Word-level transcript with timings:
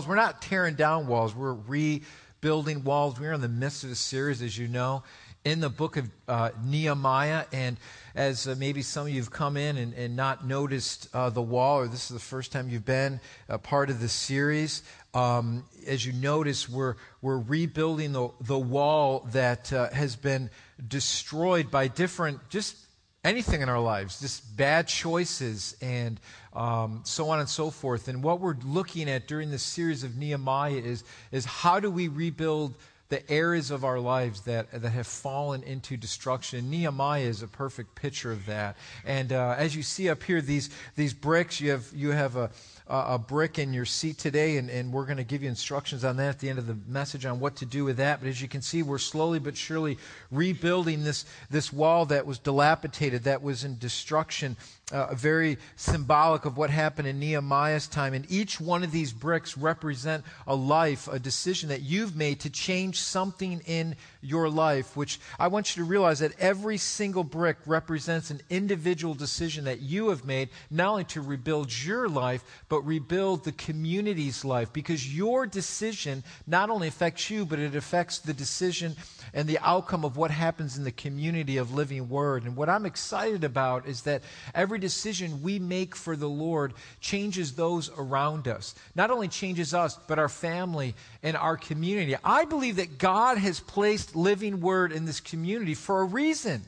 walls. 0.00 0.08
We're 0.08 0.14
not 0.14 0.40
tearing 0.40 0.76
down 0.76 1.06
walls, 1.06 1.34
we're 1.34 1.52
rebuilding 1.52 2.84
walls. 2.84 3.20
We're 3.20 3.34
in 3.34 3.42
the 3.42 3.48
midst 3.48 3.84
of 3.84 3.90
a 3.90 3.94
series, 3.94 4.40
as 4.40 4.56
you 4.56 4.66
know, 4.66 5.02
in 5.44 5.60
the 5.60 5.68
book 5.68 5.98
of 5.98 6.08
uh, 6.26 6.50
Nehemiah. 6.64 7.44
And 7.52 7.76
as 8.14 8.48
uh, 8.48 8.54
maybe 8.58 8.80
some 8.80 9.06
of 9.06 9.12
you 9.12 9.20
have 9.20 9.30
come 9.30 9.58
in 9.58 9.76
and, 9.76 9.92
and 9.92 10.16
not 10.16 10.46
noticed 10.46 11.08
uh, 11.12 11.28
the 11.28 11.42
wall, 11.42 11.80
or 11.80 11.88
this 11.88 12.10
is 12.10 12.14
the 12.14 12.18
first 12.18 12.50
time 12.50 12.70
you've 12.70 12.86
been 12.86 13.20
a 13.50 13.58
part 13.58 13.90
of 13.90 14.00
the 14.00 14.08
series, 14.08 14.82
um, 15.12 15.64
as 15.86 16.06
you 16.06 16.14
notice, 16.14 16.66
we're, 16.66 16.94
we're 17.20 17.38
rebuilding 17.38 18.12
the, 18.12 18.30
the 18.40 18.58
wall 18.58 19.28
that 19.32 19.70
uh, 19.70 19.90
has 19.90 20.16
been 20.16 20.48
destroyed 20.88 21.70
by 21.70 21.88
different, 21.88 22.38
just 22.48 22.76
anything 23.22 23.60
in 23.60 23.68
our 23.68 23.80
lives, 23.80 24.20
just 24.20 24.56
bad 24.56 24.88
choices 24.88 25.76
and 25.82 26.18
um, 26.52 27.02
so 27.04 27.28
on 27.30 27.40
and 27.40 27.48
so 27.48 27.70
forth. 27.70 28.08
And 28.08 28.22
what 28.22 28.40
we're 28.40 28.56
looking 28.64 29.08
at 29.08 29.28
during 29.28 29.50
this 29.50 29.62
series 29.62 30.04
of 30.04 30.16
Nehemiah 30.16 30.72
is, 30.72 31.04
is 31.32 31.44
how 31.44 31.80
do 31.80 31.90
we 31.90 32.08
rebuild 32.08 32.74
the 33.10 33.28
areas 33.30 33.72
of 33.72 33.84
our 33.84 33.98
lives 33.98 34.42
that, 34.42 34.70
that 34.70 34.88
have 34.88 35.06
fallen 35.06 35.64
into 35.64 35.96
destruction. 35.96 36.70
Nehemiah 36.70 37.22
is 37.22 37.42
a 37.42 37.48
perfect 37.48 37.96
picture 37.96 38.30
of 38.30 38.46
that. 38.46 38.76
And 39.04 39.32
uh, 39.32 39.56
as 39.58 39.74
you 39.74 39.82
see 39.82 40.08
up 40.08 40.22
here, 40.22 40.40
these, 40.40 40.70
these 40.94 41.12
bricks, 41.12 41.60
you 41.60 41.72
have, 41.72 41.86
you 41.92 42.12
have 42.12 42.36
a, 42.36 42.50
a 42.86 43.18
brick 43.18 43.58
in 43.58 43.74
your 43.74 43.84
seat 43.84 44.16
today, 44.16 44.58
and, 44.58 44.70
and 44.70 44.92
we're 44.92 45.06
going 45.06 45.16
to 45.16 45.24
give 45.24 45.42
you 45.42 45.48
instructions 45.48 46.04
on 46.04 46.16
that 46.18 46.28
at 46.28 46.38
the 46.38 46.48
end 46.48 46.60
of 46.60 46.68
the 46.68 46.76
message 46.86 47.26
on 47.26 47.40
what 47.40 47.56
to 47.56 47.66
do 47.66 47.84
with 47.84 47.96
that. 47.96 48.20
But 48.20 48.28
as 48.28 48.40
you 48.40 48.46
can 48.46 48.62
see, 48.62 48.84
we're 48.84 48.98
slowly 48.98 49.40
but 49.40 49.56
surely 49.56 49.98
rebuilding 50.30 51.02
this, 51.02 51.24
this 51.50 51.72
wall 51.72 52.06
that 52.06 52.26
was 52.26 52.38
dilapidated, 52.38 53.24
that 53.24 53.42
was 53.42 53.64
in 53.64 53.76
destruction 53.78 54.56
uh, 54.90 55.14
very 55.14 55.58
symbolic 55.76 56.44
of 56.44 56.56
what 56.56 56.70
happened 56.70 57.08
in 57.08 57.18
Nehemiah's 57.18 57.86
time. 57.86 58.14
And 58.14 58.26
each 58.30 58.60
one 58.60 58.82
of 58.82 58.92
these 58.92 59.12
bricks 59.12 59.56
represent 59.56 60.24
a 60.46 60.54
life, 60.54 61.08
a 61.08 61.18
decision 61.18 61.68
that 61.68 61.82
you've 61.82 62.16
made 62.16 62.40
to 62.40 62.50
change 62.50 63.00
something 63.00 63.60
in 63.66 63.96
your 64.20 64.48
life, 64.48 64.96
which 64.96 65.20
I 65.38 65.48
want 65.48 65.76
you 65.76 65.82
to 65.82 65.88
realize 65.88 66.18
that 66.18 66.38
every 66.38 66.76
single 66.76 67.24
brick 67.24 67.56
represents 67.66 68.30
an 68.30 68.40
individual 68.50 69.14
decision 69.14 69.64
that 69.64 69.80
you 69.80 70.08
have 70.10 70.24
made, 70.24 70.50
not 70.70 70.90
only 70.90 71.04
to 71.04 71.20
rebuild 71.20 71.72
your 71.72 72.08
life, 72.08 72.44
but 72.68 72.82
rebuild 72.82 73.44
the 73.44 73.52
community's 73.52 74.44
life. 74.44 74.72
Because 74.72 75.16
your 75.16 75.46
decision 75.46 76.24
not 76.46 76.70
only 76.70 76.88
affects 76.88 77.30
you, 77.30 77.44
but 77.44 77.58
it 77.58 77.74
affects 77.74 78.18
the 78.18 78.34
decision 78.34 78.96
and 79.34 79.48
the 79.48 79.58
outcome 79.60 80.04
of 80.04 80.16
what 80.16 80.30
happens 80.30 80.76
in 80.76 80.84
the 80.84 80.92
community 80.92 81.56
of 81.56 81.72
Living 81.72 82.08
Word. 82.08 82.44
And 82.44 82.56
what 82.56 82.68
I'm 82.68 82.86
excited 82.86 83.44
about 83.44 83.86
is 83.86 84.02
that 84.02 84.22
every 84.54 84.78
decision 84.78 85.42
we 85.42 85.58
make 85.58 85.94
for 85.94 86.16
the 86.16 86.28
Lord 86.28 86.74
changes 87.00 87.52
those 87.52 87.90
around 87.96 88.48
us. 88.48 88.74
Not 88.94 89.10
only 89.10 89.28
changes 89.28 89.74
us, 89.74 89.98
but 90.06 90.18
our 90.18 90.28
family 90.28 90.94
and 91.22 91.36
our 91.36 91.56
community. 91.56 92.16
I 92.22 92.44
believe 92.44 92.76
that 92.76 92.98
God 92.98 93.38
has 93.38 93.60
placed 93.60 94.16
Living 94.16 94.60
Word 94.60 94.92
in 94.92 95.04
this 95.04 95.20
community 95.20 95.74
for 95.74 96.00
a 96.00 96.04
reason. 96.04 96.62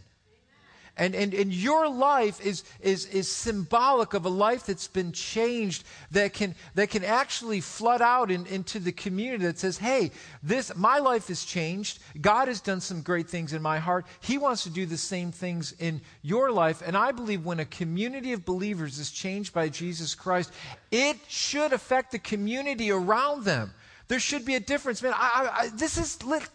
And, 0.99 1.15
and, 1.15 1.33
and 1.33 1.55
your 1.55 1.89
life 1.89 2.45
is, 2.45 2.65
is, 2.81 3.07
is 3.07 3.27
symbolic 3.31 4.13
of 4.13 4.27
a 4.27 4.29
life 4.29 4.67
that's 4.67 4.89
been 4.89 5.13
changed 5.13 5.85
that 6.11 6.35
can, 6.35 6.55
that 6.75 6.91
can 6.91 7.03
actually 7.03 7.63
flood 7.63 8.03
out 8.03 8.31
in, 8.31 8.45
into 8.47 8.79
the 8.79 8.93
community 8.93 9.45
that 9.47 9.59
says, 9.59 9.79
hey, 9.79 10.11
this, 10.43 10.71
my 10.77 10.99
life 10.99 11.29
has 11.29 11.45
changed. 11.45 12.01
God 12.21 12.49
has 12.49 12.61
done 12.61 12.81
some 12.83 13.01
great 13.01 13.27
things 13.27 13.55
in 13.55 13.63
my 13.63 13.79
heart. 13.79 14.05
He 14.21 14.37
wants 14.37 14.65
to 14.65 14.71
do 14.71 14.85
the 14.85 14.99
same 14.99 15.33
things 15.33 15.73
in 15.79 16.03
your 16.21 16.53
life. 16.53 16.83
And 16.85 16.95
I 16.95 17.11
believe 17.11 17.45
when 17.45 17.61
a 17.61 17.65
community 17.65 18.35
of 18.35 18.45
believers 18.45 18.99
is 18.99 19.11
changed 19.11 19.55
by 19.55 19.71
Jesus 19.71 20.15
Christ, 20.15 20.53
it 20.91 21.17
should 21.27 21.73
affect 21.73 22.13
the 22.13 22.19
community 22.19 22.91
around 22.91 23.45
them. 23.45 23.73
There 24.09 24.21
should 24.21 24.45
be 24.45 24.55
a 24.55 24.61
difference, 24.61 25.03
man. 25.03 25.13
I, 25.15 25.51
I, 25.53 25.69
this 25.69 25.97
is 25.97 26.23
like, 26.25 26.49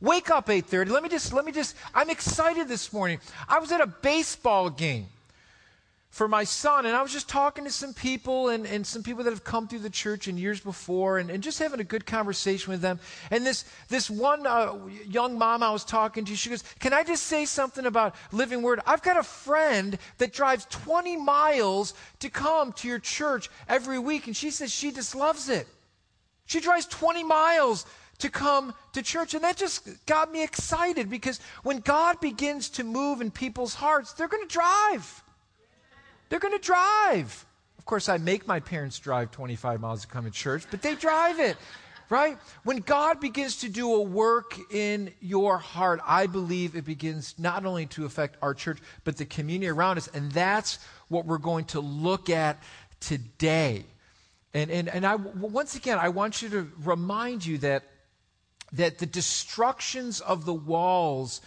wake 0.00 0.30
up 0.30 0.46
8:30. 0.46 0.90
Let 0.90 1.02
me 1.02 1.08
just 1.08 1.32
let 1.32 1.44
me 1.44 1.52
just. 1.52 1.76
I'm 1.94 2.10
excited 2.10 2.68
this 2.68 2.92
morning. 2.92 3.20
I 3.48 3.58
was 3.58 3.72
at 3.72 3.80
a 3.80 3.86
baseball 3.86 4.70
game 4.70 5.08
for 6.10 6.26
my 6.26 6.42
son, 6.42 6.86
and 6.86 6.96
I 6.96 7.02
was 7.02 7.12
just 7.12 7.28
talking 7.28 7.64
to 7.64 7.70
some 7.70 7.92
people 7.92 8.48
and, 8.48 8.66
and 8.66 8.86
some 8.86 9.02
people 9.02 9.22
that 9.24 9.30
have 9.30 9.44
come 9.44 9.68
through 9.68 9.80
the 9.80 9.90
church 9.90 10.26
in 10.26 10.38
years 10.38 10.60
before, 10.60 11.18
and, 11.18 11.30
and 11.30 11.42
just 11.42 11.58
having 11.58 11.80
a 11.80 11.84
good 11.84 12.06
conversation 12.06 12.72
with 12.72 12.80
them. 12.80 12.98
And 13.30 13.44
this 13.44 13.64
this 13.88 14.08
one 14.08 14.46
uh, 14.46 14.74
young 15.06 15.36
mom 15.36 15.62
I 15.62 15.70
was 15.70 15.84
talking 15.84 16.24
to, 16.24 16.36
she 16.36 16.50
goes, 16.50 16.64
"Can 16.78 16.92
I 16.92 17.02
just 17.02 17.24
say 17.24 17.44
something 17.44 17.86
about 17.86 18.14
Living 18.32 18.62
Word? 18.62 18.80
I've 18.86 19.02
got 19.02 19.16
a 19.16 19.22
friend 19.22 19.98
that 20.18 20.32
drives 20.32 20.66
20 20.70 21.16
miles 21.16 21.94
to 22.20 22.30
come 22.30 22.72
to 22.74 22.88
your 22.88 22.98
church 22.98 23.50
every 23.68 23.98
week, 23.98 24.26
and 24.26 24.36
she 24.36 24.50
says 24.50 24.72
she 24.72 24.92
just 24.92 25.14
loves 25.14 25.48
it." 25.48 25.68
She 26.48 26.60
drives 26.60 26.86
20 26.86 27.24
miles 27.24 27.84
to 28.18 28.30
come 28.30 28.74
to 28.94 29.02
church. 29.02 29.34
And 29.34 29.44
that 29.44 29.58
just 29.58 29.86
got 30.06 30.32
me 30.32 30.42
excited 30.42 31.10
because 31.10 31.40
when 31.62 31.78
God 31.80 32.20
begins 32.20 32.70
to 32.70 32.84
move 32.84 33.20
in 33.20 33.30
people's 33.30 33.74
hearts, 33.74 34.14
they're 34.14 34.28
going 34.28 34.48
to 34.48 34.52
drive. 34.52 35.22
They're 36.30 36.40
going 36.40 36.58
to 36.58 36.64
drive. 36.64 37.44
Of 37.78 37.84
course, 37.84 38.08
I 38.08 38.16
make 38.16 38.46
my 38.46 38.60
parents 38.60 38.98
drive 38.98 39.30
25 39.30 39.80
miles 39.80 40.00
to 40.02 40.08
come 40.08 40.24
to 40.24 40.30
church, 40.30 40.64
but 40.70 40.80
they 40.80 40.94
drive 40.94 41.38
it, 41.38 41.58
right? 42.08 42.38
When 42.64 42.78
God 42.78 43.20
begins 43.20 43.58
to 43.58 43.68
do 43.68 43.94
a 43.94 44.00
work 44.00 44.58
in 44.72 45.12
your 45.20 45.58
heart, 45.58 46.00
I 46.06 46.28
believe 46.28 46.76
it 46.76 46.86
begins 46.86 47.34
not 47.38 47.66
only 47.66 47.84
to 47.86 48.06
affect 48.06 48.38
our 48.40 48.54
church, 48.54 48.78
but 49.04 49.18
the 49.18 49.26
community 49.26 49.68
around 49.68 49.98
us. 49.98 50.08
And 50.08 50.32
that's 50.32 50.78
what 51.08 51.26
we're 51.26 51.36
going 51.36 51.66
to 51.66 51.80
look 51.80 52.30
at 52.30 52.62
today. 53.00 53.84
And, 54.54 54.70
and, 54.70 54.88
and 54.88 55.06
I, 55.06 55.16
once 55.16 55.74
again, 55.74 55.98
I 55.98 56.08
want 56.08 56.42
you 56.42 56.48
to 56.50 56.70
remind 56.82 57.44
you 57.44 57.58
that, 57.58 57.84
that 58.72 58.98
the 58.98 59.06
destructions 59.06 60.20
of 60.20 60.44
the 60.44 60.54
walls 60.54 61.40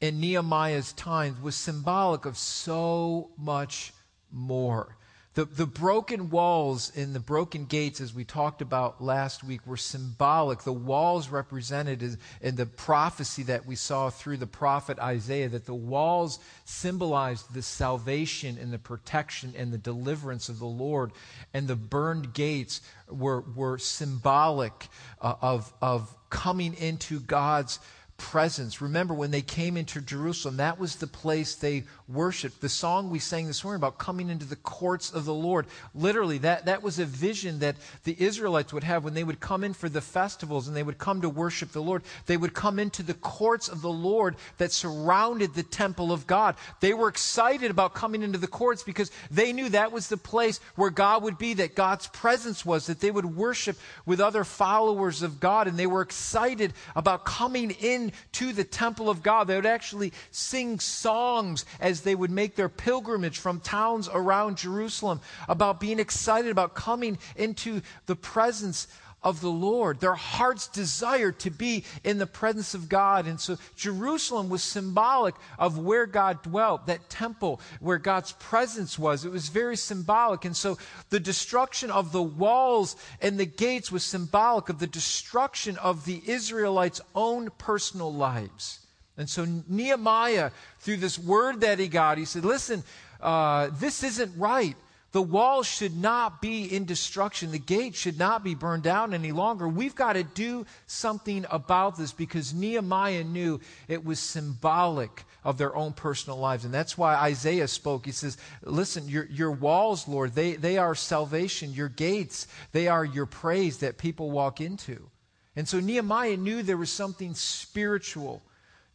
in 0.00 0.20
Nehemiah's 0.20 0.92
times 0.92 1.40
was 1.40 1.54
symbolic 1.54 2.24
of 2.24 2.36
so 2.36 3.30
much 3.36 3.92
more. 4.30 4.97
The, 5.38 5.44
the 5.44 5.66
broken 5.66 6.30
walls 6.30 6.90
and 6.96 7.14
the 7.14 7.20
broken 7.20 7.66
gates, 7.66 8.00
as 8.00 8.12
we 8.12 8.24
talked 8.24 8.60
about 8.60 9.00
last 9.00 9.44
week, 9.44 9.64
were 9.64 9.76
symbolic. 9.76 10.64
The 10.64 10.72
walls 10.72 11.28
represented 11.28 12.18
in, 12.40 12.56
the 12.56 12.66
prophecy 12.66 13.44
that 13.44 13.64
we 13.64 13.76
saw 13.76 14.10
through 14.10 14.38
the 14.38 14.48
prophet 14.48 14.98
Isaiah, 14.98 15.48
that 15.50 15.64
the 15.64 15.76
walls 15.76 16.40
symbolized 16.64 17.54
the 17.54 17.62
salvation 17.62 18.58
and 18.60 18.72
the 18.72 18.80
protection 18.80 19.54
and 19.56 19.72
the 19.72 19.78
deliverance 19.78 20.48
of 20.48 20.58
the 20.58 20.66
Lord. 20.66 21.12
And 21.54 21.68
the 21.68 21.76
burned 21.76 22.34
gates 22.34 22.80
were, 23.08 23.42
were 23.42 23.78
symbolic 23.78 24.88
uh, 25.20 25.36
of, 25.40 25.72
of 25.80 26.12
coming 26.30 26.74
into 26.74 27.20
God's 27.20 27.78
presence. 28.16 28.82
Remember, 28.82 29.14
when 29.14 29.30
they 29.30 29.42
came 29.42 29.76
into 29.76 30.00
Jerusalem, 30.00 30.56
that 30.56 30.80
was 30.80 30.96
the 30.96 31.06
place 31.06 31.54
they 31.54 31.84
worshiped. 32.08 32.60
The 32.60 32.68
song 32.68 33.10
we 33.10 33.18
sang 33.18 33.46
this 33.46 33.62
morning 33.62 33.80
about 33.80 33.98
coming 33.98 34.30
into 34.30 34.46
the 34.46 34.56
courts 34.56 35.12
of 35.12 35.26
the 35.26 35.34
Lord, 35.34 35.66
literally, 35.94 36.38
that, 36.38 36.64
that 36.64 36.82
was 36.82 36.98
a 36.98 37.04
vision 37.04 37.58
that 37.58 37.76
the 38.04 38.16
Israelites 38.18 38.72
would 38.72 38.84
have 38.84 39.04
when 39.04 39.14
they 39.14 39.24
would 39.24 39.40
come 39.40 39.62
in 39.62 39.74
for 39.74 39.88
the 39.88 40.00
festivals 40.00 40.68
and 40.68 40.76
they 40.76 40.82
would 40.82 40.98
come 40.98 41.20
to 41.20 41.28
worship 41.28 41.72
the 41.72 41.82
Lord. 41.82 42.02
They 42.26 42.38
would 42.38 42.54
come 42.54 42.78
into 42.78 43.02
the 43.02 43.14
courts 43.14 43.68
of 43.68 43.82
the 43.82 43.90
Lord 43.90 44.36
that 44.56 44.72
surrounded 44.72 45.54
the 45.54 45.62
temple 45.62 46.10
of 46.10 46.26
God. 46.26 46.56
They 46.80 46.94
were 46.94 47.08
excited 47.08 47.70
about 47.70 47.94
coming 47.94 48.22
into 48.22 48.38
the 48.38 48.46
courts 48.46 48.82
because 48.82 49.10
they 49.30 49.52
knew 49.52 49.68
that 49.70 49.92
was 49.92 50.08
the 50.08 50.16
place 50.16 50.60
where 50.76 50.90
God 50.90 51.22
would 51.22 51.36
be, 51.36 51.54
that 51.54 51.74
God's 51.74 52.06
presence 52.06 52.64
was, 52.64 52.86
that 52.86 53.00
they 53.00 53.10
would 53.10 53.36
worship 53.36 53.76
with 54.06 54.20
other 54.20 54.44
followers 54.44 55.22
of 55.22 55.40
God. 55.40 55.68
And 55.68 55.78
they 55.78 55.86
were 55.86 56.02
excited 56.02 56.72
about 56.96 57.26
coming 57.26 57.70
in 57.72 58.12
to 58.32 58.52
the 58.54 58.64
temple 58.64 59.10
of 59.10 59.22
God. 59.22 59.44
They 59.44 59.56
would 59.56 59.66
actually 59.66 60.14
sing 60.30 60.80
songs 60.80 61.66
as 61.80 61.97
they 62.02 62.14
would 62.14 62.30
make 62.30 62.56
their 62.56 62.68
pilgrimage 62.68 63.38
from 63.38 63.60
towns 63.60 64.08
around 64.12 64.58
Jerusalem 64.58 65.20
about 65.48 65.80
being 65.80 65.98
excited 65.98 66.50
about 66.50 66.74
coming 66.74 67.18
into 67.36 67.82
the 68.06 68.16
presence 68.16 68.88
of 69.22 69.40
the 69.40 69.50
Lord. 69.50 70.00
Their 70.00 70.14
hearts 70.14 70.68
desired 70.68 71.40
to 71.40 71.50
be 71.50 71.84
in 72.04 72.18
the 72.18 72.26
presence 72.26 72.74
of 72.74 72.88
God. 72.88 73.26
And 73.26 73.40
so 73.40 73.56
Jerusalem 73.76 74.48
was 74.48 74.62
symbolic 74.62 75.34
of 75.58 75.78
where 75.78 76.06
God 76.06 76.42
dwelt, 76.42 76.86
that 76.86 77.10
temple 77.10 77.60
where 77.80 77.98
God's 77.98 78.32
presence 78.32 78.98
was. 78.98 79.24
It 79.24 79.32
was 79.32 79.48
very 79.48 79.76
symbolic. 79.76 80.44
And 80.44 80.56
so 80.56 80.78
the 81.10 81.20
destruction 81.20 81.90
of 81.90 82.12
the 82.12 82.22
walls 82.22 82.96
and 83.20 83.38
the 83.38 83.46
gates 83.46 83.90
was 83.90 84.04
symbolic 84.04 84.68
of 84.68 84.78
the 84.78 84.86
destruction 84.86 85.76
of 85.78 86.04
the 86.04 86.22
Israelites' 86.26 87.00
own 87.14 87.50
personal 87.58 88.12
lives. 88.12 88.80
And 89.18 89.28
so 89.28 89.46
Nehemiah, 89.68 90.52
through 90.78 90.98
this 90.98 91.18
word 91.18 91.60
that 91.62 91.80
he 91.80 91.88
got, 91.88 92.18
he 92.18 92.24
said, 92.24 92.44
Listen, 92.44 92.84
uh, 93.20 93.70
this 93.78 94.04
isn't 94.04 94.32
right. 94.38 94.76
The 95.10 95.22
walls 95.22 95.66
should 95.66 95.96
not 95.96 96.42
be 96.42 96.64
in 96.64 96.84
destruction. 96.84 97.50
The 97.50 97.58
gates 97.58 97.98
should 97.98 98.18
not 98.18 98.44
be 98.44 98.54
burned 98.54 98.82
down 98.82 99.14
any 99.14 99.32
longer. 99.32 99.66
We've 99.66 99.94
got 99.94 100.12
to 100.12 100.22
do 100.22 100.66
something 100.86 101.46
about 101.50 101.96
this 101.96 102.12
because 102.12 102.52
Nehemiah 102.52 103.24
knew 103.24 103.58
it 103.88 104.04
was 104.04 104.20
symbolic 104.20 105.24
of 105.44 105.56
their 105.56 105.74
own 105.74 105.94
personal 105.94 106.38
lives. 106.38 106.66
And 106.66 106.74
that's 106.74 106.98
why 106.98 107.14
Isaiah 107.16 107.68
spoke. 107.68 108.04
He 108.04 108.12
says, 108.12 108.36
Listen, 108.62 109.08
your, 109.08 109.24
your 109.26 109.50
walls, 109.50 110.06
Lord, 110.06 110.34
they, 110.34 110.56
they 110.56 110.76
are 110.76 110.94
salvation. 110.94 111.72
Your 111.72 111.88
gates, 111.88 112.46
they 112.72 112.86
are 112.86 113.04
your 113.04 113.26
praise 113.26 113.78
that 113.78 113.98
people 113.98 114.30
walk 114.30 114.60
into. 114.60 115.10
And 115.56 115.66
so 115.66 115.80
Nehemiah 115.80 116.36
knew 116.36 116.62
there 116.62 116.76
was 116.76 116.92
something 116.92 117.34
spiritual 117.34 118.42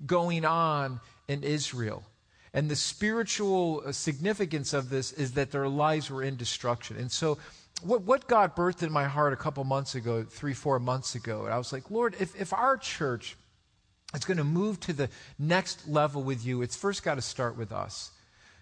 going 0.06 0.46
on 0.46 1.00
in 1.28 1.44
Israel. 1.44 2.04
And 2.54 2.70
the 2.70 2.76
spiritual 2.76 3.84
uh, 3.86 3.92
significance 3.92 4.74
of 4.74 4.90
this 4.90 5.12
is 5.12 5.34
that 5.34 5.52
their 5.52 5.68
lives 5.68 6.12
were 6.12 6.22
in 6.22 6.36
destruction. 6.36 6.98
And 6.98 7.12
so, 7.12 7.38
what, 7.82 8.04
what 8.04 8.28
God 8.28 8.56
birthed 8.56 8.84
in 8.84 8.92
my 8.92 9.06
heart 9.06 9.34
a 9.34 9.38
couple 9.38 9.64
months 9.64 9.96
ago, 9.96 10.24
three, 10.24 10.54
four 10.54 10.80
months 10.80 11.16
ago, 11.16 11.46
and 11.46 11.54
I 11.54 11.58
was 11.58 11.74
like, 11.74 11.90
Lord, 11.90 12.16
if, 12.20 12.40
if 12.40 12.54
our 12.54 12.78
church 12.78 13.36
is 14.14 14.24
going 14.26 14.38
to 14.38 14.44
move 14.44 14.80
to 14.82 14.94
the 14.94 15.10
next 15.40 15.88
level 15.88 16.24
with 16.24 16.46
you, 16.46 16.62
it's 16.62 16.76
first 16.76 17.04
got 17.04 17.16
to 17.16 17.22
start 17.22 17.58
with 17.58 17.72
us. 17.72 18.12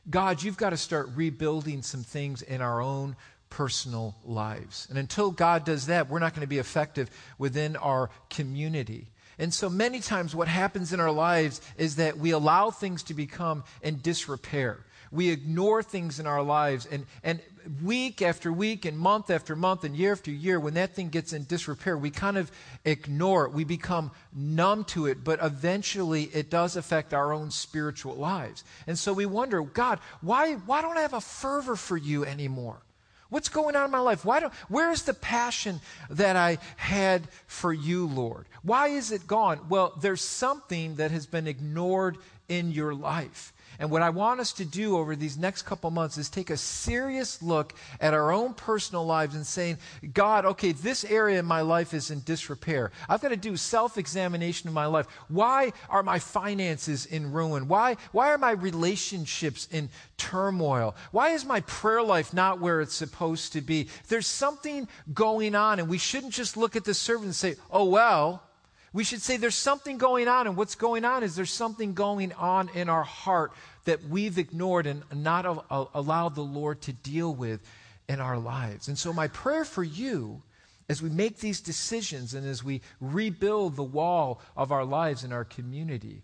God, 0.09 0.41
you've 0.41 0.57
got 0.57 0.71
to 0.71 0.77
start 0.77 1.09
rebuilding 1.13 1.83
some 1.83 2.03
things 2.03 2.41
in 2.41 2.61
our 2.61 2.81
own 2.81 3.15
personal 3.49 4.15
lives. 4.25 4.87
And 4.89 4.97
until 4.97 5.29
God 5.29 5.65
does 5.65 5.87
that, 5.87 6.09
we're 6.09 6.19
not 6.19 6.33
going 6.33 6.41
to 6.41 6.47
be 6.47 6.57
effective 6.57 7.09
within 7.37 7.75
our 7.75 8.09
community. 8.29 9.07
And 9.41 9.51
so 9.51 9.71
many 9.71 10.01
times, 10.01 10.35
what 10.35 10.47
happens 10.47 10.93
in 10.93 10.99
our 10.99 11.11
lives 11.11 11.61
is 11.75 11.95
that 11.95 12.19
we 12.19 12.29
allow 12.29 12.69
things 12.69 13.01
to 13.03 13.15
become 13.15 13.63
in 13.81 13.99
disrepair. 13.99 14.85
We 15.11 15.29
ignore 15.29 15.81
things 15.81 16.19
in 16.19 16.27
our 16.27 16.43
lives, 16.43 16.85
and, 16.85 17.07
and 17.23 17.41
week 17.81 18.21
after 18.21 18.53
week, 18.53 18.85
and 18.85 18.95
month 18.95 19.31
after 19.31 19.55
month, 19.55 19.83
and 19.83 19.97
year 19.97 20.11
after 20.11 20.29
year, 20.29 20.59
when 20.59 20.75
that 20.75 20.93
thing 20.93 21.09
gets 21.09 21.33
in 21.33 21.45
disrepair, 21.45 21.97
we 21.97 22.11
kind 22.11 22.37
of 22.37 22.51
ignore 22.85 23.45
it. 23.45 23.51
We 23.51 23.63
become 23.63 24.11
numb 24.31 24.83
to 24.85 25.07
it, 25.07 25.23
but 25.23 25.39
eventually 25.41 26.25
it 26.25 26.51
does 26.51 26.75
affect 26.75 27.11
our 27.11 27.33
own 27.33 27.49
spiritual 27.49 28.13
lives. 28.13 28.63
And 28.85 28.97
so 28.97 29.11
we 29.11 29.25
wonder, 29.25 29.63
God, 29.63 29.97
why, 30.21 30.53
why 30.53 30.83
don't 30.83 30.99
I 30.99 31.01
have 31.01 31.15
a 31.15 31.19
fervor 31.19 31.75
for 31.75 31.97
you 31.97 32.25
anymore? 32.25 32.83
What's 33.31 33.47
going 33.47 33.77
on 33.77 33.85
in 33.85 33.91
my 33.91 33.99
life? 33.99 34.25
Why 34.25 34.41
don't, 34.41 34.53
where's 34.67 35.03
the 35.03 35.13
passion 35.13 35.79
that 36.09 36.35
I 36.35 36.57
had 36.75 37.29
for 37.47 37.71
you, 37.71 38.05
Lord? 38.05 38.45
Why 38.61 38.89
is 38.89 39.13
it 39.13 39.25
gone? 39.25 39.61
Well, 39.69 39.93
there's 40.01 40.19
something 40.19 40.95
that 40.95 41.11
has 41.11 41.25
been 41.25 41.47
ignored 41.47 42.17
in 42.49 42.73
your 42.73 42.93
life. 42.93 43.53
And 43.81 43.89
what 43.89 44.03
I 44.03 44.11
want 44.11 44.39
us 44.39 44.53
to 44.53 44.63
do 44.63 44.95
over 44.95 45.15
these 45.15 45.39
next 45.39 45.63
couple 45.63 45.89
months 45.89 46.15
is 46.19 46.29
take 46.29 46.51
a 46.51 46.55
serious 46.55 47.41
look 47.41 47.73
at 47.99 48.13
our 48.13 48.31
own 48.31 48.53
personal 48.53 49.03
lives 49.07 49.33
and 49.33 49.45
saying, 49.45 49.79
God, 50.13 50.45
okay, 50.45 50.71
this 50.71 51.03
area 51.03 51.39
in 51.39 51.47
my 51.47 51.61
life 51.61 51.95
is 51.95 52.11
in 52.11 52.21
disrepair. 52.21 52.91
I've 53.09 53.23
got 53.23 53.29
to 53.29 53.35
do 53.35 53.57
self 53.57 53.97
examination 53.97 54.67
of 54.67 54.75
my 54.75 54.85
life. 54.85 55.07
Why 55.29 55.73
are 55.89 56.03
my 56.03 56.19
finances 56.19 57.07
in 57.07 57.31
ruin? 57.31 57.67
Why, 57.67 57.97
why 58.11 58.31
are 58.31 58.37
my 58.37 58.51
relationships 58.51 59.67
in 59.71 59.89
turmoil? 60.15 60.95
Why 61.09 61.29
is 61.29 61.43
my 61.43 61.61
prayer 61.61 62.03
life 62.03 62.35
not 62.35 62.59
where 62.59 62.81
it's 62.81 62.93
supposed 62.93 63.51
to 63.53 63.61
be? 63.61 63.87
There's 64.09 64.27
something 64.27 64.87
going 65.11 65.55
on, 65.55 65.79
and 65.79 65.89
we 65.89 65.97
shouldn't 65.97 66.33
just 66.33 66.55
look 66.55 66.75
at 66.75 66.83
the 66.83 66.93
servant 66.93 67.25
and 67.25 67.35
say, 67.35 67.55
oh, 67.71 67.85
well, 67.85 68.43
we 68.93 69.03
should 69.03 69.21
say 69.21 69.37
there's 69.37 69.55
something 69.55 69.97
going 69.97 70.27
on, 70.27 70.47
and 70.47 70.57
what's 70.57 70.75
going 70.75 71.05
on 71.05 71.23
is 71.23 71.35
there's 71.35 71.51
something 71.51 71.93
going 71.93 72.33
on 72.33 72.69
in 72.75 72.89
our 72.89 73.03
heart 73.03 73.53
that 73.85 74.03
we've 74.03 74.37
ignored 74.37 74.85
and 74.85 75.03
not 75.13 75.45
a- 75.45 75.87
allowed 75.93 76.35
the 76.35 76.41
Lord 76.41 76.81
to 76.81 76.93
deal 76.93 77.33
with 77.33 77.61
in 78.09 78.19
our 78.19 78.37
lives. 78.37 78.89
And 78.89 78.97
so, 78.97 79.13
my 79.13 79.27
prayer 79.29 79.63
for 79.63 79.83
you 79.83 80.43
as 80.89 81.01
we 81.01 81.09
make 81.09 81.37
these 81.37 81.61
decisions 81.61 82.33
and 82.33 82.45
as 82.45 82.65
we 82.65 82.81
rebuild 82.99 83.77
the 83.77 83.83
wall 83.83 84.41
of 84.57 84.73
our 84.73 84.83
lives 84.83 85.23
in 85.23 85.31
our 85.31 85.45
community, 85.45 86.21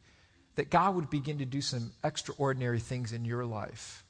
that 0.56 0.70
God 0.70 0.96
would 0.96 1.10
begin 1.10 1.38
to 1.38 1.46
do 1.46 1.62
some 1.62 1.94
extraordinary 2.04 2.80
things 2.80 3.14
in 3.14 3.24
your 3.24 3.46
life. 3.46 4.04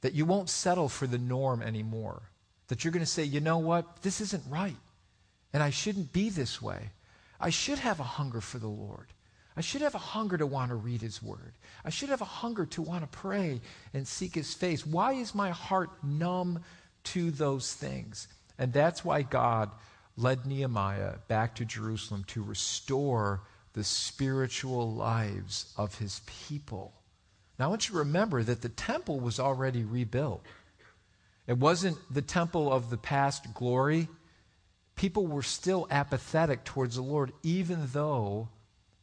That 0.00 0.14
you 0.14 0.24
won't 0.24 0.48
settle 0.48 0.88
for 0.88 1.06
the 1.06 1.18
norm 1.18 1.60
anymore. 1.60 2.22
That 2.68 2.82
you're 2.82 2.92
going 2.92 3.04
to 3.04 3.10
say, 3.10 3.24
you 3.24 3.40
know 3.40 3.58
what? 3.58 4.00
This 4.00 4.22
isn't 4.22 4.44
right. 4.48 4.76
And 5.52 5.62
I 5.62 5.68
shouldn't 5.68 6.14
be 6.14 6.30
this 6.30 6.62
way. 6.62 6.92
I 7.40 7.50
should 7.50 7.78
have 7.78 8.00
a 8.00 8.04
hunger 8.04 8.40
for 8.40 8.58
the 8.58 8.68
Lord. 8.68 9.06
I 9.56 9.62
should 9.62 9.80
have 9.80 9.94
a 9.94 9.98
hunger 9.98 10.38
to 10.38 10.46
want 10.46 10.70
to 10.70 10.76
read 10.76 11.00
His 11.00 11.22
Word. 11.22 11.54
I 11.84 11.90
should 11.90 12.10
have 12.10 12.20
a 12.20 12.26
hunger 12.26 12.66
to 12.66 12.82
want 12.82 13.02
to 13.02 13.18
pray 13.18 13.60
and 13.92 14.06
seek 14.06 14.34
His 14.34 14.54
face. 14.54 14.86
Why 14.86 15.14
is 15.14 15.34
my 15.34 15.50
heart 15.50 15.90
numb 16.04 16.62
to 17.04 17.30
those 17.30 17.74
things? 17.74 18.28
And 18.58 18.72
that's 18.72 19.04
why 19.04 19.22
God 19.22 19.70
led 20.16 20.46
Nehemiah 20.46 21.14
back 21.28 21.54
to 21.56 21.64
Jerusalem 21.64 22.24
to 22.28 22.42
restore 22.42 23.40
the 23.72 23.84
spiritual 23.84 24.92
lives 24.92 25.72
of 25.76 25.98
His 25.98 26.20
people. 26.26 26.92
Now, 27.58 27.66
I 27.66 27.68
want 27.68 27.88
you 27.88 27.92
to 27.94 27.98
remember 27.98 28.42
that 28.42 28.62
the 28.62 28.68
temple 28.68 29.20
was 29.20 29.40
already 29.40 29.84
rebuilt. 29.84 30.44
It 31.46 31.58
wasn't 31.58 31.98
the 32.12 32.22
temple 32.22 32.72
of 32.72 32.90
the 32.90 32.96
past 32.96 33.52
glory 33.54 34.08
people 35.00 35.26
were 35.26 35.42
still 35.42 35.86
apathetic 35.90 36.62
towards 36.62 36.96
the 36.96 37.00
Lord, 37.00 37.32
even 37.42 37.88
though 37.94 38.50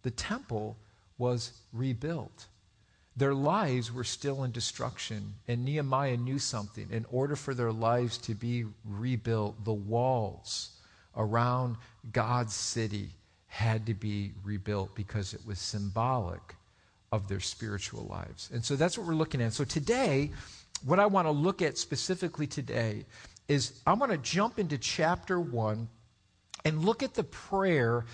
the 0.04 0.12
temple 0.12 0.78
was 1.18 1.54
rebuilt. 1.74 2.46
Their 3.16 3.34
lives 3.34 3.92
were 3.92 4.04
still 4.04 4.44
in 4.44 4.52
destruction, 4.52 5.34
and 5.48 5.66
Nehemiah 5.66 6.18
knew 6.18 6.38
something. 6.38 6.88
In 6.92 7.08
order 7.10 7.36
for 7.36 7.56
their 7.56 7.72
lives 7.72 8.20
to 8.20 8.36
be 8.36 8.66
rebuilt, 8.86 9.66
the 9.66 9.74
walls 9.74 10.70
around 11.16 11.78
God's 12.12 12.54
city 12.54 13.10
had 13.48 13.88
to 13.88 13.96
be 13.96 14.34
rebuilt 14.44 14.94
because 14.94 15.34
it 15.34 15.42
was 15.48 15.58
symbolic 15.58 16.58
of 17.12 17.28
their 17.28 17.40
spiritual 17.40 18.04
lives. 18.04 18.52
And 18.54 18.64
so 18.64 18.76
that's 18.76 19.00
what 19.00 19.08
we're 19.08 19.16
looking 19.16 19.42
at. 19.42 19.54
So 19.54 19.64
today, 19.64 20.30
what 20.86 21.00
I 21.00 21.08
want 21.08 21.26
to 21.26 21.32
look 21.32 21.64
at 21.64 21.76
specifically 21.76 22.46
today 22.46 23.06
is 23.48 23.80
I'm 23.86 24.00
going 24.00 24.12
to 24.12 24.18
jump 24.18 24.60
into 24.60 24.78
chapter 24.78 25.40
1 25.40 25.88
and 26.66 26.86
look 26.86 27.04
at 27.04 27.14
the 27.14 27.24
prayer 27.24 28.06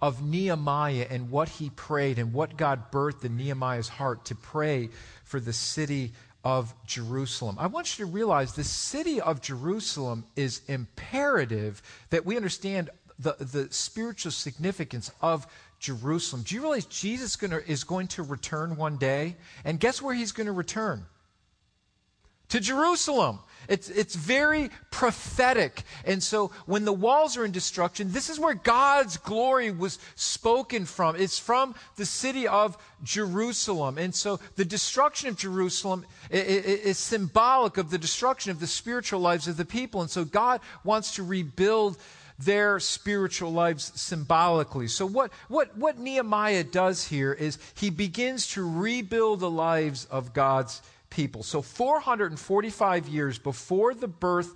of 0.00 0.22
Nehemiah 0.22 1.06
and 1.08 1.30
what 1.30 1.48
he 1.48 1.70
prayed 1.70 2.18
and 2.18 2.32
what 2.32 2.56
God 2.56 2.90
birthed 2.90 3.24
in 3.24 3.36
Nehemiah's 3.36 3.88
heart 3.88 4.24
to 4.26 4.34
pray 4.34 4.90
for 5.24 5.38
the 5.38 5.52
city 5.52 6.12
of 6.44 6.74
Jerusalem. 6.86 7.56
I 7.58 7.68
want 7.68 7.98
you 7.98 8.04
to 8.04 8.10
realize 8.10 8.54
the 8.54 8.64
city 8.64 9.20
of 9.20 9.40
Jerusalem 9.40 10.24
is 10.34 10.62
imperative 10.66 11.80
that 12.10 12.26
we 12.26 12.36
understand 12.36 12.90
the, 13.18 13.36
the 13.38 13.68
spiritual 13.70 14.32
significance 14.32 15.12
of 15.20 15.46
Jerusalem. 15.78 16.42
Do 16.42 16.56
you 16.56 16.62
realize 16.62 16.86
Jesus 16.86 17.36
gonna, 17.36 17.60
is 17.66 17.84
going 17.84 18.08
to 18.08 18.24
return 18.24 18.76
one 18.76 18.96
day? 18.96 19.36
And 19.64 19.78
guess 19.78 20.02
where 20.02 20.14
he's 20.14 20.32
going 20.32 20.48
to 20.48 20.52
return? 20.52 21.06
To 22.52 22.60
Jerusalem. 22.60 23.38
It's, 23.66 23.88
it's 23.88 24.14
very 24.14 24.68
prophetic. 24.90 25.84
And 26.04 26.22
so 26.22 26.50
when 26.66 26.84
the 26.84 26.92
walls 26.92 27.38
are 27.38 27.46
in 27.46 27.50
destruction, 27.50 28.12
this 28.12 28.28
is 28.28 28.38
where 28.38 28.52
God's 28.52 29.16
glory 29.16 29.70
was 29.70 29.98
spoken 30.16 30.84
from. 30.84 31.16
It's 31.16 31.38
from 31.38 31.74
the 31.96 32.04
city 32.04 32.46
of 32.46 32.76
Jerusalem. 33.02 33.96
And 33.96 34.14
so 34.14 34.38
the 34.56 34.66
destruction 34.66 35.30
of 35.30 35.38
Jerusalem 35.38 36.04
is 36.30 36.98
symbolic 36.98 37.78
of 37.78 37.88
the 37.88 37.96
destruction 37.96 38.50
of 38.50 38.60
the 38.60 38.66
spiritual 38.66 39.20
lives 39.20 39.48
of 39.48 39.56
the 39.56 39.64
people. 39.64 40.02
And 40.02 40.10
so 40.10 40.22
God 40.22 40.60
wants 40.84 41.14
to 41.14 41.22
rebuild 41.22 41.96
their 42.38 42.80
spiritual 42.80 43.50
lives 43.50 43.98
symbolically. 43.98 44.88
So, 44.88 45.06
what, 45.06 45.32
what, 45.48 45.74
what 45.78 45.98
Nehemiah 45.98 46.64
does 46.64 47.06
here 47.06 47.32
is 47.32 47.56
he 47.76 47.88
begins 47.88 48.48
to 48.48 48.68
rebuild 48.68 49.40
the 49.40 49.50
lives 49.50 50.04
of 50.06 50.34
God's 50.34 50.82
people. 51.12 51.42
So, 51.42 51.60
445 51.62 53.06
years 53.08 53.38
before 53.38 53.94
the 53.94 54.08
birth 54.08 54.54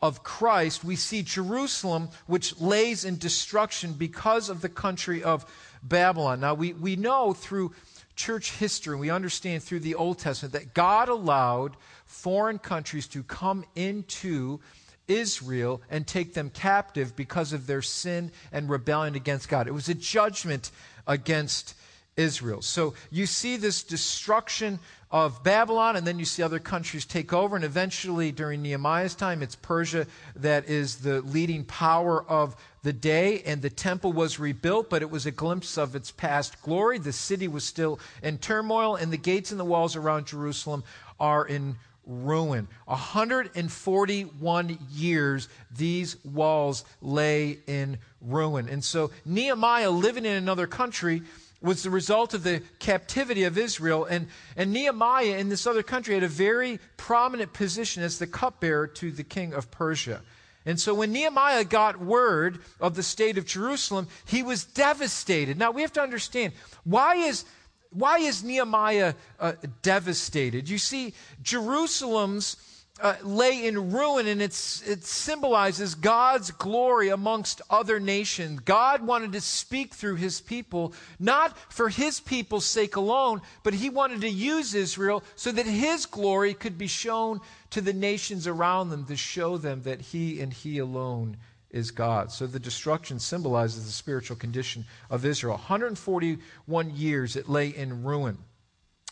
of 0.00 0.22
Christ, 0.22 0.82
we 0.82 0.96
see 0.96 1.22
Jerusalem, 1.22 2.08
which 2.26 2.58
lays 2.60 3.04
in 3.04 3.18
destruction 3.18 3.92
because 3.92 4.48
of 4.48 4.62
the 4.62 4.68
country 4.68 5.22
of 5.22 5.44
Babylon. 5.82 6.40
Now, 6.40 6.54
we, 6.54 6.72
we 6.72 6.96
know 6.96 7.34
through 7.34 7.72
church 8.16 8.52
history, 8.52 8.96
we 8.96 9.10
understand 9.10 9.62
through 9.62 9.80
the 9.80 9.94
Old 9.94 10.18
Testament, 10.18 10.54
that 10.54 10.72
God 10.72 11.08
allowed 11.08 11.76
foreign 12.06 12.58
countries 12.58 13.06
to 13.08 13.22
come 13.22 13.64
into 13.74 14.60
Israel 15.08 15.82
and 15.90 16.06
take 16.06 16.32
them 16.32 16.50
captive 16.50 17.14
because 17.16 17.52
of 17.52 17.66
their 17.66 17.82
sin 17.82 18.32
and 18.50 18.68
rebellion 18.68 19.14
against 19.14 19.48
God. 19.48 19.68
It 19.68 19.74
was 19.74 19.88
a 19.88 19.94
judgment 19.94 20.70
against 21.06 21.74
Israel. 22.16 22.60
So 22.62 22.94
you 23.10 23.26
see 23.26 23.56
this 23.56 23.82
destruction 23.82 24.80
of 25.10 25.42
Babylon, 25.42 25.96
and 25.96 26.06
then 26.06 26.18
you 26.18 26.24
see 26.24 26.42
other 26.42 26.58
countries 26.58 27.06
take 27.06 27.32
over, 27.32 27.56
and 27.56 27.64
eventually 27.64 28.30
during 28.30 28.62
Nehemiah's 28.62 29.14
time, 29.14 29.42
it's 29.42 29.56
Persia 29.56 30.06
that 30.36 30.68
is 30.68 30.96
the 30.96 31.22
leading 31.22 31.64
power 31.64 32.22
of 32.28 32.54
the 32.82 32.92
day, 32.92 33.42
and 33.42 33.62
the 33.62 33.70
temple 33.70 34.12
was 34.12 34.38
rebuilt, 34.38 34.90
but 34.90 35.00
it 35.00 35.10
was 35.10 35.24
a 35.24 35.30
glimpse 35.30 35.78
of 35.78 35.96
its 35.96 36.10
past 36.10 36.60
glory. 36.62 36.98
The 36.98 37.12
city 37.12 37.48
was 37.48 37.64
still 37.64 37.98
in 38.22 38.38
turmoil, 38.38 38.96
and 38.96 39.10
the 39.12 39.16
gates 39.16 39.50
and 39.50 39.58
the 39.58 39.64
walls 39.64 39.96
around 39.96 40.26
Jerusalem 40.26 40.84
are 41.18 41.46
in 41.46 41.76
ruin. 42.08 42.68
141 42.86 44.78
years, 44.90 45.48
these 45.70 46.22
walls 46.24 46.84
lay 47.00 47.58
in 47.66 47.98
ruin. 48.20 48.68
And 48.68 48.82
so 48.82 49.10
Nehemiah, 49.24 49.90
living 49.90 50.24
in 50.24 50.36
another 50.36 50.66
country, 50.66 51.22
was 51.60 51.82
the 51.82 51.90
result 51.90 52.34
of 52.34 52.44
the 52.44 52.62
captivity 52.78 53.44
of 53.44 53.58
Israel. 53.58 54.04
And, 54.04 54.28
and 54.56 54.72
Nehemiah 54.72 55.38
in 55.38 55.48
this 55.48 55.66
other 55.66 55.82
country 55.82 56.14
had 56.14 56.22
a 56.22 56.28
very 56.28 56.78
prominent 56.96 57.52
position 57.52 58.02
as 58.02 58.18
the 58.18 58.26
cupbearer 58.26 58.86
to 58.86 59.10
the 59.10 59.24
king 59.24 59.52
of 59.52 59.70
Persia. 59.70 60.22
And 60.64 60.78
so 60.78 60.94
when 60.94 61.12
Nehemiah 61.12 61.64
got 61.64 61.98
word 61.98 62.60
of 62.80 62.94
the 62.94 63.02
state 63.02 63.38
of 63.38 63.46
Jerusalem, 63.46 64.06
he 64.26 64.42
was 64.42 64.64
devastated. 64.64 65.58
Now 65.58 65.70
we 65.70 65.82
have 65.82 65.92
to 65.94 66.02
understand 66.02 66.52
why 66.84 67.16
is 67.16 67.44
why 67.90 68.18
is 68.18 68.44
Nehemiah 68.44 69.14
uh, 69.40 69.52
devastated? 69.80 70.68
You 70.68 70.76
see, 70.76 71.14
Jerusalem's 71.42 72.58
uh, 73.00 73.14
lay 73.22 73.66
in 73.66 73.92
ruin, 73.92 74.26
and 74.26 74.42
it's, 74.42 74.82
it 74.82 75.04
symbolizes 75.04 75.94
God's 75.94 76.50
glory 76.50 77.08
amongst 77.08 77.62
other 77.70 78.00
nations. 78.00 78.60
God 78.60 79.06
wanted 79.06 79.32
to 79.32 79.40
speak 79.40 79.94
through 79.94 80.16
his 80.16 80.40
people, 80.40 80.92
not 81.18 81.56
for 81.72 81.88
his 81.88 82.20
people's 82.20 82.66
sake 82.66 82.96
alone, 82.96 83.40
but 83.62 83.74
he 83.74 83.90
wanted 83.90 84.20
to 84.22 84.28
use 84.28 84.74
Israel 84.74 85.22
so 85.36 85.52
that 85.52 85.66
his 85.66 86.06
glory 86.06 86.54
could 86.54 86.76
be 86.76 86.86
shown 86.86 87.40
to 87.70 87.80
the 87.80 87.92
nations 87.92 88.46
around 88.46 88.90
them 88.90 89.04
to 89.06 89.16
show 89.16 89.56
them 89.56 89.82
that 89.82 90.00
he 90.00 90.40
and 90.40 90.52
he 90.52 90.78
alone 90.78 91.36
is 91.70 91.90
God. 91.90 92.32
So 92.32 92.46
the 92.46 92.58
destruction 92.58 93.18
symbolizes 93.18 93.84
the 93.84 93.92
spiritual 93.92 94.36
condition 94.36 94.84
of 95.10 95.24
Israel. 95.24 95.54
141 95.54 96.96
years 96.96 97.36
it 97.36 97.48
lay 97.48 97.68
in 97.68 98.02
ruin. 98.04 98.38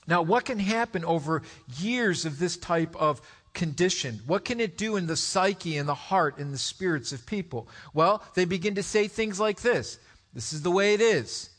Now, 0.07 0.23
what 0.23 0.45
can 0.45 0.59
happen 0.59 1.05
over 1.05 1.43
years 1.79 2.25
of 2.25 2.39
this 2.39 2.57
type 2.57 2.95
of 2.97 3.21
condition? 3.57 4.21
What 4.27 4.45
can 4.45 4.61
it 4.61 4.79
do 4.79 4.95
in 4.95 5.09
the 5.09 5.17
psyche 5.17 5.79
and 5.79 5.89
the 5.89 5.95
heart 5.95 6.39
and 6.39 6.55
the 6.55 6.59
spirits 6.59 7.11
of 7.11 7.27
people? 7.27 7.67
Well, 7.93 8.23
they 8.35 8.45
begin 8.45 8.77
to 8.77 8.83
say 8.85 9.09
things 9.09 9.41
like 9.41 9.63
this 9.63 9.99
This 10.33 10.53
is 10.53 10.63
the 10.63 10.71
way 10.71 10.95
it 10.95 11.01
is. 11.01 11.51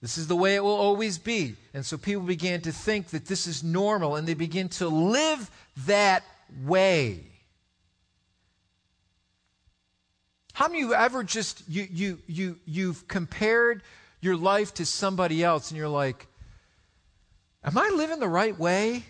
This 0.00 0.16
is 0.16 0.28
the 0.28 0.36
way 0.36 0.54
it 0.54 0.64
will 0.64 0.70
always 0.70 1.18
be. 1.18 1.56
And 1.74 1.84
so 1.84 1.98
people 1.98 2.22
began 2.22 2.62
to 2.62 2.72
think 2.72 3.08
that 3.08 3.26
this 3.26 3.46
is 3.46 3.62
normal 3.62 4.16
and 4.16 4.26
they 4.26 4.32
begin 4.32 4.70
to 4.70 4.88
live 4.88 5.50
that 5.86 6.22
way. 6.64 7.24
How 10.54 10.68
many 10.68 10.82
of 10.82 10.88
you 10.88 10.94
ever 10.94 11.22
just 11.22 11.62
you 11.68 11.86
you 11.90 12.18
you 12.26 12.58
you've 12.64 13.06
compared 13.08 13.82
your 14.22 14.36
life 14.36 14.72
to 14.74 14.86
somebody 14.86 15.44
else 15.44 15.70
and 15.70 15.76
you're 15.76 15.88
like, 15.88 16.26
Am 17.62 17.76
I 17.76 17.90
living 17.94 18.20
the 18.20 18.28
right 18.28 18.58
way? 18.58 19.04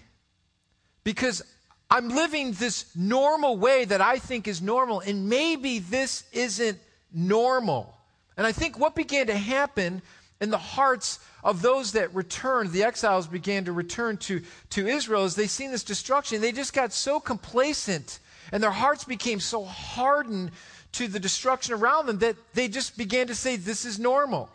Because 1.05 1.43
I'm 1.91 2.09
living 2.09 2.53
this 2.53 2.87
normal 2.95 3.57
way 3.57 3.85
that 3.85 4.01
I 4.01 4.19
think 4.19 4.47
is 4.47 4.63
normal, 4.63 5.01
and 5.01 5.29
maybe 5.29 5.81
this 5.81 6.25
isn't 6.33 6.79
normal. 7.13 7.97
And 8.37 8.47
I 8.47 8.53
think 8.53 8.79
what 8.79 8.95
began 8.95 9.27
to 9.27 9.37
happen 9.37 10.01
in 10.41 10.51
the 10.51 10.59
hearts 10.59 11.19
of 11.43 11.63
those 11.63 11.93
that 11.93 12.15
returned, 12.15 12.71
the 12.71 12.85
exiles 12.85 13.27
began 13.27 13.65
to 13.65 13.73
return 13.73 14.17
to, 14.19 14.43
to 14.71 14.87
Israel 14.87 15.25
as 15.25 15.35
they 15.35 15.49
seen 15.49 15.73
this 15.73 15.83
destruction. 15.83 16.41
They 16.41 16.53
just 16.53 16.73
got 16.73 16.93
so 16.93 17.19
complacent, 17.19 18.21
and 18.53 18.63
their 18.63 18.71
hearts 18.71 19.05
became 19.05 19.41
so 19.41 19.65
hardened 19.65 20.53
to 20.93 21.09
the 21.09 21.21
destruction 21.21 21.75
around 21.75 22.07
them 22.07 22.19
that 22.19 22.37
they 22.55 22.69
just 22.69 22.97
began 22.97 23.27
to 23.27 23.35
say, 23.35 23.57
This 23.57 23.85
is 23.85 23.99
normal. 23.99 24.49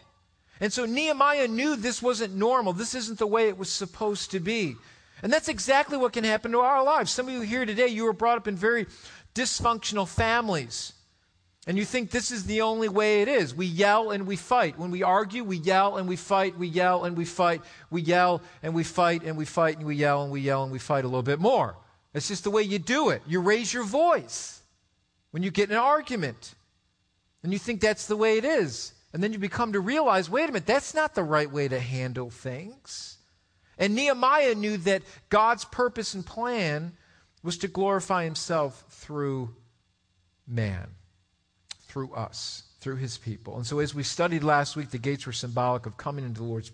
And 0.61 0.71
so 0.71 0.85
Nehemiah 0.85 1.49
knew 1.49 1.75
this 1.75 2.01
wasn't 2.01 2.35
normal. 2.35 2.71
This 2.71 2.95
isn't 2.95 3.19
the 3.19 3.27
way 3.27 3.49
it 3.49 3.57
was 3.57 3.69
supposed 3.69 4.31
to 4.31 4.39
be. 4.39 4.75
And 5.23 5.31
that's 5.31 5.47
exactly 5.47 5.97
what 5.97 6.13
can 6.13 6.23
happen 6.23 6.51
to 6.51 6.59
our 6.59 6.83
lives. 6.83 7.11
Some 7.11 7.27
of 7.27 7.33
you 7.33 7.41
here 7.41 7.65
today, 7.65 7.87
you 7.87 8.03
were 8.03 8.13
brought 8.13 8.37
up 8.37 8.47
in 8.47 8.55
very 8.55 8.85
dysfunctional 9.33 10.07
families. 10.07 10.93
And 11.67 11.77
you 11.77 11.85
think 11.85 12.11
this 12.11 12.29
is 12.29 12.45
the 12.45 12.61
only 12.61 12.89
way 12.89 13.21
it 13.23 13.27
is. 13.27 13.55
We 13.55 13.65
yell 13.65 14.11
and 14.11 14.27
we 14.27 14.35
fight. 14.35 14.77
When 14.77 14.91
we 14.91 15.01
argue, 15.01 15.43
we 15.43 15.57
yell 15.57 15.97
and 15.97 16.07
we 16.07 16.15
fight. 16.15 16.57
We 16.57 16.67
yell 16.67 17.05
and 17.05 17.17
we 17.17 17.25
fight. 17.25 17.63
We 17.89 18.01
yell 18.01 18.43
and 18.61 18.75
we 18.75 18.83
fight 18.83 19.23
and 19.23 19.35
we 19.35 19.45
fight 19.45 19.77
and 19.77 19.85
we 19.85 19.95
yell 19.95 20.21
and 20.23 20.31
we 20.31 20.41
yell 20.41 20.63
and 20.63 20.71
we 20.71 20.77
fight 20.77 21.05
a 21.05 21.07
little 21.07 21.23
bit 21.23 21.39
more. 21.39 21.75
It's 22.13 22.27
just 22.27 22.43
the 22.43 22.51
way 22.51 22.61
you 22.61 22.77
do 22.77 23.09
it. 23.09 23.23
You 23.25 23.41
raise 23.41 23.73
your 23.73 23.83
voice 23.83 24.61
when 25.31 25.41
you 25.41 25.49
get 25.49 25.69
in 25.69 25.75
an 25.75 25.81
argument. 25.81 26.53
And 27.41 27.51
you 27.51 27.59
think 27.59 27.81
that's 27.81 28.07
the 28.07 28.15
way 28.17 28.37
it 28.37 28.45
is. 28.45 28.93
And 29.11 29.23
then 29.23 29.33
you 29.33 29.39
become 29.39 29.73
to 29.73 29.79
realize 29.79 30.29
wait 30.29 30.49
a 30.49 30.51
minute, 30.51 30.67
that's 30.67 30.93
not 30.93 31.15
the 31.15 31.23
right 31.23 31.51
way 31.51 31.67
to 31.67 31.79
handle 31.79 32.29
things. 32.29 33.14
And 33.77 33.95
Nehemiah 33.95 34.55
knew 34.55 34.77
that 34.77 35.03
God's 35.29 35.65
purpose 35.65 36.13
and 36.13 36.25
plan 36.25 36.93
was 37.43 37.57
to 37.59 37.67
glorify 37.67 38.23
himself 38.23 38.83
through 38.89 39.55
man, 40.47 40.87
through 41.87 42.13
us, 42.13 42.63
through 42.79 42.95
his 42.97 43.17
people. 43.17 43.57
And 43.57 43.65
so, 43.65 43.79
as 43.79 43.93
we 43.93 44.03
studied 44.03 44.43
last 44.43 44.75
week, 44.75 44.91
the 44.91 44.97
gates 44.97 45.25
were 45.25 45.33
symbolic 45.33 45.85
of 45.85 45.97
coming 45.97 46.25
into 46.25 46.41
the 46.41 46.47
Lord's 46.47 46.71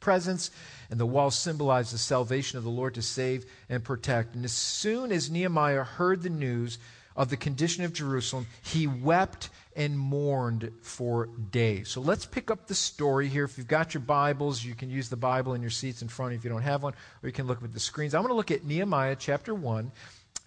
presence, 0.00 0.50
and 0.90 0.98
the 0.98 1.06
walls 1.06 1.38
symbolized 1.38 1.94
the 1.94 1.98
salvation 1.98 2.58
of 2.58 2.64
the 2.64 2.70
Lord 2.70 2.94
to 2.94 3.02
save 3.02 3.46
and 3.68 3.84
protect. 3.84 4.34
And 4.34 4.44
as 4.44 4.52
soon 4.52 5.12
as 5.12 5.30
Nehemiah 5.30 5.84
heard 5.84 6.22
the 6.22 6.30
news, 6.30 6.78
of 7.16 7.30
the 7.30 7.36
condition 7.36 7.84
of 7.84 7.92
Jerusalem, 7.92 8.46
he 8.62 8.86
wept 8.86 9.50
and 9.76 9.98
mourned 9.98 10.70
for 10.80 11.26
days. 11.50 11.88
So 11.88 12.00
let's 12.00 12.26
pick 12.26 12.50
up 12.50 12.66
the 12.66 12.74
story 12.74 13.28
here. 13.28 13.44
If 13.44 13.58
you've 13.58 13.68
got 13.68 13.94
your 13.94 14.02
Bibles, 14.02 14.64
you 14.64 14.74
can 14.74 14.90
use 14.90 15.08
the 15.08 15.16
Bible 15.16 15.54
in 15.54 15.62
your 15.62 15.70
seats 15.70 16.02
in 16.02 16.08
front 16.08 16.34
if 16.34 16.44
you 16.44 16.50
don't 16.50 16.62
have 16.62 16.82
one, 16.82 16.94
or 17.22 17.28
you 17.28 17.32
can 17.32 17.46
look 17.46 17.62
at 17.62 17.72
the 17.72 17.80
screens. 17.80 18.14
I 18.14 18.20
want 18.20 18.30
to 18.30 18.34
look 18.34 18.50
at 18.50 18.64
Nehemiah 18.64 19.16
chapter 19.18 19.54
1, 19.54 19.90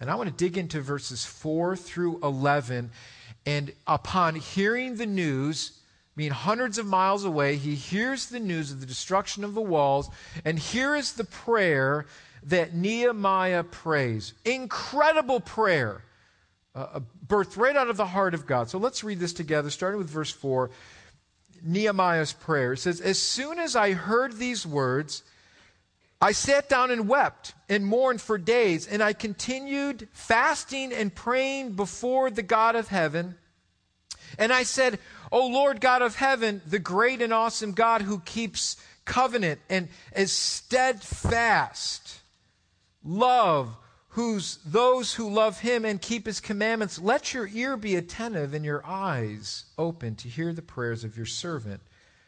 and 0.00 0.10
I 0.10 0.14
want 0.14 0.28
to 0.28 0.34
dig 0.34 0.58
into 0.58 0.80
verses 0.80 1.24
4 1.24 1.76
through 1.76 2.20
11. 2.22 2.90
And 3.46 3.72
upon 3.86 4.34
hearing 4.34 4.96
the 4.96 5.06
news, 5.06 5.80
being 6.16 6.32
hundreds 6.32 6.78
of 6.78 6.86
miles 6.86 7.24
away, 7.24 7.56
he 7.56 7.74
hears 7.74 8.26
the 8.26 8.40
news 8.40 8.72
of 8.72 8.80
the 8.80 8.86
destruction 8.86 9.44
of 9.44 9.54
the 9.54 9.60
walls, 9.60 10.10
and 10.44 10.58
here 10.58 10.94
is 10.96 11.12
the 11.12 11.24
prayer 11.24 12.06
that 12.44 12.74
Nehemiah 12.74 13.64
prays. 13.64 14.34
Incredible 14.44 15.40
prayer 15.40 16.02
uh, 16.76 17.00
birthed 17.26 17.56
right 17.56 17.76
out 17.76 17.88
of 17.88 17.96
the 17.96 18.06
heart 18.06 18.34
of 18.34 18.46
God. 18.46 18.68
So 18.68 18.78
let's 18.78 19.02
read 19.02 19.18
this 19.18 19.32
together, 19.32 19.70
starting 19.70 19.98
with 19.98 20.10
verse 20.10 20.30
4. 20.30 20.70
Nehemiah's 21.62 22.32
prayer. 22.32 22.74
It 22.74 22.78
says, 22.78 23.00
As 23.00 23.18
soon 23.18 23.58
as 23.58 23.74
I 23.74 23.92
heard 23.92 24.36
these 24.36 24.66
words, 24.66 25.22
I 26.20 26.32
sat 26.32 26.68
down 26.68 26.90
and 26.90 27.08
wept 27.08 27.54
and 27.68 27.84
mourned 27.84 28.20
for 28.20 28.38
days, 28.38 28.86
and 28.86 29.02
I 29.02 29.12
continued 29.12 30.08
fasting 30.12 30.92
and 30.92 31.14
praying 31.14 31.72
before 31.72 32.30
the 32.30 32.42
God 32.42 32.76
of 32.76 32.88
heaven. 32.88 33.36
And 34.38 34.52
I 34.52 34.62
said, 34.62 34.98
O 35.32 35.46
Lord 35.46 35.80
God 35.80 36.02
of 36.02 36.16
heaven, 36.16 36.62
the 36.66 36.78
great 36.78 37.22
and 37.22 37.32
awesome 37.32 37.72
God 37.72 38.02
who 38.02 38.20
keeps 38.20 38.76
covenant 39.04 39.60
and 39.68 39.88
is 40.14 40.32
steadfast, 40.32 42.20
love, 43.04 43.76
whose 44.16 44.56
those 44.64 45.12
who 45.12 45.28
love 45.28 45.60
him 45.60 45.84
and 45.84 46.00
keep 46.00 46.24
his 46.24 46.40
commandments, 46.40 46.98
let 46.98 47.34
your 47.34 47.46
ear 47.48 47.76
be 47.76 47.96
attentive 47.96 48.54
and 48.54 48.64
your 48.64 48.82
eyes 48.86 49.66
open 49.76 50.14
to 50.14 50.26
hear 50.26 50.54
the 50.54 50.62
prayers 50.62 51.04
of 51.04 51.18
your 51.18 51.26
servant 51.26 51.82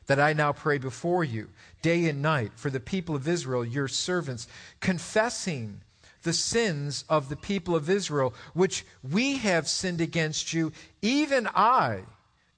that 0.07 0.21
I 0.21 0.35
now 0.35 0.53
pray 0.53 0.77
before 0.77 1.25
you 1.25 1.49
day 1.81 2.07
and 2.11 2.21
night 2.21 2.53
for 2.57 2.69
the 2.69 2.79
people 2.79 3.17
of 3.17 3.27
Israel, 3.27 3.65
your 3.65 3.89
servants, 3.89 4.47
confessing 4.81 5.81
the 6.25 6.35
sins 6.35 7.07
of 7.09 7.31
the 7.31 7.37
people 7.37 7.75
of 7.75 7.89
Israel, 7.89 8.35
which 8.53 8.85
we 9.03 9.39
have 9.39 9.67
sinned 9.67 10.03
against 10.03 10.53
you, 10.53 10.73
even 11.01 11.49
I 11.55 12.03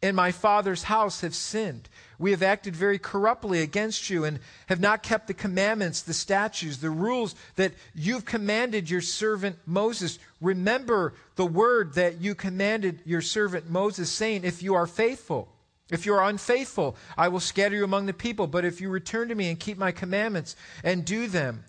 and 0.03 0.17
my 0.17 0.33
father's 0.33 0.85
house 0.85 1.21
have 1.21 1.35
sinned. 1.35 1.89
We 2.19 2.31
have 2.31 2.43
acted 2.43 2.75
very 2.75 2.99
corruptly 2.99 3.61
against 3.61 4.09
you 4.09 4.25
and 4.25 4.41
have 4.67 4.81
not 4.81 5.03
kept 5.03 5.27
the 5.27 5.35
commandments, 5.35 6.03
the 6.03 6.15
statutes, 6.15 6.79
the 6.79 6.91
rules 6.91 7.35
that 7.57 7.73
you've 7.95 8.25
commanded 8.25 8.89
your 8.89 9.03
servant 9.03 9.57
Moses. 9.67 10.19
Remember 10.41 11.15
the 11.37 11.47
word 11.47 11.95
that 11.95 12.21
you 12.21 12.35
commanded 12.35 13.01
your 13.05 13.21
servant 13.21 13.71
Moses, 13.71 14.11
saying, 14.11 14.45
If 14.45 14.63
you 14.63 14.75
are 14.75 14.87
faithful, 14.87 15.49
if 15.91 16.07
you 16.07 16.15
are 16.15 16.29
unfaithful, 16.29 16.97
I 17.19 17.29
will 17.29 17.41
scatter 17.41 17.77
you 17.77 17.85
among 17.85 18.07
the 18.07 18.15
people. 18.15 18.47
But 18.47 18.65
if 18.65 18.81
you 18.81 18.89
return 18.89 19.29
to 19.29 19.35
me 19.35 19.51
and 19.51 19.61
keep 19.61 19.77
my 19.77 19.93
commandments 19.93 20.57
and 20.83 21.05
do 21.05 21.27
them, 21.27 21.65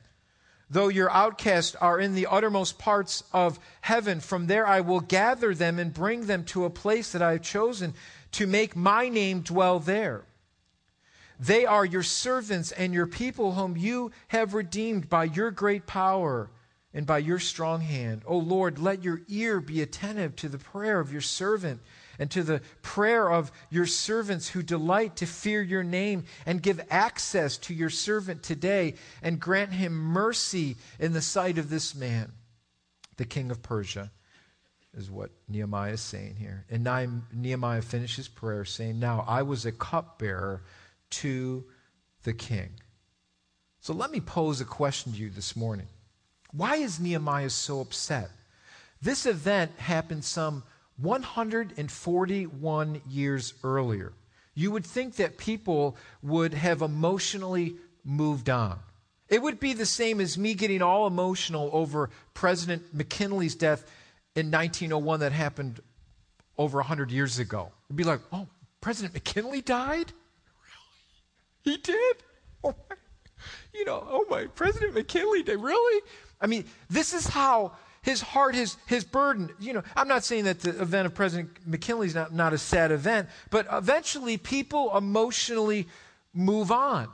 though 0.70 0.88
your 0.88 1.12
outcasts 1.12 1.76
are 1.76 2.00
in 2.00 2.16
the 2.16 2.28
uttermost 2.28 2.78
parts 2.80 3.24
of 3.34 3.60
heaven, 3.82 4.22
from 4.22 4.48
there 4.48 4.66
I 4.66 4.80
will 4.82 5.02
gather 5.02 5.54
them 5.54 5.80
and 5.80 5.94
bring 5.94 6.28
them 6.28 6.46
to 6.46 6.64
a 6.64 6.70
place 6.70 7.12
that 7.12 7.22
I 7.22 7.34
have 7.34 7.42
chosen 7.42 7.94
to 8.32 8.48
make 8.48 8.76
my 8.76 9.10
name 9.10 9.42
dwell 9.42 9.80
there. 9.80 10.26
They 11.40 11.66
are 11.66 11.86
your 11.86 12.04
servants 12.04 12.72
and 12.72 12.94
your 12.94 13.08
people 13.08 13.54
whom 13.54 13.76
you 13.76 14.12
have 14.28 14.54
redeemed 14.54 15.10
by 15.10 15.24
your 15.24 15.50
great 15.50 15.88
power 15.88 16.52
and 16.94 17.06
by 17.06 17.18
your 17.18 17.40
strong 17.40 17.82
hand. 17.82 18.22
O 18.28 18.38
Lord, 18.38 18.78
let 18.78 19.04
your 19.04 19.22
ear 19.28 19.60
be 19.60 19.82
attentive 19.82 20.36
to 20.36 20.50
the 20.50 20.58
prayer 20.58 21.00
of 21.00 21.12
your 21.12 21.22
servant 21.22 21.82
and 22.20 22.30
to 22.30 22.44
the 22.44 22.62
prayer 22.84 23.32
of 23.32 23.52
your 23.72 23.88
servants 23.88 24.50
who 24.50 24.62
delight 24.62 25.16
to 25.16 25.26
fear 25.26 25.62
your 25.64 25.84
name, 25.84 26.24
and 26.46 26.62
give 26.62 26.80
access 26.92 27.58
to 27.58 27.74
your 27.74 27.90
servant 27.90 28.44
today, 28.44 28.94
and 29.24 29.40
grant 29.40 29.74
him 29.74 29.94
mercy 29.94 30.76
in 31.00 31.14
the 31.14 31.22
sight 31.22 31.58
of 31.58 31.70
this 31.72 31.96
man. 31.96 32.32
the 33.22 33.26
king 33.26 33.52
of 33.52 33.62
Persia, 33.62 34.12
is 34.96 35.10
what 35.10 35.32
Nehemiah 35.48 35.94
is 35.94 36.02
saying 36.02 36.36
here. 36.36 36.66
And 36.70 36.84
Nehemiah 37.34 37.82
finishes 37.82 38.28
prayer 38.28 38.66
saying, 38.66 39.00
Now 39.00 39.24
I 39.28 39.44
was 39.44 39.66
a 39.66 39.72
cupbearer 39.72 40.62
to 41.12 41.64
the 42.24 42.34
king. 42.34 42.72
So 43.80 43.94
let 43.94 44.12
me 44.12 44.20
pose 44.20 44.62
a 44.62 44.66
question 44.66 45.14
to 45.14 45.18
you 45.18 45.30
this 45.30 45.56
morning. 45.56 45.88
Why 46.52 46.76
is 46.76 47.00
Nehemiah 47.00 47.50
so 47.50 47.80
upset? 47.80 48.30
This 49.02 49.26
event 49.26 49.72
happened 49.78 50.24
some 50.24 50.64
141 50.98 53.02
years 53.10 53.54
earlier. 53.64 54.14
You 54.54 54.72
would 54.72 54.86
think 54.86 55.16
that 55.16 55.38
people 55.38 55.96
would 56.22 56.54
have 56.54 56.82
emotionally 56.82 57.76
moved 58.04 58.50
on. 58.50 58.80
It 59.30 59.42
would 59.42 59.62
be 59.62 59.74
the 59.74 59.86
same 59.86 60.20
as 60.20 60.38
me 60.38 60.54
getting 60.54 60.82
all 60.82 61.08
emotional 61.08 61.70
over 61.72 62.10
President 62.34 62.94
McKinley's 62.94 63.56
death 63.56 63.90
in 64.36 64.52
1901 64.52 65.20
that 65.22 65.32
happened 65.32 65.82
over 66.58 66.78
100 66.78 67.12
years 67.12 67.40
ago. 67.40 67.72
It'd 67.88 67.98
be 67.98 68.04
like, 68.04 68.22
oh, 68.32 68.48
President 68.80 69.14
McKinley 69.14 69.62
died? 69.62 70.12
Really? 71.64 71.76
He 71.76 71.78
did? 71.78 72.18
Oh, 72.64 72.76
my, 72.90 72.96
you 73.74 73.86
know, 73.86 74.06
oh 74.08 74.26
my, 74.30 74.46
President 74.48 74.94
McKinley 74.94 75.44
did? 75.44 75.60
Really? 75.60 76.02
I 76.40 76.48
mean, 76.48 76.66
this 76.90 77.14
is 77.14 77.28
how 77.28 77.74
his 78.02 78.22
heart, 78.22 78.56
his, 78.56 78.78
his 78.88 79.04
burden. 79.04 79.50
You 79.60 79.74
know, 79.74 79.84
I'm 79.96 80.08
not 80.08 80.24
saying 80.24 80.46
that 80.46 80.60
the 80.60 80.82
event 80.82 81.06
of 81.06 81.14
President 81.14 81.52
McKinley 81.66 82.08
is 82.08 82.16
not, 82.16 82.34
not 82.34 82.54
a 82.54 82.58
sad 82.58 82.92
event, 82.92 83.30
but 83.50 83.68
eventually 83.72 84.38
people 84.38 84.96
emotionally 84.98 85.88
move 86.34 86.72
on. 86.72 87.10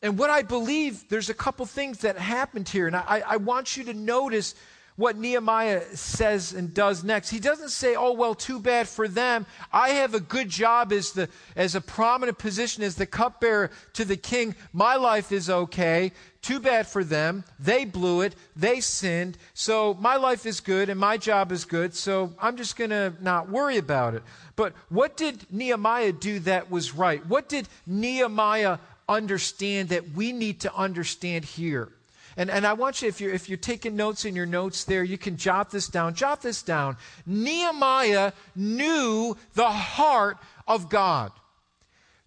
And 0.00 0.18
what 0.18 0.30
I 0.30 0.42
believe, 0.42 1.08
there's 1.08 1.30
a 1.30 1.34
couple 1.34 1.64
things 1.64 1.98
that 1.98 2.18
happened 2.18 2.68
here, 2.68 2.86
and 2.86 2.96
I, 2.96 3.22
I 3.26 3.36
want 3.36 3.76
you 3.76 3.84
to 3.84 3.94
notice 3.94 4.54
what 4.96 5.16
Nehemiah 5.16 5.96
says 5.96 6.52
and 6.52 6.72
does 6.74 7.02
next. 7.02 7.30
He 7.30 7.40
doesn't 7.40 7.70
say, 7.70 7.94
oh, 7.94 8.12
well, 8.12 8.34
too 8.34 8.60
bad 8.60 8.88
for 8.88 9.08
them. 9.08 9.46
I 9.72 9.90
have 9.90 10.14
a 10.14 10.20
good 10.20 10.48
job 10.48 10.92
as, 10.92 11.12
the, 11.12 11.28
as 11.56 11.74
a 11.74 11.80
prominent 11.80 12.38
position 12.38 12.82
as 12.82 12.96
the 12.96 13.06
cupbearer 13.06 13.70
to 13.94 14.04
the 14.04 14.16
king. 14.16 14.54
My 14.72 14.96
life 14.96 15.32
is 15.32 15.48
okay. 15.48 16.12
Too 16.42 16.60
bad 16.60 16.86
for 16.86 17.04
them. 17.04 17.44
They 17.58 17.84
blew 17.84 18.20
it. 18.20 18.34
They 18.54 18.80
sinned. 18.80 19.38
So 19.54 19.94
my 19.94 20.16
life 20.16 20.44
is 20.44 20.60
good 20.60 20.88
and 20.88 20.98
my 21.00 21.16
job 21.16 21.52
is 21.52 21.64
good. 21.64 21.94
So 21.94 22.34
I'm 22.38 22.56
just 22.56 22.76
going 22.76 22.90
to 22.90 23.14
not 23.20 23.48
worry 23.48 23.78
about 23.78 24.14
it. 24.14 24.22
But 24.56 24.74
what 24.88 25.16
did 25.16 25.46
Nehemiah 25.50 26.12
do 26.12 26.40
that 26.40 26.70
was 26.70 26.94
right? 26.94 27.24
What 27.26 27.48
did 27.48 27.68
Nehemiah 27.86 28.78
understand 29.08 29.90
that 29.90 30.10
we 30.10 30.32
need 30.32 30.60
to 30.60 30.74
understand 30.74 31.44
here? 31.44 31.92
And, 32.36 32.50
and 32.50 32.66
I 32.66 32.72
want 32.72 33.02
you, 33.02 33.08
if 33.08 33.20
you're, 33.20 33.32
if 33.32 33.48
you're 33.48 33.58
taking 33.58 33.96
notes 33.96 34.24
in 34.24 34.34
your 34.34 34.46
notes 34.46 34.84
there, 34.84 35.04
you 35.04 35.18
can 35.18 35.36
jot 35.36 35.70
this 35.70 35.88
down. 35.88 36.14
Jot 36.14 36.42
this 36.42 36.62
down. 36.62 36.96
Nehemiah 37.26 38.32
knew 38.56 39.36
the 39.54 39.70
heart 39.70 40.38
of 40.66 40.88
God. 40.88 41.32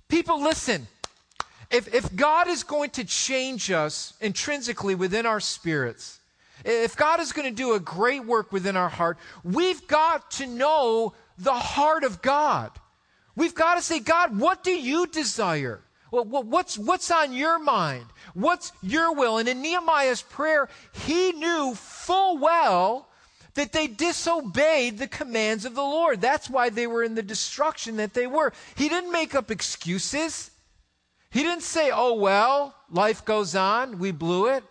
People, 0.08 0.42
listen. 0.42 0.88
If, 1.72 1.94
if 1.94 2.16
God 2.16 2.48
is 2.48 2.64
going 2.64 2.92
to 2.92 3.04
change 3.04 3.72
us 3.72 4.14
intrinsically 4.22 4.94
within 4.94 5.26
our 5.26 5.40
spirits, 5.40 6.20
if 6.64 6.96
God 6.96 7.20
is 7.20 7.32
going 7.32 7.50
to 7.50 7.56
do 7.56 7.74
a 7.74 7.80
great 7.80 8.24
work 8.26 8.52
within 8.52 8.78
our 8.78 8.90
heart, 8.90 9.18
we've 9.44 9.88
got 9.88 10.32
to 10.32 10.46
know 10.46 11.14
the 11.38 11.54
heart 11.54 12.04
of 12.04 12.22
God. 12.22 12.72
We've 13.36 13.56
got 13.56 13.76
to 13.76 13.82
say, 13.82 14.00
God, 14.00 14.40
what 14.40 14.64
do 14.64 14.72
you 14.72 15.08
desire? 15.08 15.82
What's, 16.24 16.78
what's 16.78 17.12
on 17.12 17.34
your 17.34 17.60
mind? 17.60 18.06
What's 18.34 18.72
your 18.82 19.14
will? 19.14 19.38
And 19.38 19.48
in 19.48 19.62
Nehemiah's 19.62 20.22
prayer, 20.22 20.70
he 21.06 21.32
knew 21.34 21.74
full 21.76 22.38
well 22.38 23.10
that 23.56 23.72
they 23.72 23.88
disobeyed 23.88 24.98
the 24.98 25.08
commands 25.08 25.66
of 25.66 25.76
the 25.76 25.82
Lord. 25.82 26.22
That's 26.22 26.50
why 26.50 26.70
they 26.70 26.88
were 26.88 27.04
in 27.04 27.16
the 27.16 27.24
destruction 27.24 27.98
that 27.98 28.14
they 28.14 28.28
were. 28.28 28.54
He 28.76 28.90
didn't 28.90 29.12
make 29.12 29.36
up 29.36 29.50
excuses. 29.50 30.52
He 31.30 31.44
didn't 31.44 31.64
say, 31.64 31.92
oh, 31.94 32.14
well, 32.14 32.76
life 32.90 33.26
goes 33.26 33.56
on, 33.56 34.00
we 34.00 34.12
blew 34.12 34.48
it. 34.48 34.64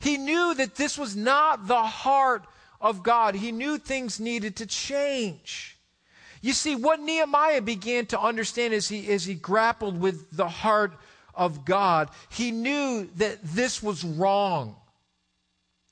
He 0.00 0.16
knew 0.16 0.54
that 0.54 0.76
this 0.76 0.96
was 0.96 1.16
not 1.16 1.66
the 1.66 1.82
heart 1.82 2.44
of 2.80 3.02
God. 3.02 3.34
He 3.34 3.52
knew 3.52 3.78
things 3.78 4.20
needed 4.20 4.56
to 4.56 4.66
change. 4.66 5.77
You 6.40 6.52
see, 6.52 6.76
what 6.76 7.00
Nehemiah 7.00 7.62
began 7.62 8.06
to 8.06 8.20
understand 8.20 8.74
as 8.74 8.88
he, 8.88 9.08
as 9.12 9.24
he 9.24 9.34
grappled 9.34 10.00
with 10.00 10.30
the 10.36 10.48
heart 10.48 10.92
of 11.34 11.64
God, 11.64 12.10
he 12.28 12.50
knew 12.50 13.08
that 13.16 13.38
this 13.42 13.82
was 13.82 14.04
wrong, 14.04 14.76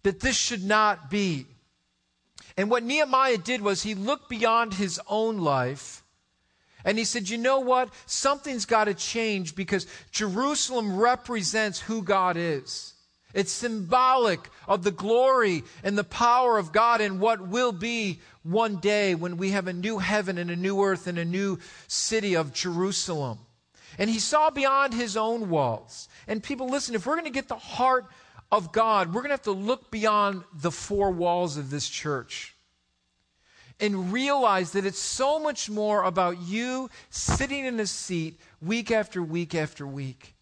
that 0.03 0.21
this 0.21 0.37
should 0.37 0.65
not 0.65 1.11
be. 1.11 1.47
And 2.57 2.71
what 2.71 2.85
Nehemiah 2.85 3.39
did 3.39 3.61
was 3.61 3.83
he 3.83 3.95
looked 3.95 4.29
beyond 4.29 4.75
his 4.75 5.01
own 5.09 5.39
life 5.39 6.03
and 6.87 6.97
he 6.97 7.05
said, 7.05 7.29
You 7.29 7.37
know 7.37 7.61
what? 7.61 7.93
Something's 8.07 8.65
got 8.65 8.85
to 8.85 8.95
change 8.95 9.55
because 9.55 9.87
Jerusalem 10.13 10.97
represents 10.97 11.81
who 11.81 12.03
God 12.03 12.37
is. 12.37 12.95
It's 13.37 13.53
symbolic 13.53 14.49
of 14.67 14.83
the 14.83 14.91
glory 14.91 15.63
and 15.85 15.97
the 15.97 16.05
power 16.05 16.57
of 16.57 16.73
God 16.73 17.03
and 17.03 17.21
what 17.21 17.47
will 17.47 17.71
be 17.71 18.21
one 18.43 18.77
day 18.77 19.15
when 19.15 19.37
we 19.37 19.51
have 19.51 19.67
a 19.67 19.75
new 19.75 19.99
heaven 19.99 20.39
and 20.39 20.51
a 20.51 20.57
new 20.57 20.83
earth 20.83 21.07
and 21.07 21.19
a 21.19 21.25
new 21.25 21.59
city 21.87 22.35
of 22.35 22.55
Jerusalem. 22.55 23.41
And 23.99 24.09
he 24.09 24.21
saw 24.21 24.49
beyond 24.49 24.95
his 24.95 25.19
own 25.19 25.51
walls. 25.51 26.09
And 26.27 26.43
people, 26.43 26.71
listen, 26.71 26.95
if 26.95 27.05
we're 27.05 27.17
going 27.17 27.27
to 27.27 27.31
get 27.31 27.49
the 27.49 27.57
heart 27.57 28.07
of 28.51 28.73
God, 28.73 29.09
we're 29.09 29.21
going 29.21 29.29
to 29.29 29.35
have 29.35 29.43
to 29.43 29.53
look 29.53 29.91
beyond 29.91 30.43
the 30.55 30.71
four 30.71 31.11
walls 31.11 31.59
of 31.59 31.69
this 31.69 31.91
church 31.91 32.57
and 33.79 34.15
realize 34.15 34.73
that 34.73 34.87
it's 34.87 34.99
so 34.99 35.39
much 35.39 35.69
more 35.69 36.05
about 36.05 36.41
you 36.41 36.89
sitting 37.11 37.67
in 37.67 37.79
a 37.81 37.87
seat 37.87 38.41
week 38.63 38.91
after 38.91 39.23
week 39.23 39.55
after 39.55 39.87
week. 39.87 40.36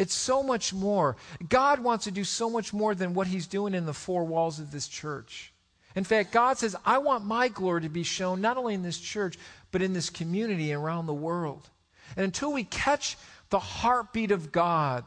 It's 0.00 0.14
so 0.14 0.42
much 0.42 0.72
more. 0.72 1.18
God 1.46 1.80
wants 1.80 2.04
to 2.06 2.10
do 2.10 2.24
so 2.24 2.48
much 2.48 2.72
more 2.72 2.94
than 2.94 3.12
what 3.12 3.26
He's 3.26 3.46
doing 3.46 3.74
in 3.74 3.84
the 3.84 3.92
four 3.92 4.24
walls 4.24 4.58
of 4.58 4.72
this 4.72 4.88
church. 4.88 5.52
In 5.94 6.04
fact, 6.04 6.32
God 6.32 6.56
says, 6.56 6.74
I 6.86 6.96
want 6.96 7.26
my 7.26 7.48
glory 7.48 7.82
to 7.82 7.90
be 7.90 8.02
shown 8.02 8.40
not 8.40 8.56
only 8.56 8.72
in 8.72 8.82
this 8.82 8.98
church, 8.98 9.36
but 9.70 9.82
in 9.82 9.92
this 9.92 10.08
community 10.08 10.72
around 10.72 11.04
the 11.04 11.12
world. 11.12 11.68
And 12.16 12.24
until 12.24 12.50
we 12.50 12.64
catch 12.64 13.18
the 13.50 13.58
heartbeat 13.58 14.30
of 14.30 14.50
God, 14.50 15.04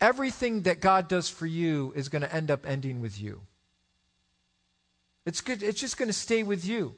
everything 0.00 0.62
that 0.62 0.80
God 0.80 1.08
does 1.08 1.28
for 1.28 1.46
you 1.46 1.92
is 1.96 2.08
going 2.08 2.22
to 2.22 2.32
end 2.32 2.52
up 2.52 2.68
ending 2.68 3.00
with 3.00 3.20
you. 3.20 3.40
It's, 5.26 5.40
good, 5.40 5.60
it's 5.60 5.80
just 5.80 5.96
going 5.96 6.08
to 6.08 6.12
stay 6.12 6.44
with 6.44 6.64
you. 6.64 6.94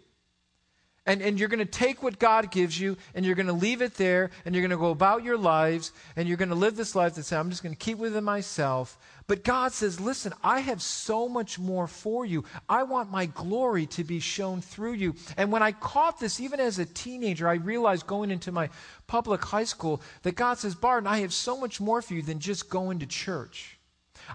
And, 1.07 1.23
and 1.23 1.39
you're 1.39 1.49
going 1.49 1.61
to 1.61 1.65
take 1.65 2.03
what 2.03 2.19
God 2.19 2.51
gives 2.51 2.79
you 2.79 2.97
and 3.15 3.25
you're 3.25 3.37
going 3.37 3.47
to 3.47 3.53
leave 3.53 3.81
it 3.81 3.95
there 3.95 4.31
and 4.45 4.55
you're 4.55 4.63
going 4.63 4.71
to 4.71 4.77
go 4.77 4.91
about 4.91 5.23
your 5.23 5.39
lives 5.39 5.93
and 6.17 6.27
you're 6.27 6.37
going 6.37 6.49
to 6.49 6.57
live 6.57 6.77
this 6.77 6.97
life 6.97 7.15
that 7.15 7.23
says, 7.23 7.39
I'm 7.39 7.49
just 7.49 7.63
going 7.63 7.75
to 7.75 7.79
keep 7.79 7.99
within 7.99 8.25
myself. 8.25 8.99
But 9.29 9.45
God 9.45 9.73
says, 9.73 10.01
listen, 10.01 10.33
I 10.43 10.61
have 10.61 10.83
so 10.83 11.29
much 11.29 11.59
more 11.59 11.87
for 11.87 12.27
you. 12.27 12.45
I 12.69 12.83
want 12.83 13.11
my 13.11 13.27
glory 13.27 13.87
to 13.87 14.05
be 14.05 14.21
shown 14.21 14.61
through 14.61 14.95
you. 14.95 15.15
And 15.37 15.51
when 15.53 15.63
I 15.63 15.73
caught 15.73 16.19
this, 16.19 16.41
even 16.41 16.61
as 16.61 16.79
a 16.79 16.85
teenager, 16.85 17.49
I 17.49 17.55
realized 17.55 18.07
going 18.07 18.31
into 18.31 18.53
my 18.53 18.69
public 19.07 19.45
high 19.45 19.65
school 19.65 20.01
that 20.23 20.37
God 20.37 20.59
says, 20.59 20.75
Barton, 20.75 21.09
I 21.09 21.19
have 21.19 21.33
so 21.33 21.57
much 21.59 21.81
more 21.81 22.03
for 22.03 22.15
you 22.15 22.23
than 22.23 22.39
just 22.41 22.69
going 22.69 23.01
to 23.01 23.07
church. 23.07 23.79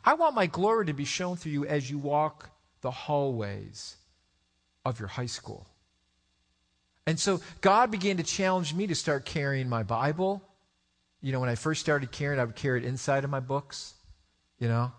I 0.05 0.13
want 0.13 0.35
my 0.35 0.45
glory 0.45 0.85
to 0.85 0.93
be 0.93 1.05
shown 1.05 1.37
through 1.37 1.51
you 1.51 1.65
as 1.65 1.89
you 1.89 1.97
walk 1.97 2.49
the 2.81 2.91
hallways 2.91 3.97
of 4.85 4.99
your 4.99 5.09
high 5.09 5.25
school. 5.25 5.67
And 7.07 7.19
so 7.19 7.41
God 7.61 7.91
began 7.91 8.17
to 8.17 8.23
challenge 8.23 8.73
me 8.73 8.87
to 8.87 8.95
start 8.95 9.25
carrying 9.25 9.67
my 9.67 9.83
Bible. 9.83 10.41
You 11.21 11.31
know, 11.31 11.39
when 11.39 11.49
I 11.49 11.55
first 11.55 11.81
started 11.81 12.11
carrying, 12.11 12.39
I 12.39 12.45
would 12.45 12.55
carry 12.55 12.79
it 12.79 12.85
inside 12.85 13.23
of 13.23 13.29
my 13.29 13.39
books, 13.39 13.93
you 14.59 14.67
know, 14.67 14.91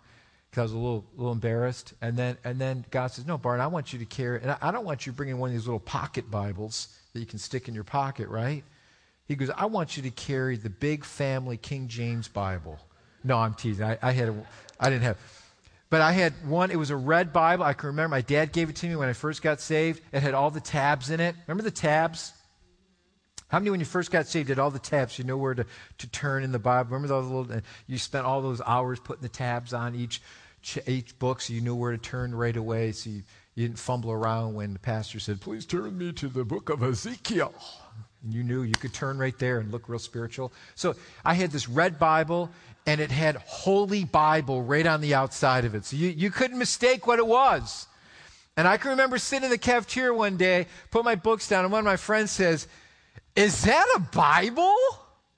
because 0.50 0.60
I 0.60 0.62
was 0.62 0.72
a 0.72 0.78
little, 0.78 1.04
little 1.16 1.32
embarrassed. 1.32 1.94
And 2.00 2.16
then, 2.16 2.36
and 2.44 2.60
then 2.60 2.84
God 2.90 3.08
says, 3.08 3.26
No, 3.26 3.38
Bart, 3.38 3.60
I 3.60 3.68
want 3.68 3.92
you 3.92 3.98
to 4.00 4.04
carry, 4.04 4.40
and 4.42 4.50
I, 4.50 4.58
I 4.60 4.70
don't 4.70 4.84
want 4.84 5.06
you 5.06 5.12
bringing 5.12 5.38
one 5.38 5.50
of 5.50 5.54
these 5.54 5.66
little 5.66 5.80
pocket 5.80 6.30
Bibles 6.30 6.88
that 7.12 7.20
you 7.20 7.26
can 7.26 7.38
stick 7.38 7.68
in 7.68 7.74
your 7.74 7.84
pocket, 7.84 8.28
right? 8.28 8.64
He 9.26 9.36
goes, 9.36 9.50
I 9.50 9.66
want 9.66 9.96
you 9.96 10.02
to 10.02 10.10
carry 10.10 10.56
the 10.56 10.70
big 10.70 11.04
family 11.04 11.56
King 11.56 11.88
James 11.88 12.28
Bible. 12.28 12.78
No, 13.24 13.38
I'm 13.38 13.54
teasing. 13.54 13.84
I, 13.84 13.98
I 14.02 14.12
had 14.12 14.28
a, 14.28 14.46
I 14.80 14.90
didn't 14.90 15.04
have. 15.04 15.18
But 15.92 16.00
I 16.00 16.12
had 16.12 16.32
one, 16.48 16.70
it 16.70 16.78
was 16.78 16.88
a 16.88 16.96
red 16.96 17.34
Bible. 17.34 17.64
I 17.64 17.74
can 17.74 17.88
remember 17.88 18.16
my 18.16 18.22
dad 18.22 18.52
gave 18.52 18.70
it 18.70 18.76
to 18.76 18.86
me 18.86 18.96
when 18.96 19.10
I 19.10 19.12
first 19.12 19.42
got 19.42 19.60
saved. 19.60 20.00
It 20.10 20.22
had 20.22 20.32
all 20.32 20.50
the 20.50 20.58
tabs 20.58 21.10
in 21.10 21.20
it. 21.20 21.36
Remember 21.46 21.62
the 21.62 21.70
tabs? 21.70 22.32
How 23.48 23.58
many, 23.58 23.68
when 23.68 23.78
you 23.78 23.84
first 23.84 24.10
got 24.10 24.26
saved, 24.26 24.48
did 24.48 24.58
all 24.58 24.70
the 24.70 24.78
tabs? 24.78 25.18
You 25.18 25.26
know 25.26 25.36
where 25.36 25.52
to, 25.52 25.66
to 25.98 26.06
turn 26.08 26.44
in 26.44 26.50
the 26.50 26.58
Bible. 26.58 26.92
Remember 26.92 27.08
those 27.08 27.26
little, 27.26 27.58
uh, 27.58 27.60
you 27.86 27.98
spent 27.98 28.24
all 28.24 28.40
those 28.40 28.62
hours 28.64 29.00
putting 29.00 29.20
the 29.20 29.28
tabs 29.28 29.74
on 29.74 29.94
each, 29.94 30.22
each 30.86 31.18
book 31.18 31.42
so 31.42 31.52
you 31.52 31.60
knew 31.60 31.74
where 31.74 31.92
to 31.92 31.98
turn 31.98 32.34
right 32.34 32.56
away 32.56 32.92
so 32.92 33.10
you, 33.10 33.22
you 33.54 33.68
didn't 33.68 33.78
fumble 33.78 34.12
around 34.12 34.54
when 34.54 34.72
the 34.72 34.78
pastor 34.78 35.20
said, 35.20 35.42
Please 35.42 35.66
turn 35.66 35.98
me 35.98 36.10
to 36.12 36.28
the 36.28 36.42
book 36.42 36.70
of 36.70 36.82
Ezekiel. 36.82 37.52
And 38.24 38.32
you 38.32 38.44
knew 38.44 38.62
you 38.62 38.72
could 38.72 38.94
turn 38.94 39.18
right 39.18 39.38
there 39.38 39.58
and 39.58 39.70
look 39.70 39.90
real 39.90 39.98
spiritual. 39.98 40.52
So 40.74 40.94
I 41.22 41.34
had 41.34 41.50
this 41.50 41.68
red 41.68 41.98
Bible, 41.98 42.50
and 42.86 43.00
it 43.00 43.10
had 43.10 43.36
Holy 43.36 44.04
Bible 44.04 44.62
right 44.62 44.86
on 44.86 45.00
the 45.00 45.14
outside 45.14 45.64
of 45.64 45.74
it. 45.74 45.84
So 45.84 45.96
you, 45.96 46.08
you 46.08 46.30
couldn't 46.30 46.58
mistake 46.58 47.06
what 47.06 47.18
it 47.18 47.26
was. 47.26 47.86
And 48.56 48.68
I 48.68 48.76
can 48.76 48.90
remember 48.90 49.18
sitting 49.18 49.44
in 49.44 49.50
the 49.50 49.58
cafeteria 49.58 50.12
one 50.12 50.36
day, 50.36 50.66
put 50.90 51.04
my 51.04 51.14
books 51.14 51.48
down, 51.48 51.64
and 51.64 51.72
one 51.72 51.78
of 51.78 51.84
my 51.84 51.96
friends 51.96 52.30
says, 52.30 52.68
Is 53.34 53.62
that 53.62 53.86
a 53.96 54.00
Bible? 54.00 54.76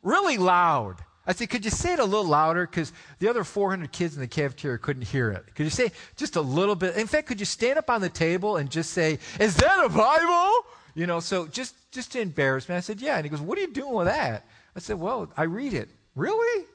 Really 0.02 0.36
loud. 0.36 0.96
I 1.26 1.32
said, 1.32 1.48
Could 1.48 1.64
you 1.64 1.70
say 1.70 1.92
it 1.92 2.00
a 2.00 2.04
little 2.04 2.26
louder? 2.26 2.66
Because 2.66 2.92
the 3.20 3.28
other 3.28 3.44
400 3.44 3.92
kids 3.92 4.14
in 4.14 4.20
the 4.20 4.26
cafeteria 4.26 4.78
couldn't 4.78 5.04
hear 5.04 5.30
it. 5.30 5.54
Could 5.54 5.64
you 5.64 5.70
say 5.70 5.92
just 6.16 6.36
a 6.36 6.40
little 6.40 6.74
bit? 6.74 6.96
In 6.96 7.06
fact, 7.06 7.28
could 7.28 7.40
you 7.40 7.46
stand 7.46 7.78
up 7.78 7.88
on 7.88 8.00
the 8.00 8.08
table 8.08 8.56
and 8.56 8.68
just 8.68 8.90
say, 8.90 9.18
Is 9.38 9.56
that 9.56 9.84
a 9.84 9.88
Bible? 9.88 10.66
You 10.96 11.06
know, 11.06 11.20
so 11.20 11.46
just, 11.46 11.74
just 11.92 12.12
to 12.12 12.20
embarrass 12.20 12.68
me, 12.68 12.74
I 12.74 12.80
said, 12.80 13.00
Yeah. 13.00 13.16
And 13.16 13.24
he 13.24 13.30
goes, 13.30 13.40
What 13.40 13.58
are 13.58 13.60
you 13.60 13.72
doing 13.72 13.94
with 13.94 14.06
that? 14.06 14.44
I 14.74 14.80
said, 14.80 14.98
Well, 14.98 15.30
I 15.36 15.44
read 15.44 15.72
it. 15.72 15.88
Really? 16.16 16.66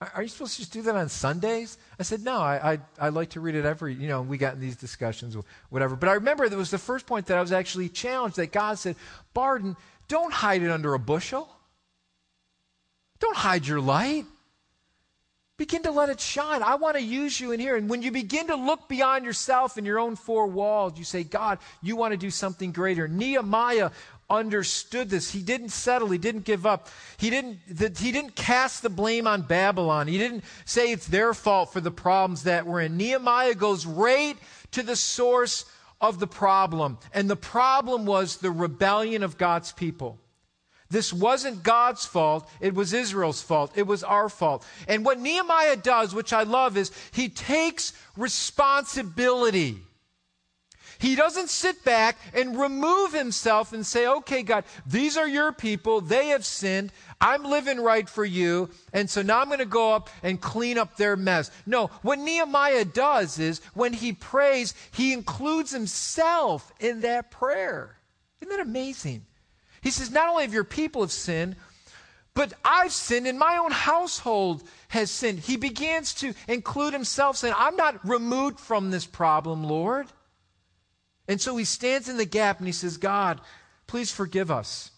Are 0.00 0.22
you 0.22 0.28
supposed 0.28 0.54
to 0.54 0.60
just 0.60 0.72
do 0.72 0.82
that 0.82 0.96
on 0.96 1.08
Sundays? 1.08 1.78
I 1.98 2.02
said, 2.02 2.22
No, 2.22 2.38
I, 2.38 2.72
I, 2.72 2.78
I 2.98 3.08
like 3.10 3.30
to 3.30 3.40
read 3.40 3.54
it 3.54 3.64
every, 3.64 3.94
you 3.94 4.08
know, 4.08 4.22
we 4.22 4.36
got 4.36 4.54
in 4.54 4.60
these 4.60 4.76
discussions, 4.76 5.36
whatever. 5.70 5.96
But 5.96 6.08
I 6.08 6.14
remember 6.14 6.48
that 6.48 6.56
was 6.56 6.70
the 6.70 6.78
first 6.78 7.06
point 7.06 7.26
that 7.26 7.38
I 7.38 7.40
was 7.40 7.52
actually 7.52 7.88
challenged 7.88 8.36
that 8.36 8.52
God 8.52 8.78
said, 8.78 8.96
Barden, 9.32 9.76
don't 10.08 10.32
hide 10.32 10.62
it 10.62 10.70
under 10.70 10.94
a 10.94 10.98
bushel. 10.98 11.48
Don't 13.20 13.36
hide 13.36 13.66
your 13.66 13.80
light. 13.80 14.26
Begin 15.56 15.84
to 15.84 15.92
let 15.92 16.08
it 16.08 16.18
shine. 16.18 16.64
I 16.64 16.74
want 16.74 16.96
to 16.96 17.02
use 17.02 17.38
you 17.38 17.52
in 17.52 17.60
here. 17.60 17.76
And 17.76 17.88
when 17.88 18.02
you 18.02 18.10
begin 18.10 18.48
to 18.48 18.56
look 18.56 18.88
beyond 18.88 19.24
yourself 19.24 19.76
and 19.76 19.86
your 19.86 20.00
own 20.00 20.16
four 20.16 20.48
walls, 20.48 20.98
you 20.98 21.04
say, 21.04 21.22
God, 21.22 21.60
you 21.80 21.94
want 21.94 22.10
to 22.10 22.16
do 22.16 22.30
something 22.30 22.72
greater. 22.72 23.06
Nehemiah 23.06 23.90
understood 24.28 25.10
this. 25.10 25.30
He 25.30 25.42
didn't 25.42 25.70
settle. 25.70 26.08
He 26.08 26.18
didn't 26.18 26.44
give 26.44 26.66
up. 26.66 26.88
He 27.16 27.30
didn't, 27.30 27.58
the, 27.68 27.94
he 27.98 28.12
didn't 28.12 28.36
cast 28.36 28.82
the 28.82 28.90
blame 28.90 29.26
on 29.26 29.42
Babylon. 29.42 30.08
He 30.08 30.18
didn't 30.18 30.44
say 30.64 30.92
it's 30.92 31.06
their 31.06 31.34
fault 31.34 31.72
for 31.72 31.80
the 31.80 31.90
problems 31.90 32.44
that 32.44 32.66
we're 32.66 32.82
in. 32.82 32.96
Nehemiah 32.96 33.54
goes 33.54 33.86
right 33.86 34.36
to 34.72 34.82
the 34.82 34.96
source 34.96 35.64
of 36.00 36.18
the 36.18 36.26
problem. 36.26 36.98
And 37.12 37.28
the 37.28 37.36
problem 37.36 38.06
was 38.06 38.36
the 38.36 38.50
rebellion 38.50 39.22
of 39.22 39.38
God's 39.38 39.72
people. 39.72 40.18
This 40.90 41.12
wasn't 41.12 41.62
God's 41.62 42.04
fault. 42.04 42.48
It 42.60 42.74
was 42.74 42.92
Israel's 42.92 43.42
fault. 43.42 43.72
It 43.74 43.86
was 43.86 44.04
our 44.04 44.28
fault. 44.28 44.66
And 44.86 45.04
what 45.04 45.18
Nehemiah 45.18 45.76
does, 45.76 46.14
which 46.14 46.32
I 46.32 46.42
love, 46.42 46.76
is 46.76 46.92
he 47.10 47.28
takes 47.28 47.94
responsibility. 48.16 49.78
He 51.04 51.16
doesn't 51.16 51.50
sit 51.50 51.84
back 51.84 52.16
and 52.32 52.58
remove 52.58 53.12
himself 53.12 53.74
and 53.74 53.84
say, 53.84 54.06
okay, 54.06 54.42
God, 54.42 54.64
these 54.86 55.18
are 55.18 55.28
your 55.28 55.52
people. 55.52 56.00
They 56.00 56.28
have 56.28 56.46
sinned. 56.46 56.92
I'm 57.20 57.44
living 57.44 57.78
right 57.78 58.08
for 58.08 58.24
you. 58.24 58.70
And 58.94 59.10
so 59.10 59.20
now 59.20 59.40
I'm 59.40 59.48
going 59.48 59.58
to 59.58 59.66
go 59.66 59.92
up 59.92 60.08
and 60.22 60.40
clean 60.40 60.78
up 60.78 60.96
their 60.96 61.14
mess. 61.14 61.50
No, 61.66 61.88
what 62.00 62.18
Nehemiah 62.18 62.86
does 62.86 63.38
is 63.38 63.60
when 63.74 63.92
he 63.92 64.14
prays, 64.14 64.72
he 64.92 65.12
includes 65.12 65.70
himself 65.72 66.72
in 66.80 67.02
that 67.02 67.30
prayer. 67.30 67.98
Isn't 68.40 68.56
that 68.56 68.66
amazing? 68.66 69.26
He 69.82 69.90
says, 69.90 70.10
not 70.10 70.30
only 70.30 70.44
have 70.44 70.54
your 70.54 70.64
people 70.64 71.02
have 71.02 71.12
sinned, 71.12 71.56
but 72.32 72.54
I've 72.64 72.92
sinned 72.92 73.26
and 73.26 73.38
my 73.38 73.58
own 73.58 73.72
household 73.72 74.62
has 74.88 75.10
sinned. 75.10 75.40
He 75.40 75.58
begins 75.58 76.14
to 76.14 76.32
include 76.48 76.94
himself, 76.94 77.36
saying, 77.36 77.54
I'm 77.58 77.76
not 77.76 78.08
removed 78.08 78.58
from 78.58 78.90
this 78.90 79.04
problem, 79.04 79.64
Lord. 79.64 80.06
And 81.28 81.40
so 81.40 81.56
he 81.56 81.64
stands 81.64 82.08
in 82.08 82.16
the 82.16 82.26
gap 82.26 82.58
and 82.58 82.66
he 82.66 82.72
says, 82.72 82.96
God, 82.96 83.40
please 83.86 84.10
forgive 84.10 84.50
us. 84.50 84.90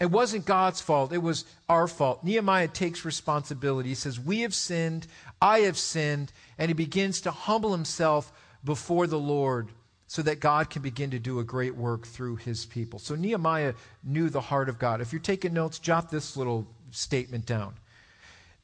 It 0.00 0.10
wasn't 0.10 0.46
God's 0.46 0.80
fault, 0.80 1.12
it 1.12 1.22
was 1.22 1.44
our 1.68 1.86
fault. 1.86 2.24
Nehemiah 2.24 2.68
takes 2.68 3.04
responsibility. 3.04 3.90
He 3.90 3.94
says, 3.94 4.18
We 4.18 4.40
have 4.40 4.54
sinned, 4.54 5.06
I 5.42 5.60
have 5.60 5.76
sinned, 5.76 6.32
and 6.56 6.68
he 6.70 6.74
begins 6.74 7.20
to 7.22 7.30
humble 7.30 7.72
himself 7.72 8.32
before 8.64 9.06
the 9.06 9.18
Lord 9.18 9.68
so 10.06 10.22
that 10.22 10.40
God 10.40 10.70
can 10.70 10.80
begin 10.80 11.10
to 11.10 11.18
do 11.18 11.38
a 11.38 11.44
great 11.44 11.76
work 11.76 12.06
through 12.06 12.36
his 12.36 12.64
people. 12.64 12.98
So 12.98 13.14
Nehemiah 13.14 13.74
knew 14.02 14.30
the 14.30 14.40
heart 14.40 14.70
of 14.70 14.78
God. 14.78 15.00
If 15.02 15.12
you're 15.12 15.20
taking 15.20 15.52
notes, 15.52 15.78
jot 15.78 16.10
this 16.10 16.36
little 16.36 16.66
statement 16.90 17.44
down. 17.44 17.74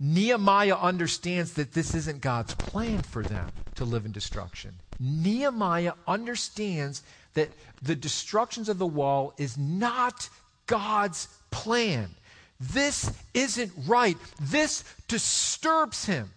Nehemiah 0.01 0.75
understands 0.75 1.53
that 1.53 1.73
this 1.73 1.95
isn't 1.95 2.21
God's 2.21 2.55
plan 2.55 3.03
for 3.03 3.23
them 3.23 3.53
to 3.77 3.85
live 3.85 4.07
in 4.07 4.13
destruction. 4.13 4.75
Nehemiah 4.99 5.95
understands 6.07 7.03
that 7.35 7.51
the 7.83 7.95
destructions 7.95 8.69
of 8.69 8.79
the 8.79 8.87
wall 8.87 9.35
is 9.39 9.59
not 9.59 10.29
God's 10.67 11.29
plan. 11.51 12.11
This 12.59 13.13
isn't 13.35 13.73
right. 13.87 14.17
This 14.41 14.85
disturbs 15.09 16.07
him. 16.07 16.31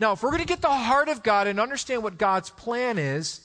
Now, 0.00 0.12
if 0.12 0.22
we're 0.22 0.30
going 0.30 0.42
to 0.42 0.46
get 0.46 0.62
the 0.62 0.68
heart 0.68 1.08
of 1.08 1.22
God 1.22 1.48
and 1.48 1.58
understand 1.58 2.02
what 2.02 2.18
God's 2.18 2.50
plan 2.50 2.98
is, 2.98 3.40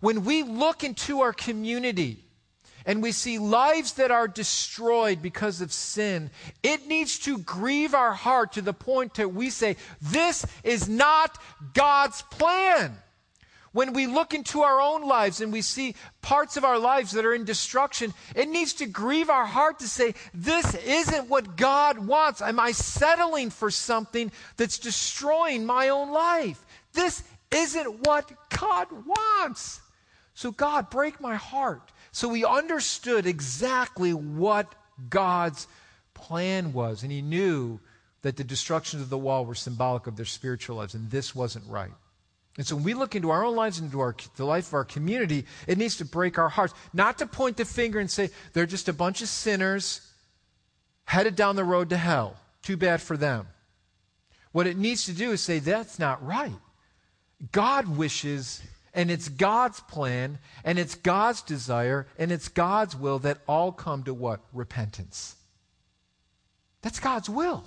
when 0.00 0.24
we 0.24 0.42
look 0.42 0.82
into 0.82 1.20
our 1.20 1.32
community, 1.32 2.24
and 2.86 3.02
we 3.02 3.12
see 3.12 3.38
lives 3.38 3.94
that 3.94 4.10
are 4.10 4.26
destroyed 4.26 5.20
because 5.20 5.60
of 5.60 5.72
sin, 5.72 6.30
it 6.62 6.86
needs 6.86 7.18
to 7.18 7.36
grieve 7.36 7.92
our 7.92 8.14
heart 8.14 8.52
to 8.52 8.62
the 8.62 8.72
point 8.72 9.14
that 9.14 9.34
we 9.34 9.50
say, 9.50 9.76
This 10.00 10.46
is 10.64 10.88
not 10.88 11.38
God's 11.74 12.22
plan. 12.22 12.96
When 13.72 13.92
we 13.92 14.06
look 14.06 14.34
into 14.34 14.62
our 14.62 14.80
own 14.80 15.06
lives 15.06 15.40
and 15.40 15.52
we 15.52 15.62
see 15.62 15.94
parts 16.22 16.56
of 16.56 16.64
our 16.64 16.78
lives 16.78 17.12
that 17.12 17.24
are 17.24 17.34
in 17.34 17.44
destruction, 17.44 18.14
it 18.34 18.48
needs 18.48 18.72
to 18.74 18.86
grieve 18.86 19.30
our 19.30 19.46
heart 19.46 19.78
to 19.80 19.88
say, 19.88 20.14
This 20.32 20.74
isn't 20.74 21.28
what 21.28 21.56
God 21.56 21.98
wants. 21.98 22.40
Am 22.40 22.58
I 22.58 22.72
settling 22.72 23.50
for 23.50 23.70
something 23.70 24.32
that's 24.56 24.78
destroying 24.78 25.66
my 25.66 25.90
own 25.90 26.10
life? 26.10 26.64
This 26.92 27.22
isn't 27.50 28.06
what 28.06 28.30
God 28.48 28.88
wants. 29.06 29.80
So, 30.34 30.52
God, 30.52 30.90
break 30.90 31.20
my 31.20 31.34
heart. 31.34 31.92
So 32.12 32.32
he 32.32 32.44
understood 32.44 33.26
exactly 33.26 34.14
what 34.14 34.74
God's 35.08 35.66
plan 36.14 36.72
was, 36.72 37.02
and 37.02 37.12
he 37.12 37.22
knew 37.22 37.80
that 38.22 38.36
the 38.36 38.44
destructions 38.44 39.02
of 39.02 39.10
the 39.10 39.18
wall 39.18 39.46
were 39.46 39.54
symbolic 39.54 40.06
of 40.06 40.16
their 40.16 40.26
spiritual 40.26 40.76
lives, 40.76 40.94
and 40.94 41.10
this 41.10 41.34
wasn't 41.34 41.64
right. 41.68 41.92
And 42.58 42.66
so 42.66 42.74
when 42.74 42.84
we 42.84 42.92
look 42.92 43.14
into 43.14 43.30
our 43.30 43.44
own 43.44 43.56
lives 43.56 43.78
and 43.78 43.86
into 43.86 44.00
our, 44.00 44.14
the 44.36 44.44
life 44.44 44.66
of 44.66 44.74
our 44.74 44.84
community, 44.84 45.46
it 45.66 45.78
needs 45.78 45.96
to 45.96 46.04
break 46.04 46.38
our 46.38 46.48
hearts. 46.48 46.74
Not 46.92 47.18
to 47.18 47.26
point 47.26 47.56
the 47.56 47.64
finger 47.64 48.00
and 48.00 48.10
say, 48.10 48.30
they're 48.52 48.66
just 48.66 48.88
a 48.88 48.92
bunch 48.92 49.22
of 49.22 49.28
sinners 49.28 50.00
headed 51.04 51.36
down 51.36 51.56
the 51.56 51.64
road 51.64 51.88
to 51.90 51.96
hell. 51.96 52.36
Too 52.62 52.76
bad 52.76 53.00
for 53.00 53.16
them. 53.16 53.46
What 54.52 54.66
it 54.66 54.76
needs 54.76 55.06
to 55.06 55.12
do 55.12 55.30
is 55.30 55.40
say, 55.40 55.60
that's 55.60 56.00
not 56.00 56.26
right. 56.26 56.58
God 57.52 57.96
wishes 57.96 58.60
and 58.92 59.12
it's 59.12 59.28
God's 59.28 59.78
plan, 59.80 60.40
and 60.64 60.76
it's 60.76 60.96
God's 60.96 61.42
desire, 61.42 62.08
and 62.18 62.32
it's 62.32 62.48
God's 62.48 62.96
will 62.96 63.20
that 63.20 63.38
all 63.46 63.70
come 63.70 64.02
to 64.04 64.14
what? 64.14 64.40
Repentance. 64.52 65.36
That's 66.82 66.98
God's 66.98 67.28
will. 67.28 67.62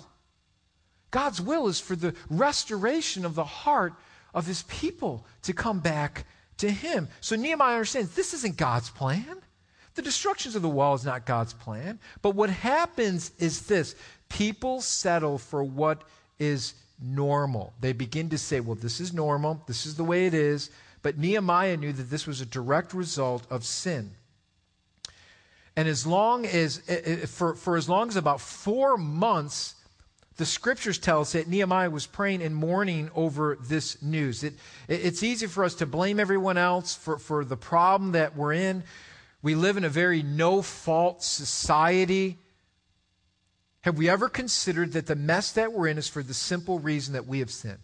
God's 1.09 1.39
will 1.39 1.67
is 1.69 1.79
for 1.79 1.95
the 1.95 2.15
restoration 2.29 3.23
of 3.23 3.35
the 3.35 3.45
heart 3.45 3.93
of 4.33 4.45
his 4.45 4.63
people 4.63 5.25
to 5.43 5.53
come 5.53 5.79
back 5.79 6.25
to 6.57 6.69
him. 6.69 7.07
So 7.19 7.35
Nehemiah 7.35 7.75
understands 7.75 8.15
this 8.15 8.33
isn't 8.33 8.57
God's 8.57 8.89
plan. 8.89 9.37
The 9.95 10.01
destructions 10.01 10.55
of 10.55 10.61
the 10.61 10.69
wall 10.69 10.93
is 10.93 11.05
not 11.05 11.25
God's 11.25 11.53
plan. 11.53 11.99
But 12.21 12.35
what 12.35 12.49
happens 12.49 13.31
is 13.39 13.67
this 13.67 13.95
people 14.29 14.81
settle 14.81 15.37
for 15.37 15.63
what 15.63 16.03
is 16.39 16.75
normal. 17.01 17.73
They 17.81 17.93
begin 17.93 18.29
to 18.29 18.37
say, 18.37 18.59
well, 18.59 18.75
this 18.75 18.99
is 18.99 19.13
normal. 19.13 19.61
This 19.67 19.85
is 19.85 19.95
the 19.95 20.03
way 20.03 20.27
it 20.27 20.33
is. 20.33 20.69
But 21.01 21.17
Nehemiah 21.17 21.77
knew 21.77 21.91
that 21.93 22.09
this 22.09 22.27
was 22.27 22.41
a 22.41 22.45
direct 22.45 22.93
result 22.93 23.45
of 23.49 23.65
sin. 23.65 24.11
And 25.75 25.87
as 25.87 26.05
long 26.05 26.45
as, 26.45 26.81
eh, 26.87 27.01
eh, 27.03 27.25
for, 27.25 27.55
for 27.55 27.75
as 27.75 27.89
long 27.89 28.09
as 28.09 28.15
about 28.15 28.41
four 28.41 28.97
months, 28.97 29.75
the 30.37 30.45
scriptures 30.45 30.97
tell 30.97 31.21
us 31.21 31.33
that 31.33 31.47
Nehemiah 31.47 31.89
was 31.89 32.07
praying 32.07 32.41
and 32.41 32.55
mourning 32.55 33.11
over 33.15 33.57
this 33.61 34.01
news. 34.01 34.43
It, 34.43 34.53
it, 34.87 35.05
it's 35.05 35.23
easy 35.23 35.47
for 35.47 35.63
us 35.63 35.75
to 35.75 35.85
blame 35.85 36.19
everyone 36.19 36.57
else 36.57 36.95
for, 36.95 37.17
for 37.17 37.43
the 37.43 37.57
problem 37.57 38.13
that 38.13 38.35
we're 38.35 38.53
in. 38.53 38.83
We 39.41 39.55
live 39.55 39.77
in 39.77 39.83
a 39.83 39.89
very 39.89 40.23
no 40.23 40.61
fault 40.61 41.23
society. 41.23 42.37
Have 43.81 43.97
we 43.97 44.09
ever 44.09 44.29
considered 44.29 44.93
that 44.93 45.07
the 45.07 45.15
mess 45.15 45.51
that 45.53 45.73
we're 45.73 45.87
in 45.87 45.97
is 45.97 46.07
for 46.07 46.23
the 46.23 46.33
simple 46.33 46.79
reason 46.79 47.13
that 47.13 47.27
we 47.27 47.39
have 47.39 47.51
sinned? 47.51 47.79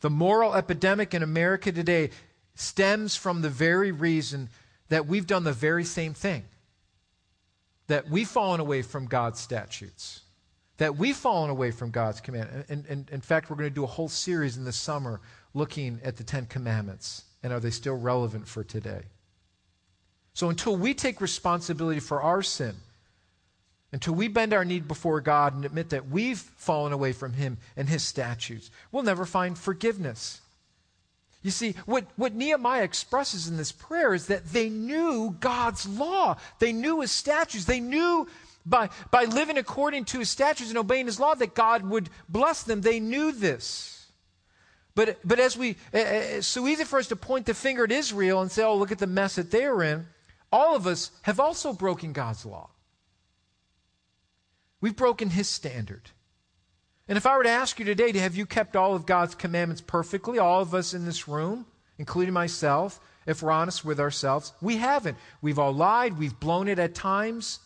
The 0.00 0.10
moral 0.10 0.54
epidemic 0.54 1.14
in 1.14 1.22
America 1.22 1.70
today 1.70 2.10
stems 2.56 3.14
from 3.14 3.40
the 3.40 3.48
very 3.48 3.92
reason 3.92 4.48
that 4.88 5.06
we've 5.06 5.26
done 5.26 5.44
the 5.44 5.52
very 5.52 5.84
same 5.84 6.12
thing. 6.12 6.44
That 7.88 8.08
we've 8.08 8.28
fallen 8.28 8.60
away 8.60 8.82
from 8.82 9.06
God's 9.06 9.40
statutes. 9.40 10.20
That 10.78 10.96
we've 10.96 11.16
fallen 11.16 11.50
away 11.50 11.70
from 11.70 11.90
God's 11.90 12.20
command. 12.20 12.64
And, 12.68 12.86
and, 12.88 13.10
in 13.10 13.20
fact, 13.20 13.50
we're 13.50 13.56
going 13.56 13.68
to 13.68 13.74
do 13.74 13.84
a 13.84 13.88
whole 13.88 14.08
series 14.08 14.56
in 14.56 14.64
the 14.64 14.72
summer 14.72 15.20
looking 15.54 16.00
at 16.04 16.16
the 16.16 16.24
Ten 16.24 16.46
Commandments. 16.46 17.24
And 17.42 17.52
are 17.52 17.60
they 17.60 17.70
still 17.70 17.96
relevant 17.96 18.46
for 18.46 18.64
today? 18.64 19.02
So 20.34 20.48
until 20.48 20.76
we 20.76 20.94
take 20.94 21.20
responsibility 21.20 22.00
for 22.00 22.22
our 22.22 22.42
sin, 22.42 22.76
until 23.92 24.14
we 24.14 24.28
bend 24.28 24.54
our 24.54 24.64
knee 24.64 24.80
before 24.80 25.20
God 25.20 25.54
and 25.54 25.64
admit 25.64 25.90
that 25.90 26.08
we've 26.08 26.38
fallen 26.38 26.92
away 26.92 27.12
from 27.12 27.34
Him 27.34 27.58
and 27.76 27.88
His 27.88 28.02
statutes, 28.02 28.70
we'll 28.90 29.02
never 29.02 29.26
find 29.26 29.58
forgiveness. 29.58 30.40
You 31.42 31.50
see, 31.50 31.74
what, 31.86 32.06
what 32.16 32.34
Nehemiah 32.34 32.84
expresses 32.84 33.48
in 33.48 33.56
this 33.56 33.72
prayer 33.72 34.14
is 34.14 34.26
that 34.26 34.46
they 34.46 34.68
knew 34.68 35.36
God's 35.40 35.88
law. 35.88 36.36
They 36.60 36.72
knew 36.72 37.00
his 37.00 37.10
statutes. 37.10 37.64
They 37.64 37.80
knew 37.80 38.28
by, 38.64 38.90
by 39.10 39.24
living 39.24 39.58
according 39.58 40.04
to 40.06 40.20
his 40.20 40.30
statutes 40.30 40.70
and 40.70 40.78
obeying 40.78 41.06
his 41.06 41.18
law 41.18 41.34
that 41.34 41.54
God 41.54 41.84
would 41.84 42.10
bless 42.28 42.62
them. 42.62 42.80
They 42.80 43.00
knew 43.00 43.32
this. 43.32 44.06
But, 44.94 45.18
but 45.24 45.40
as 45.40 45.56
we, 45.56 45.70
eh, 45.92 45.98
eh, 45.98 46.02
eh, 46.02 46.20
it's 46.36 46.46
so 46.46 46.66
easy 46.66 46.84
for 46.84 46.98
us 46.98 47.08
to 47.08 47.16
point 47.16 47.46
the 47.46 47.54
finger 47.54 47.84
at 47.84 47.92
Israel 47.92 48.40
and 48.40 48.50
say, 48.50 48.62
oh, 48.62 48.76
look 48.76 48.92
at 48.92 48.98
the 48.98 49.06
mess 49.06 49.36
that 49.36 49.50
they're 49.50 49.82
in. 49.82 50.06
All 50.52 50.76
of 50.76 50.86
us 50.86 51.10
have 51.22 51.40
also 51.40 51.72
broken 51.72 52.12
God's 52.12 52.44
law. 52.44 52.70
We've 54.80 54.94
broken 54.94 55.30
his 55.30 55.48
standard. 55.48 56.10
And 57.12 57.18
if 57.18 57.26
I 57.26 57.36
were 57.36 57.42
to 57.42 57.50
ask 57.50 57.78
you 57.78 57.84
today, 57.84 58.10
have 58.20 58.36
you 58.36 58.46
kept 58.46 58.74
all 58.74 58.94
of 58.94 59.04
God's 59.04 59.34
commandments 59.34 59.82
perfectly? 59.82 60.38
All 60.38 60.62
of 60.62 60.74
us 60.74 60.94
in 60.94 61.04
this 61.04 61.28
room, 61.28 61.66
including 61.98 62.32
myself, 62.32 62.98
if 63.26 63.42
we're 63.42 63.50
honest 63.50 63.84
with 63.84 64.00
ourselves, 64.00 64.54
we 64.62 64.78
haven't. 64.78 65.18
We've 65.42 65.58
all 65.58 65.74
lied, 65.74 66.18
we've 66.18 66.40
blown 66.40 66.68
it 66.68 66.78
at 66.78 66.94
times. 66.94 67.58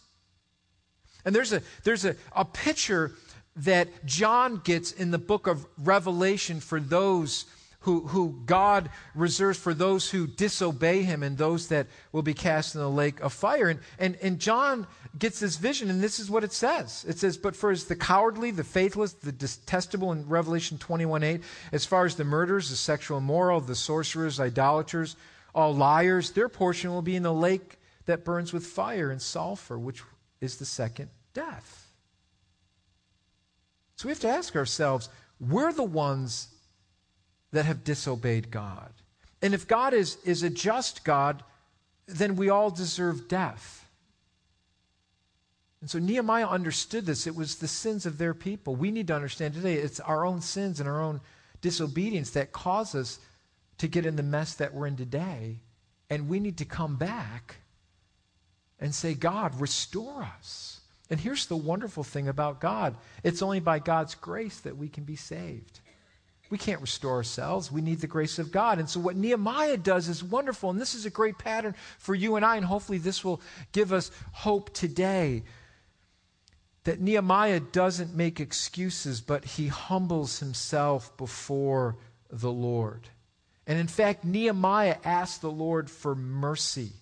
And 1.24 1.32
there's 1.32 1.52
a, 1.52 1.62
there's 1.84 2.04
a, 2.04 2.16
a 2.34 2.44
picture 2.44 3.12
that 3.54 4.04
John 4.04 4.62
gets 4.64 4.90
in 4.90 5.12
the 5.12 5.16
book 5.16 5.46
of 5.46 5.64
Revelation 5.78 6.58
for 6.58 6.80
those 6.80 7.44
who, 7.86 8.00
who 8.00 8.34
God 8.46 8.90
reserves 9.14 9.56
for 9.56 9.72
those 9.72 10.10
who 10.10 10.26
disobey 10.26 11.04
him 11.04 11.22
and 11.22 11.38
those 11.38 11.68
that 11.68 11.86
will 12.10 12.22
be 12.22 12.34
cast 12.34 12.74
in 12.74 12.80
the 12.80 12.90
lake 12.90 13.20
of 13.20 13.32
fire. 13.32 13.68
And, 13.68 13.78
and, 14.00 14.16
and 14.20 14.40
John 14.40 14.88
gets 15.16 15.38
this 15.38 15.56
vision, 15.56 15.88
and 15.88 16.02
this 16.02 16.18
is 16.18 16.28
what 16.28 16.42
it 16.42 16.52
says. 16.52 17.04
It 17.08 17.16
says, 17.16 17.36
But 17.36 17.54
for 17.54 17.70
as 17.70 17.84
the 17.84 17.94
cowardly, 17.94 18.50
the 18.50 18.64
faithless, 18.64 19.12
the 19.12 19.30
detestable 19.30 20.10
in 20.10 20.28
Revelation 20.28 20.78
21 20.78 21.22
8, 21.22 21.40
as 21.70 21.86
far 21.86 22.04
as 22.04 22.16
the 22.16 22.24
murderers, 22.24 22.70
the 22.70 22.76
sexual 22.76 23.18
immoral, 23.18 23.60
the 23.60 23.76
sorcerers, 23.76 24.40
idolaters, 24.40 25.14
all 25.54 25.72
liars, 25.72 26.32
their 26.32 26.48
portion 26.48 26.90
will 26.90 27.02
be 27.02 27.14
in 27.14 27.22
the 27.22 27.32
lake 27.32 27.78
that 28.06 28.24
burns 28.24 28.52
with 28.52 28.66
fire 28.66 29.12
and 29.12 29.22
sulfur, 29.22 29.78
which 29.78 30.02
is 30.40 30.56
the 30.56 30.66
second 30.66 31.08
death. 31.34 31.92
So 33.94 34.08
we 34.08 34.10
have 34.10 34.20
to 34.20 34.28
ask 34.28 34.56
ourselves, 34.56 35.08
we're 35.38 35.72
the 35.72 35.84
ones 35.84 36.48
that 37.56 37.64
have 37.64 37.84
disobeyed 37.84 38.50
God. 38.50 38.92
And 39.40 39.54
if 39.54 39.66
God 39.66 39.94
is, 39.94 40.18
is 40.24 40.42
a 40.42 40.50
just 40.50 41.04
God, 41.04 41.42
then 42.06 42.36
we 42.36 42.50
all 42.50 42.70
deserve 42.70 43.28
death. 43.28 43.86
And 45.80 45.88
so 45.88 45.98
Nehemiah 45.98 46.46
understood 46.46 47.06
this. 47.06 47.26
It 47.26 47.34
was 47.34 47.56
the 47.56 47.68
sins 47.68 48.04
of 48.04 48.18
their 48.18 48.34
people. 48.34 48.76
We 48.76 48.90
need 48.90 49.06
to 49.06 49.14
understand 49.14 49.54
today 49.54 49.74
it's 49.74 50.00
our 50.00 50.26
own 50.26 50.42
sins 50.42 50.80
and 50.80 50.88
our 50.88 51.00
own 51.00 51.20
disobedience 51.62 52.30
that 52.32 52.52
cause 52.52 52.94
us 52.94 53.20
to 53.78 53.88
get 53.88 54.04
in 54.04 54.16
the 54.16 54.22
mess 54.22 54.54
that 54.54 54.74
we're 54.74 54.86
in 54.86 54.96
today. 54.96 55.60
And 56.10 56.28
we 56.28 56.40
need 56.40 56.58
to 56.58 56.66
come 56.66 56.96
back 56.96 57.56
and 58.78 58.94
say, 58.94 59.14
God, 59.14 59.58
restore 59.60 60.22
us. 60.22 60.80
And 61.08 61.18
here's 61.18 61.46
the 61.46 61.56
wonderful 61.56 62.04
thing 62.04 62.28
about 62.28 62.60
God 62.60 62.96
it's 63.22 63.40
only 63.40 63.60
by 63.60 63.78
God's 63.78 64.14
grace 64.14 64.60
that 64.60 64.76
we 64.76 64.90
can 64.90 65.04
be 65.04 65.16
saved. 65.16 65.80
We 66.48 66.58
can't 66.58 66.80
restore 66.80 67.14
ourselves. 67.14 67.72
We 67.72 67.80
need 67.80 68.00
the 68.00 68.06
grace 68.06 68.38
of 68.38 68.52
God. 68.52 68.78
And 68.78 68.88
so, 68.88 69.00
what 69.00 69.16
Nehemiah 69.16 69.76
does 69.76 70.08
is 70.08 70.22
wonderful. 70.22 70.70
And 70.70 70.80
this 70.80 70.94
is 70.94 71.06
a 71.06 71.10
great 71.10 71.38
pattern 71.38 71.74
for 71.98 72.14
you 72.14 72.36
and 72.36 72.44
I. 72.44 72.56
And 72.56 72.64
hopefully, 72.64 72.98
this 72.98 73.24
will 73.24 73.40
give 73.72 73.92
us 73.92 74.10
hope 74.32 74.72
today 74.72 75.42
that 76.84 77.00
Nehemiah 77.00 77.58
doesn't 77.58 78.14
make 78.14 78.38
excuses, 78.38 79.20
but 79.20 79.44
he 79.44 79.66
humbles 79.66 80.38
himself 80.38 81.16
before 81.16 81.96
the 82.30 82.52
Lord. 82.52 83.08
And 83.66 83.78
in 83.78 83.88
fact, 83.88 84.24
Nehemiah 84.24 84.98
asked 85.04 85.40
the 85.40 85.50
Lord 85.50 85.90
for 85.90 86.14
mercy, 86.14 86.92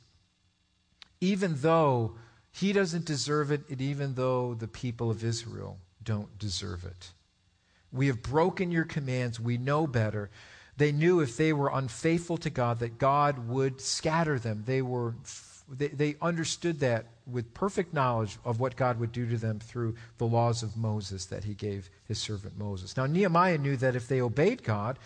even 1.21 1.57
though 1.57 2.17
he 2.51 2.73
doesn't 2.73 3.05
deserve 3.05 3.51
it, 3.51 3.69
and 3.69 3.83
even 3.83 4.15
though 4.15 4.55
the 4.55 4.69
people 4.69 5.11
of 5.11 5.23
Israel 5.23 5.79
don't 6.03 6.39
deserve 6.39 6.85
it. 6.85 7.11
We 7.95 8.09
have 8.09 8.23
broken 8.23 8.71
your 8.71 8.85
commands. 8.85 9.41
We 9.41 9.57
know 9.57 9.87
better. 9.87 10.29
They 10.77 10.93
knew 10.93 11.21
if 11.21 11.37
they 11.37 11.53
were 11.53 11.71
unfaithful 11.73 12.37
to 12.39 12.51
God, 12.51 12.81
that 12.81 12.99
God 12.99 13.49
would 13.49 13.81
scatter 13.81 14.39
them. 14.39 14.65
They 14.67 14.83
were 14.83 15.15
they, 15.69 15.89
they 15.89 16.17
understood 16.21 16.81
that 16.81 17.07
with 17.27 17.55
perfect 17.55 17.95
knowledge 17.95 18.37
of 18.45 18.61
what 18.61 18.77
God 18.77 19.01
would 19.01 19.13
do 19.13 19.27
to 19.31 19.39
them 19.39 19.61
through 19.61 19.95
the 20.19 20.27
laws 20.27 20.63
of 20.63 20.77
Moses 20.77 21.27
that 21.27 21.45
he 21.45 21.55
gave 21.55 21.89
his 22.07 22.19
servant 22.19 22.59
Moses. 22.59 22.97
Now, 22.97 23.07
Nehemiah 23.07 23.59
knew 23.59 23.77
that 23.79 23.97
if 23.97 24.07
they 24.07 24.21
obeyed 24.21 24.63
God, 24.63 24.99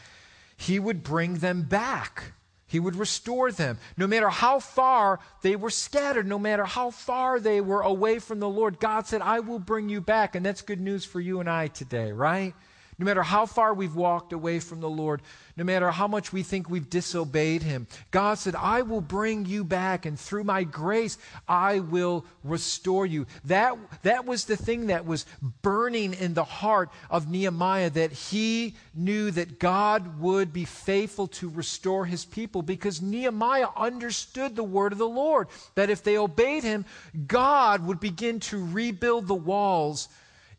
he 0.57 0.81
would 0.81 1.05
bring 1.05 1.35
them 1.35 1.63
back. 1.63 2.33
He 2.67 2.81
would 2.81 2.97
restore 2.97 3.53
them. 3.53 3.79
No 3.97 4.07
matter 4.07 4.29
how 4.29 4.59
far 4.59 5.21
they 5.43 5.57
were 5.57 5.71
scattered, 5.71 6.27
no 6.27 6.39
matter 6.39 6.65
how 6.65 6.91
far 6.91 7.39
they 7.41 7.61
were 7.61 7.81
away 7.81 8.19
from 8.19 8.41
the 8.41 8.49
Lord, 8.49 8.81
God 8.81 9.07
said, 9.07 9.23
I 9.23 9.41
will 9.41 9.61
bring 9.61 9.89
you 9.89 10.01
back. 10.01 10.35
And 10.35 10.45
that's 10.45 10.61
good 10.61 10.81
news 10.81 11.05
for 11.05 11.21
you 11.21 11.41
and 11.41 11.49
I 11.49 11.69
today, 11.69 12.11
right? 12.13 12.53
No 13.01 13.05
matter 13.05 13.23
how 13.23 13.47
far 13.47 13.75
we've 13.75 13.95
walked 13.95 14.33
away 14.33 14.59
from 14.59 14.81
the 14.81 14.91
Lord, 14.91 15.23
no 15.57 15.63
matter 15.63 15.89
how 15.93 16.09
much 16.09 16.33
we 16.33 16.43
think 16.43 16.69
we've 16.69 16.91
disobeyed 16.91 17.63
Him, 17.63 17.87
God 18.11 18.39
said, 18.39 18.57
I 18.57 18.83
will 18.83 19.01
bring 19.01 19.47
you 19.47 19.63
back, 19.63 20.05
and 20.05 20.19
through 20.19 20.43
my 20.43 20.65
grace, 20.65 21.17
I 21.49 21.79
will 21.79 22.25
restore 22.43 23.07
you. 23.07 23.27
That, 23.45 23.79
that 24.03 24.27
was 24.27 24.47
the 24.47 24.57
thing 24.57 24.89
that 24.89 25.07
was 25.07 25.27
burning 25.63 26.13
in 26.13 26.35
the 26.35 26.43
heart 26.43 26.91
of 27.09 27.31
Nehemiah, 27.31 27.91
that 27.91 28.11
he 28.11 28.75
knew 28.95 29.31
that 29.31 29.61
God 29.61 30.19
would 30.21 30.53
be 30.53 30.65
faithful 30.65 31.29
to 31.29 31.49
restore 31.49 32.05
His 32.05 32.25
people 32.25 32.63
because 32.63 33.01
Nehemiah 33.01 33.69
understood 33.77 34.57
the 34.57 34.65
word 34.65 34.91
of 34.91 34.99
the 34.99 35.09
Lord, 35.09 35.47
that 35.77 35.89
if 35.89 36.03
they 36.03 36.19
obeyed 36.19 36.65
Him, 36.65 36.85
God 37.29 37.87
would 37.87 38.01
begin 38.01 38.41
to 38.41 38.65
rebuild 38.65 39.29
the 39.29 39.35
walls 39.37 40.09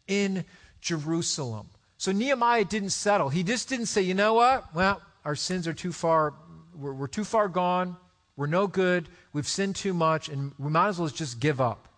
in 0.07 0.45
Jerusalem. 0.79 1.67
So 1.99 2.13
Nehemiah 2.13 2.63
didn't 2.63 2.91
settle. 2.91 3.27
He 3.27 3.43
just 3.43 3.67
didn't 3.67 3.87
say, 3.87 4.01
you 4.01 4.13
know 4.13 4.33
what? 4.33 4.73
Well, 4.73 5.01
our 5.25 5.35
sins 5.35 5.67
are 5.67 5.73
too 5.73 5.91
far, 5.91 6.33
we're, 6.73 6.93
we're 6.93 7.07
too 7.07 7.25
far 7.25 7.49
gone. 7.49 7.97
We're 8.37 8.47
no 8.47 8.67
good. 8.67 9.09
We've 9.33 9.45
sinned 9.45 9.75
too 9.75 9.93
much, 9.93 10.29
and 10.29 10.53
we 10.57 10.71
might 10.71 10.87
as 10.87 10.97
well 10.97 11.09
just 11.09 11.41
give 11.41 11.59
up. 11.59 11.89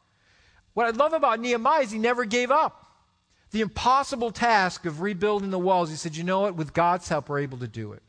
What 0.73 0.87
I 0.87 0.89
love 0.89 1.13
about 1.13 1.39
Nehemiah 1.39 1.83
is 1.83 1.91
he 1.91 1.99
never 1.99 2.25
gave 2.25 2.49
up. 2.49 2.83
The 3.51 3.61
impossible 3.61 4.31
task 4.31 4.87
of 4.87 5.01
rebuilding 5.01 5.51
the 5.51 5.59
walls, 5.59 5.91
he 5.91 5.95
said, 5.95 6.15
you 6.15 6.23
know 6.23 6.39
what? 6.39 6.55
With 6.55 6.73
God's 6.73 7.07
help, 7.07 7.29
we're 7.29 7.39
able 7.39 7.59
to 7.59 7.67
do 7.67 7.91
it. 7.91 8.01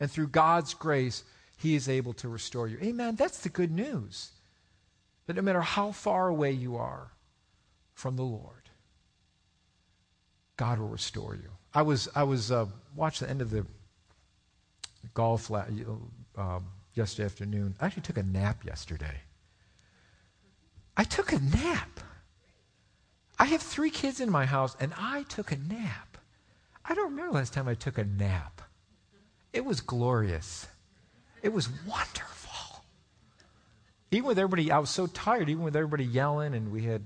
And 0.00 0.10
through 0.10 0.28
God's 0.28 0.74
grace, 0.74 1.22
he 1.58 1.76
is 1.76 1.88
able 1.88 2.12
to 2.14 2.28
restore 2.28 2.66
you. 2.66 2.76
Amen. 2.82 3.14
That's 3.14 3.38
the 3.38 3.50
good 3.50 3.70
news. 3.70 4.32
That 5.26 5.36
no 5.36 5.42
matter 5.42 5.60
how 5.60 5.92
far 5.92 6.26
away 6.26 6.50
you 6.50 6.76
are 6.76 7.12
from 7.94 8.16
the 8.16 8.24
Lord, 8.24 8.59
God 10.60 10.78
will 10.78 10.88
restore 10.88 11.34
you. 11.34 11.48
I 11.72 11.80
was 11.80 12.06
I 12.14 12.22
was 12.24 12.52
uh, 12.52 12.66
watched 12.94 13.20
the 13.20 13.30
end 13.30 13.40
of 13.40 13.48
the 13.48 13.64
golf 15.14 15.48
la- 15.48 15.64
uh, 16.36 16.60
yesterday 16.92 17.24
afternoon. 17.24 17.74
I 17.80 17.86
actually 17.86 18.02
took 18.02 18.18
a 18.18 18.22
nap 18.22 18.62
yesterday. 18.62 19.22
I 20.98 21.04
took 21.04 21.32
a 21.32 21.38
nap. 21.38 22.00
I 23.38 23.46
have 23.46 23.62
three 23.62 23.88
kids 23.88 24.20
in 24.20 24.30
my 24.30 24.44
house, 24.44 24.76
and 24.78 24.92
I 24.98 25.22
took 25.30 25.50
a 25.50 25.56
nap. 25.56 26.18
I 26.84 26.92
don't 26.92 27.12
remember 27.12 27.38
last 27.38 27.54
time 27.54 27.66
I 27.66 27.74
took 27.74 27.96
a 27.96 28.04
nap. 28.04 28.60
It 29.54 29.64
was 29.64 29.80
glorious. 29.80 30.66
It 31.42 31.54
was 31.54 31.70
wonderful. 31.86 32.84
Even 34.10 34.26
with 34.26 34.38
everybody, 34.38 34.70
I 34.70 34.78
was 34.78 34.90
so 34.90 35.06
tired, 35.06 35.48
even 35.48 35.64
with 35.64 35.74
everybody 35.74 36.04
yelling, 36.04 36.54
and 36.54 36.70
we 36.70 36.82
had 36.82 37.02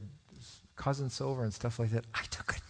cousins 0.75 1.21
over 1.21 1.45
and 1.45 1.55
stuff 1.55 1.79
like 1.79 1.93
that. 1.93 2.05
I 2.13 2.23
took 2.31 2.57
a 2.57 2.64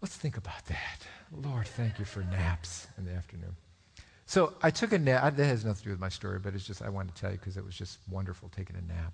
Let's 0.00 0.16
think 0.16 0.36
about 0.36 0.64
that. 0.66 1.06
Lord, 1.30 1.66
thank 1.66 1.98
you 1.98 2.04
for 2.04 2.22
naps 2.24 2.86
in 2.96 3.04
the 3.04 3.12
afternoon. 3.12 3.54
So 4.24 4.54
I 4.62 4.70
took 4.70 4.92
a 4.92 4.98
nap. 4.98 5.36
That 5.36 5.44
has 5.44 5.64
nothing 5.64 5.78
to 5.78 5.84
do 5.84 5.90
with 5.90 6.00
my 6.00 6.08
story, 6.08 6.38
but 6.38 6.54
it's 6.54 6.64
just 6.64 6.82
I 6.82 6.88
wanted 6.88 7.14
to 7.14 7.20
tell 7.20 7.30
you 7.32 7.38
because 7.38 7.56
it 7.56 7.64
was 7.64 7.76
just 7.76 7.98
wonderful 8.08 8.48
taking 8.48 8.76
a 8.76 8.82
nap, 8.82 9.12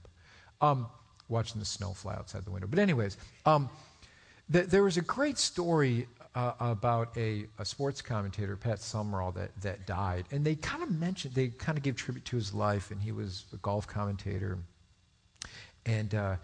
um, 0.60 0.86
watching 1.28 1.58
the 1.58 1.64
snow 1.64 1.92
fly 1.92 2.14
outside 2.14 2.44
the 2.44 2.50
window. 2.50 2.68
But 2.68 2.78
anyways, 2.78 3.16
um, 3.46 3.68
th- 4.52 4.66
there 4.66 4.84
was 4.84 4.96
a 4.96 5.02
great 5.02 5.38
story 5.38 6.06
uh, 6.34 6.52
about 6.60 7.16
a, 7.16 7.46
a, 7.58 7.64
sports 7.64 8.02
commentator, 8.02 8.56
Pat 8.56 8.78
Summerall, 8.80 9.32
that 9.32 9.58
that 9.62 9.86
died, 9.86 10.26
and 10.30 10.44
they 10.44 10.54
kind 10.54 10.82
of 10.82 10.90
mentioned 10.90 11.34
they 11.34 11.48
kind 11.48 11.78
of 11.78 11.82
gave 11.82 11.96
tribute 11.96 12.26
to 12.26 12.36
his 12.36 12.54
life, 12.54 12.90
and 12.90 13.00
he 13.00 13.10
was 13.10 13.46
a 13.52 13.56
golf 13.56 13.88
commentator, 13.88 14.58
and. 15.84 16.14
Uh, 16.14 16.36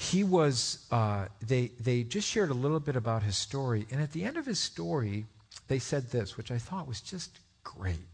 he 0.00 0.22
was, 0.22 0.86
uh, 0.92 1.26
they, 1.44 1.72
they 1.80 2.04
just 2.04 2.28
shared 2.28 2.50
a 2.50 2.54
little 2.54 2.78
bit 2.78 2.94
about 2.94 3.24
his 3.24 3.36
story. 3.36 3.84
And 3.90 4.00
at 4.00 4.12
the 4.12 4.22
end 4.24 4.36
of 4.36 4.46
his 4.46 4.60
story, 4.60 5.26
they 5.66 5.80
said 5.80 6.10
this, 6.12 6.36
which 6.36 6.52
I 6.52 6.58
thought 6.58 6.86
was 6.86 7.00
just 7.00 7.40
great. 7.64 8.06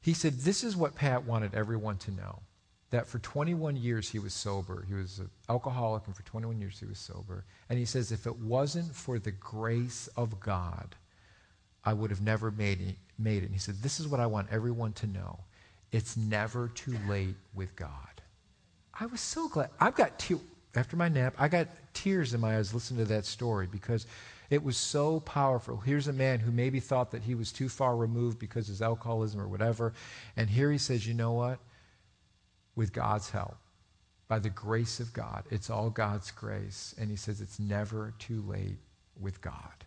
He 0.00 0.14
said, 0.14 0.34
This 0.38 0.62
is 0.62 0.76
what 0.76 0.94
Pat 0.94 1.24
wanted 1.24 1.52
everyone 1.52 1.96
to 1.98 2.12
know. 2.12 2.38
that 2.90 3.06
for 3.08 3.18
21 3.20 3.76
years 3.76 4.08
he 4.10 4.18
was 4.20 4.32
sober. 4.32 4.84
He 4.88 4.94
was 4.94 5.18
an 5.18 5.30
alcoholic, 5.48 6.06
and 6.06 6.14
for 6.16 6.22
21 6.22 6.60
years 6.60 6.78
he 6.78 6.86
was 6.86 6.98
sober. 6.98 7.44
And 7.68 7.78
he 7.78 7.84
says, 7.84 8.12
if 8.12 8.26
it 8.26 8.36
wasn't 8.38 8.94
for 8.94 9.18
the 9.18 9.30
grace 9.32 10.08
of 10.16 10.40
God, 10.40 10.96
I 11.84 11.92
would 11.92 12.10
have 12.10 12.20
never 12.20 12.50
made 12.50 12.80
it. 12.80 12.96
Made 13.18 13.42
it. 13.42 13.46
And 13.46 13.52
he 13.54 13.58
said, 13.60 13.76
this 13.82 14.00
is 14.00 14.08
what 14.08 14.20
I 14.20 14.26
want 14.26 14.48
everyone 14.50 14.92
to 14.94 15.06
know. 15.06 15.40
It's 15.92 16.16
never 16.16 16.68
too 16.68 16.96
late 17.08 17.36
with 17.54 17.74
God. 17.76 18.22
I 18.98 19.06
was 19.06 19.20
so 19.20 19.48
glad. 19.48 19.70
I've 19.80 19.94
got 19.94 20.18
te- 20.18 20.40
after 20.74 20.96
my 20.96 21.08
nap, 21.08 21.34
I 21.38 21.48
got 21.48 21.68
tears 21.94 22.34
in 22.34 22.40
my 22.40 22.58
eyes 22.58 22.72
listening 22.72 23.04
to 23.04 23.12
that 23.12 23.26
story 23.26 23.66
because 23.66 24.06
it 24.50 24.62
was 24.62 24.76
so 24.76 25.20
powerful. 25.20 25.76
Here's 25.78 26.08
a 26.08 26.12
man 26.12 26.40
who 26.40 26.50
maybe 26.50 26.80
thought 26.80 27.10
that 27.12 27.22
he 27.22 27.34
was 27.34 27.52
too 27.52 27.68
far 27.68 27.96
removed 27.96 28.38
because 28.38 28.68
of 28.68 28.72
his 28.72 28.82
alcoholism 28.82 29.40
or 29.40 29.48
whatever. 29.48 29.92
And 30.36 30.50
here 30.50 30.70
he 30.70 30.78
says, 30.78 31.06
you 31.06 31.14
know 31.14 31.32
what? 31.32 31.58
with 32.80 32.92
God's 32.92 33.28
help, 33.30 33.58
by 34.26 34.38
the 34.38 34.50
grace 34.50 35.00
of 35.00 35.12
God. 35.12 35.44
It's 35.50 35.70
all 35.70 35.90
God's 35.90 36.30
grace. 36.30 36.94
And 36.98 37.10
he 37.10 37.16
says 37.16 37.40
it's 37.40 37.58
never 37.58 38.14
too 38.18 38.42
late 38.46 38.78
with 39.20 39.40
God. 39.40 39.84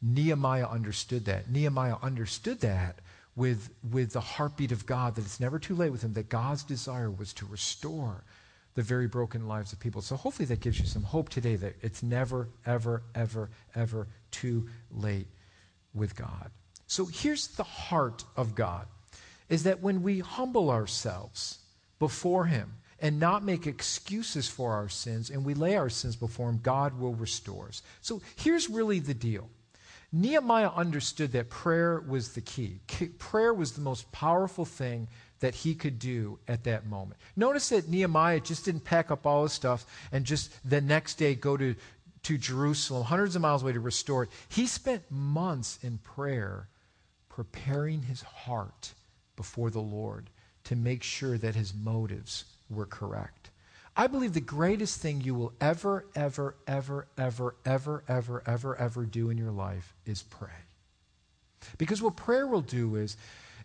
Nehemiah 0.00 0.66
understood 0.66 1.24
that. 1.26 1.50
Nehemiah 1.50 1.96
understood 2.02 2.60
that 2.60 2.98
with, 3.36 3.70
with 3.92 4.12
the 4.12 4.20
heartbeat 4.20 4.72
of 4.72 4.86
God, 4.86 5.14
that 5.14 5.24
it's 5.24 5.38
never 5.38 5.58
too 5.58 5.76
late 5.76 5.90
with 5.90 6.02
him, 6.02 6.14
that 6.14 6.28
God's 6.28 6.64
desire 6.64 7.10
was 7.10 7.32
to 7.34 7.46
restore 7.46 8.24
the 8.74 8.82
very 8.82 9.06
broken 9.06 9.46
lives 9.46 9.72
of 9.72 9.80
people. 9.80 10.02
So 10.02 10.16
hopefully 10.16 10.46
that 10.46 10.60
gives 10.60 10.80
you 10.80 10.86
some 10.86 11.02
hope 11.02 11.28
today 11.28 11.56
that 11.56 11.76
it's 11.82 12.02
never, 12.02 12.48
ever, 12.64 13.02
ever, 13.14 13.50
ever 13.74 14.08
too 14.30 14.68
late 14.90 15.28
with 15.94 16.16
God. 16.16 16.50
So 16.86 17.04
here's 17.06 17.48
the 17.48 17.64
heart 17.64 18.24
of 18.36 18.54
God 18.54 18.86
is 19.48 19.64
that 19.64 19.80
when 19.80 20.02
we 20.02 20.20
humble 20.20 20.70
ourselves, 20.70 21.58
before 22.02 22.46
Him 22.46 22.72
and 22.98 23.20
not 23.20 23.44
make 23.44 23.68
excuses 23.68 24.48
for 24.48 24.72
our 24.72 24.88
sins, 24.88 25.30
and 25.30 25.44
we 25.44 25.54
lay 25.54 25.76
our 25.76 25.88
sins 25.88 26.16
before 26.16 26.50
Him, 26.50 26.58
God 26.60 26.98
will 26.98 27.14
restore 27.14 27.68
us. 27.68 27.80
So 28.00 28.20
here's 28.34 28.68
really 28.68 28.98
the 28.98 29.14
deal. 29.14 29.48
Nehemiah 30.10 30.70
understood 30.74 31.30
that 31.32 31.48
prayer 31.48 32.00
was 32.00 32.32
the 32.32 32.40
key. 32.40 32.80
Prayer 33.18 33.54
was 33.54 33.72
the 33.72 33.80
most 33.80 34.10
powerful 34.10 34.64
thing 34.64 35.06
that 35.42 35.56
he 35.56 35.74
could 35.74 35.98
do 35.98 36.38
at 36.46 36.64
that 36.64 36.86
moment. 36.86 37.20
Notice 37.34 37.68
that 37.70 37.88
Nehemiah 37.88 38.40
just 38.40 38.64
didn't 38.64 38.84
pack 38.84 39.10
up 39.10 39.26
all 39.26 39.42
his 39.42 39.52
stuff 39.52 39.84
and 40.12 40.24
just 40.24 40.52
the 40.68 40.80
next 40.80 41.16
day 41.16 41.34
go 41.34 41.56
to, 41.56 41.74
to 42.22 42.38
Jerusalem, 42.38 43.02
hundreds 43.02 43.34
of 43.34 43.42
miles 43.42 43.62
away 43.62 43.72
to 43.72 43.80
restore 43.80 44.22
it. 44.22 44.30
He 44.48 44.68
spent 44.68 45.02
months 45.10 45.80
in 45.82 45.98
prayer 45.98 46.68
preparing 47.28 48.02
his 48.02 48.22
heart 48.22 48.92
before 49.34 49.70
the 49.70 49.80
Lord 49.80 50.30
to 50.64 50.76
make 50.76 51.02
sure 51.02 51.36
that 51.36 51.56
his 51.56 51.74
motives 51.74 52.44
were 52.70 52.86
correct. 52.86 53.50
I 53.96 54.06
believe 54.06 54.34
the 54.34 54.40
greatest 54.40 55.00
thing 55.00 55.22
you 55.22 55.34
will 55.34 55.52
ever, 55.60 56.06
ever, 56.14 56.54
ever, 56.68 57.08
ever, 57.18 57.56
ever, 57.66 58.04
ever, 58.06 58.42
ever, 58.46 58.76
ever 58.76 59.04
do 59.06 59.28
in 59.28 59.38
your 59.38 59.50
life 59.50 59.92
is 60.06 60.22
pray. 60.22 60.48
Because 61.78 62.00
what 62.00 62.14
prayer 62.14 62.46
will 62.46 62.62
do 62.62 62.94
is 62.94 63.16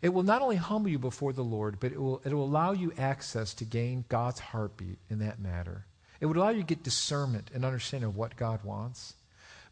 it 0.01 0.09
will 0.09 0.23
not 0.23 0.41
only 0.41 0.55
humble 0.55 0.89
you 0.89 0.99
before 0.99 1.33
the 1.33 1.43
Lord, 1.43 1.79
but 1.79 1.91
it 1.91 2.01
will, 2.01 2.21
it 2.23 2.33
will 2.33 2.45
allow 2.45 2.71
you 2.71 2.93
access 2.97 3.53
to 3.55 3.65
gain 3.65 4.05
God's 4.09 4.39
heartbeat 4.39 4.99
in 5.09 5.19
that 5.19 5.39
matter. 5.39 5.85
It 6.19 6.25
would 6.25 6.37
allow 6.37 6.49
you 6.49 6.61
to 6.61 6.67
get 6.67 6.83
discernment 6.83 7.51
and 7.53 7.63
understanding 7.63 8.09
of 8.09 8.15
what 8.15 8.35
God 8.35 8.63
wants. 8.63 9.13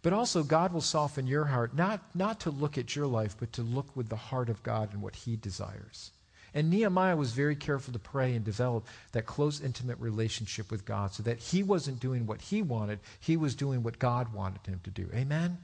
But 0.02 0.14
also, 0.14 0.44
God 0.44 0.72
will 0.72 0.82
soften 0.82 1.26
your 1.26 1.46
heart, 1.46 1.76
not, 1.76 2.02
not 2.14 2.40
to 2.42 2.52
look 2.52 2.78
at 2.78 2.96
your 2.96 3.08
life, 3.08 3.36
but 3.40 3.52
to 3.54 3.64
look 3.64 3.96
with 3.96 4.10
the 4.10 4.16
heart 4.16 4.50
of 4.50 4.62
God 4.62 4.94
and 4.94 5.02
what 5.02 5.16
He 5.16 5.36
desires. 5.36 6.12
And 6.56 6.70
Nehemiah 6.70 7.18
was 7.18 7.34
very 7.34 7.58
careful 7.58 7.92
to 7.92 8.00
pray 8.00 8.34
and 8.34 8.46
develop 8.46 8.88
that 9.12 9.26
close, 9.26 9.60
intimate 9.60 10.00
relationship 10.00 10.72
with 10.72 10.86
God 10.86 11.14
so 11.14 11.22
that 11.24 11.38
he 11.38 11.64
wasn't 11.64 12.00
doing 12.00 12.26
what 12.26 12.40
he 12.40 12.62
wanted, 12.62 13.00
he 13.20 13.36
was 13.36 13.56
doing 13.56 13.84
what 13.84 14.00
God 14.00 14.34
wanted 14.34 14.66
him 14.66 14.80
to 14.86 14.90
do. 14.90 15.10
Amen? 15.14 15.58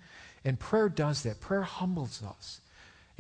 And 0.43 0.59
prayer 0.59 0.89
does 0.89 1.23
that. 1.23 1.39
Prayer 1.39 1.61
humbles 1.61 2.21
us. 2.21 2.59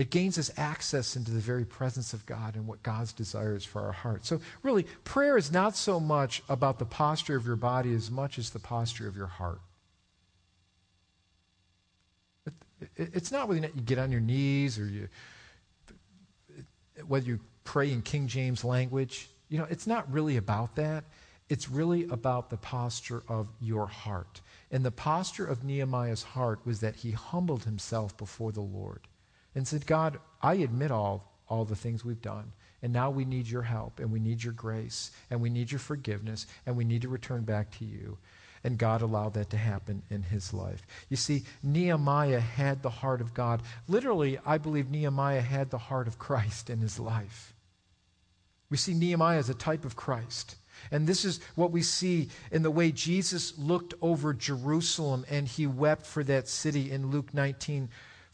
It 0.01 0.09
gains 0.09 0.39
us 0.39 0.49
access 0.57 1.15
into 1.15 1.29
the 1.29 1.39
very 1.39 1.63
presence 1.63 2.11
of 2.11 2.25
God 2.25 2.55
and 2.55 2.65
what 2.65 2.81
God's 2.81 3.13
desires 3.13 3.63
for 3.63 3.83
our 3.83 3.91
heart. 3.91 4.25
So, 4.25 4.41
really, 4.63 4.87
prayer 5.03 5.37
is 5.37 5.51
not 5.51 5.75
so 5.75 5.99
much 5.99 6.41
about 6.49 6.79
the 6.79 6.85
posture 6.85 7.35
of 7.35 7.45
your 7.45 7.55
body 7.55 7.93
as 7.93 8.09
much 8.09 8.39
as 8.39 8.49
the 8.49 8.57
posture 8.57 9.07
of 9.07 9.15
your 9.15 9.27
heart. 9.27 9.59
It's 12.95 13.31
not 13.31 13.47
whether 13.47 13.61
you 13.61 13.81
get 13.83 13.99
on 13.99 14.11
your 14.11 14.21
knees 14.21 14.79
or 14.79 14.87
you, 14.87 15.07
whether 17.05 17.27
you 17.27 17.39
pray 17.63 17.91
in 17.91 18.01
King 18.01 18.25
James 18.25 18.63
language. 18.63 19.29
You 19.49 19.59
know, 19.59 19.67
it's 19.69 19.85
not 19.85 20.11
really 20.11 20.37
about 20.37 20.77
that. 20.77 21.03
It's 21.47 21.69
really 21.69 22.05
about 22.05 22.49
the 22.49 22.57
posture 22.57 23.21
of 23.27 23.49
your 23.59 23.85
heart. 23.85 24.41
And 24.71 24.83
the 24.83 24.89
posture 24.89 25.45
of 25.45 25.63
Nehemiah's 25.63 26.23
heart 26.23 26.65
was 26.65 26.79
that 26.79 26.95
he 26.95 27.11
humbled 27.11 27.65
himself 27.65 28.17
before 28.17 28.51
the 28.51 28.61
Lord 28.61 29.07
and 29.55 29.67
said, 29.67 29.85
God, 29.85 30.19
I 30.41 30.55
admit 30.55 30.91
all, 30.91 31.31
all 31.47 31.65
the 31.65 31.75
things 31.75 32.05
we've 32.05 32.21
done. 32.21 32.51
And 32.81 32.91
now 32.91 33.11
we 33.11 33.25
need 33.25 33.47
your 33.47 33.61
help, 33.61 33.99
and 33.99 34.11
we 34.11 34.19
need 34.19 34.43
your 34.43 34.53
grace, 34.53 35.11
and 35.29 35.39
we 35.39 35.49
need 35.49 35.71
your 35.71 35.79
forgiveness, 35.79 36.47
and 36.65 36.75
we 36.75 36.83
need 36.83 37.03
to 37.03 37.09
return 37.09 37.43
back 37.43 37.69
to 37.77 37.85
you. 37.85 38.17
And 38.63 38.77
God 38.77 39.01
allowed 39.01 39.33
that 39.35 39.49
to 39.51 39.57
happen 39.57 40.01
in 40.09 40.23
his 40.23 40.53
life. 40.53 40.85
You 41.09 41.17
see, 41.17 41.43
Nehemiah 41.63 42.39
had 42.39 42.81
the 42.81 42.89
heart 42.89 43.21
of 43.21 43.33
God. 43.33 43.61
Literally, 43.87 44.39
I 44.45 44.57
believe 44.57 44.89
Nehemiah 44.89 45.41
had 45.41 45.69
the 45.69 45.77
heart 45.77 46.07
of 46.07 46.19
Christ 46.19 46.69
in 46.69 46.79
his 46.79 46.99
life. 46.99 47.53
We 48.69 48.77
see 48.77 48.93
Nehemiah 48.93 49.39
as 49.39 49.49
a 49.49 49.55
type 49.55 49.83
of 49.83 49.95
Christ. 49.95 50.55
And 50.91 51.05
this 51.05 51.25
is 51.25 51.39
what 51.55 51.71
we 51.71 51.81
see 51.81 52.29
in 52.51 52.63
the 52.63 52.71
way 52.71 52.91
Jesus 52.91 53.57
looked 53.57 53.93
over 54.01 54.33
Jerusalem 54.33 55.25
and 55.29 55.47
he 55.47 55.67
wept 55.67 56.05
for 56.05 56.23
that 56.23 56.47
city 56.47 56.89
in 56.89 57.11
Luke 57.11 57.33
19 57.33 57.89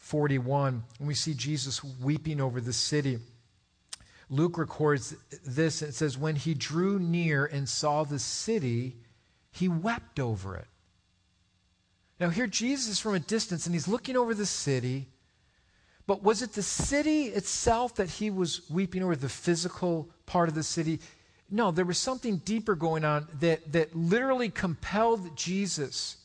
41. 0.08 0.82
And 0.98 1.08
we 1.08 1.14
see 1.14 1.34
Jesus 1.34 1.84
weeping 1.84 2.40
over 2.40 2.60
the 2.60 2.72
city. 2.72 3.18
Luke 4.30 4.56
records 4.56 5.14
this. 5.44 5.82
It 5.82 5.94
says, 5.94 6.16
When 6.16 6.34
he 6.34 6.54
drew 6.54 6.98
near 6.98 7.44
and 7.44 7.68
saw 7.68 8.04
the 8.04 8.18
city, 8.18 8.96
he 9.50 9.68
wept 9.68 10.18
over 10.18 10.56
it. 10.56 10.66
Now, 12.18 12.30
here 12.30 12.46
Jesus 12.46 12.88
is 12.88 12.98
from 12.98 13.14
a 13.14 13.20
distance 13.20 13.66
and 13.66 13.74
he's 13.74 13.86
looking 13.86 14.16
over 14.16 14.34
the 14.34 14.46
city. 14.46 15.08
But 16.06 16.22
was 16.22 16.40
it 16.40 16.54
the 16.54 16.62
city 16.62 17.24
itself 17.24 17.96
that 17.96 18.08
he 18.08 18.30
was 18.30 18.68
weeping 18.70 19.02
over, 19.02 19.14
the 19.14 19.28
physical 19.28 20.08
part 20.24 20.48
of 20.48 20.54
the 20.54 20.62
city? 20.62 21.00
No, 21.50 21.70
there 21.70 21.84
was 21.84 21.98
something 21.98 22.38
deeper 22.38 22.74
going 22.74 23.04
on 23.04 23.28
that, 23.40 23.72
that 23.72 23.94
literally 23.94 24.48
compelled 24.48 25.36
Jesus 25.36 26.16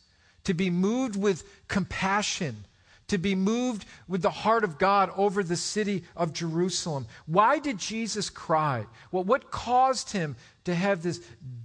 to 0.45 0.53
be 0.53 0.69
moved 0.69 1.17
with 1.17 1.43
compassion, 1.67 2.65
to 3.07 3.17
be 3.17 3.35
moved 3.35 3.85
with 4.07 4.21
the 4.21 4.29
heart 4.29 4.63
of 4.63 4.77
God 4.77 5.11
over 5.15 5.43
the 5.43 5.55
city 5.55 6.03
of 6.15 6.33
Jerusalem. 6.33 7.05
Why 7.25 7.59
did 7.59 7.77
Jesus 7.77 8.29
cry? 8.29 8.85
Well, 9.11 9.23
what 9.23 9.51
caused 9.51 10.11
him 10.11 10.35
to 10.65 10.73
have 10.73 11.03
this 11.03 11.21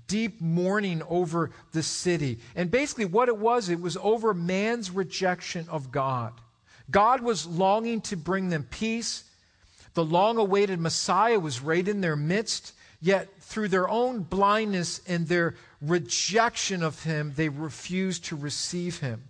deep 0.09 0.41
mourning 0.41 1.03
over 1.09 1.51
the 1.73 1.83
city. 1.83 2.41
And 2.57 2.71
basically, 2.71 3.05
what 3.05 3.29
it 3.29 3.37
was, 3.37 3.69
it 3.69 3.81
was 3.81 3.97
over 3.99 4.35
man's 4.35 4.91
rejection 4.91 5.67
of 5.69 5.93
God. 5.93 6.33
God 6.91 7.21
was 7.21 7.47
longing 7.47 8.01
to 8.03 8.17
bring 8.17 8.49
them 8.49 8.67
peace. 8.71 9.25
The 9.95 10.05
long 10.05 10.39
awaited 10.39 10.81
Messiah 10.81 11.39
was 11.39 11.61
right 11.61 11.87
in 11.87 12.01
their 12.01 12.17
midst, 12.17 12.73
yet 13.01 13.29
through 13.41 13.69
their 13.69 13.89
own 13.89 14.21
blindness 14.21 15.01
and 15.07 15.29
their 15.29 15.55
rejection 15.81 16.83
of 16.83 17.03
him, 17.05 17.33
they 17.37 17.49
refused 17.49 18.25
to 18.27 18.37
receive 18.37 18.99
him. 18.99 19.23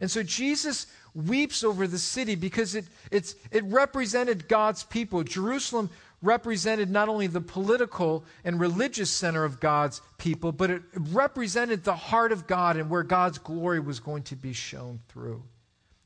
And 0.00 0.10
so 0.10 0.22
Jesus 0.22 0.86
weeps 1.14 1.62
over 1.62 1.86
the 1.86 1.98
city 1.98 2.34
because 2.34 2.74
it, 2.74 2.86
it 3.10 3.64
represented 3.64 4.48
God's 4.48 4.84
people. 4.84 5.22
Jerusalem 5.22 5.90
represented 6.22 6.90
not 6.90 7.08
only 7.08 7.26
the 7.26 7.40
political 7.40 8.24
and 8.44 8.58
religious 8.58 9.10
center 9.10 9.44
of 9.44 9.60
God's 9.60 10.00
people, 10.18 10.52
but 10.52 10.70
it 10.70 10.82
represented 10.96 11.84
the 11.84 11.94
heart 11.94 12.32
of 12.32 12.46
God 12.46 12.76
and 12.76 12.90
where 12.90 13.02
God's 13.02 13.38
glory 13.38 13.78
was 13.78 14.00
going 14.00 14.22
to 14.24 14.36
be 14.36 14.52
shown 14.52 15.00
through. 15.08 15.42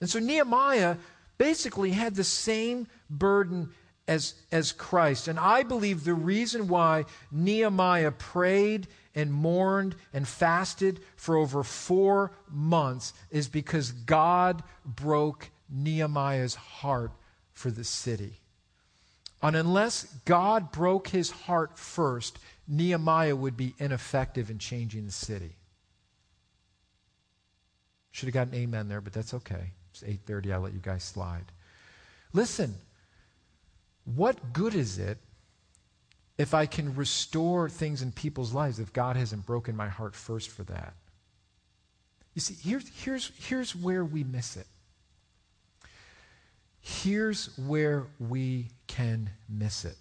And 0.01 0.11
so 0.11 0.19
Nehemiah 0.19 0.97
basically 1.39 1.93
had 1.93 2.15
the 2.15 2.25
same 2.25 2.89
burden 3.09 3.71
as, 4.09 4.35
as 4.51 4.73
Christ. 4.73 5.29
And 5.29 5.39
I 5.39 5.63
believe 5.63 6.05
the 6.05 6.15
reason 6.15 6.67
why 6.67 7.05
Nehemiah 7.31 8.13
prayed 8.13 8.89
and 9.19 9.33
mourned 9.33 9.97
and 10.13 10.29
fasted 10.29 11.01
for 11.17 11.37
over 11.37 11.65
four 11.65 12.31
months 12.49 13.13
is 13.31 13.49
because 13.49 13.91
God 13.91 14.63
broke 14.85 15.51
Nehemiah's 15.69 16.55
heart 16.55 17.11
for 17.53 17.73
the 17.73 17.83
city. 17.83 18.41
And 19.43 19.57
unless 19.57 20.05
God 20.25 20.71
broke 20.71 21.09
his 21.09 21.33
heart 21.33 21.77
first, 21.77 22.39
Nehemiah 22.69 23.35
would 23.35 23.57
be 23.57 23.75
ineffective 23.79 24.51
in 24.51 24.59
changing 24.59 25.07
the 25.07 25.13
city. 25.13 25.57
Should 28.13 28.27
have 28.29 28.35
got 28.35 28.49
an 28.49 28.55
amen 28.55 28.89
there, 28.89 29.01
but 29.01 29.13
that's 29.13 29.35
okay. 29.35 29.73
It's 29.91 30.05
8:30. 30.05 30.53
I'll 30.53 30.61
let 30.61 30.75
you 30.75 30.81
guys 30.81 31.03
slide. 31.03 31.51
Listen, 32.33 32.77
what 34.05 34.53
good 34.53 34.75
is 34.75 34.99
it 34.99 35.19
if 36.39 36.55
I 36.55 36.67
can 36.67 36.95
restore 36.95 37.69
things 37.69 38.01
in 38.01 38.13
people's 38.13 38.55
lives, 38.55 38.79
if 38.79 38.93
God 38.93 39.17
hasn't 39.17 39.45
broken 39.45 39.77
my 39.77 39.89
heart 39.89 40.15
first 40.15 40.51
for 40.51 40.63
that. 40.65 40.95
You 42.35 42.41
see, 42.41 42.55
here's, 42.63 42.89
here's, 43.03 43.33
here's 43.37 43.75
where 43.75 44.05
we 44.05 44.23
miss 44.23 44.57
it. 44.57 44.69
Here's 46.81 47.59
where 47.59 48.07
we 48.21 48.69
can 48.87 49.31
miss 49.49 49.85
it. 49.85 49.97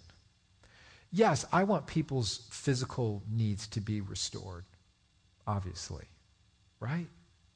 Yes, 1.10 1.44
I 1.52 1.64
want 1.64 1.86
people's 1.86 2.46
physical 2.50 3.22
needs 3.28 3.66
to 3.68 3.80
be 3.80 4.00
restored, 4.00 4.64
obviously, 5.46 6.04
right? 6.78 7.06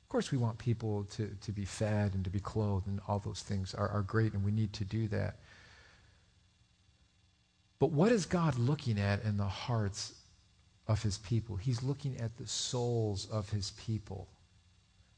Of 0.02 0.08
course, 0.08 0.32
we 0.32 0.38
want 0.38 0.58
people 0.58 1.04
to, 1.04 1.30
to 1.40 1.52
be 1.52 1.64
fed 1.64 2.14
and 2.14 2.24
to 2.24 2.30
be 2.30 2.40
clothed, 2.40 2.88
and 2.88 3.00
all 3.06 3.20
those 3.20 3.42
things 3.42 3.74
are, 3.74 3.88
are 3.88 4.02
great, 4.02 4.32
and 4.32 4.44
we 4.44 4.50
need 4.50 4.72
to 4.74 4.84
do 4.84 5.06
that. 5.08 5.36
But 7.82 7.90
what 7.90 8.12
is 8.12 8.26
God 8.26 8.60
looking 8.60 8.96
at 9.00 9.24
in 9.24 9.36
the 9.36 9.42
hearts 9.42 10.12
of 10.86 11.02
his 11.02 11.18
people? 11.18 11.56
He's 11.56 11.82
looking 11.82 12.16
at 12.20 12.36
the 12.36 12.46
souls 12.46 13.26
of 13.28 13.50
his 13.50 13.72
people. 13.72 14.28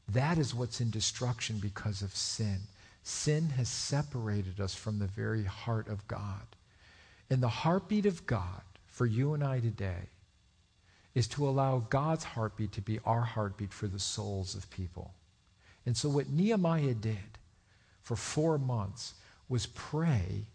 That 0.09 0.39
is 0.39 0.55
what's 0.55 0.81
in 0.81 0.89
destruction 0.89 1.59
because 1.59 2.01
of 2.01 2.15
sin. 2.15 2.57
Sin 3.03 3.49
has 3.49 3.69
separated 3.69 4.59
us 4.59 4.73
from 4.73 4.97
the 4.97 5.05
very 5.05 5.43
heart 5.43 5.87
of 5.89 6.07
God. 6.07 6.41
And 7.29 7.39
the 7.39 7.49
heartbeat 7.49 8.07
of 8.07 8.25
God 8.25 8.63
for 8.87 9.05
you 9.05 9.35
and 9.35 9.43
I 9.43 9.59
today 9.59 10.09
is 11.13 11.27
to 11.27 11.47
allow 11.47 11.85
God's 11.91 12.23
heartbeat 12.23 12.71
to 12.71 12.81
be 12.81 12.99
our 13.05 13.21
heartbeat 13.21 13.73
for 13.73 13.85
the 13.85 13.99
souls 13.99 14.55
of 14.55 14.71
people. 14.71 15.13
And 15.85 15.95
so, 15.95 16.09
what 16.09 16.31
Nehemiah 16.31 16.95
did 16.95 17.37
for 18.01 18.15
four 18.15 18.57
months 18.57 19.13
was 19.49 19.67
pray 19.67 20.47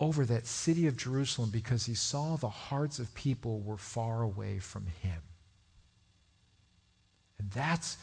over 0.00 0.24
that 0.24 0.46
city 0.46 0.86
of 0.86 0.96
Jerusalem 0.96 1.50
because 1.50 1.84
he 1.84 1.94
saw 1.94 2.36
the 2.36 2.48
hearts 2.48 2.98
of 2.98 3.14
people 3.14 3.60
were 3.60 3.76
far 3.76 4.22
away 4.22 4.58
from 4.58 4.86
him. 5.02 5.20
And 7.38 7.50
that's 7.50 7.98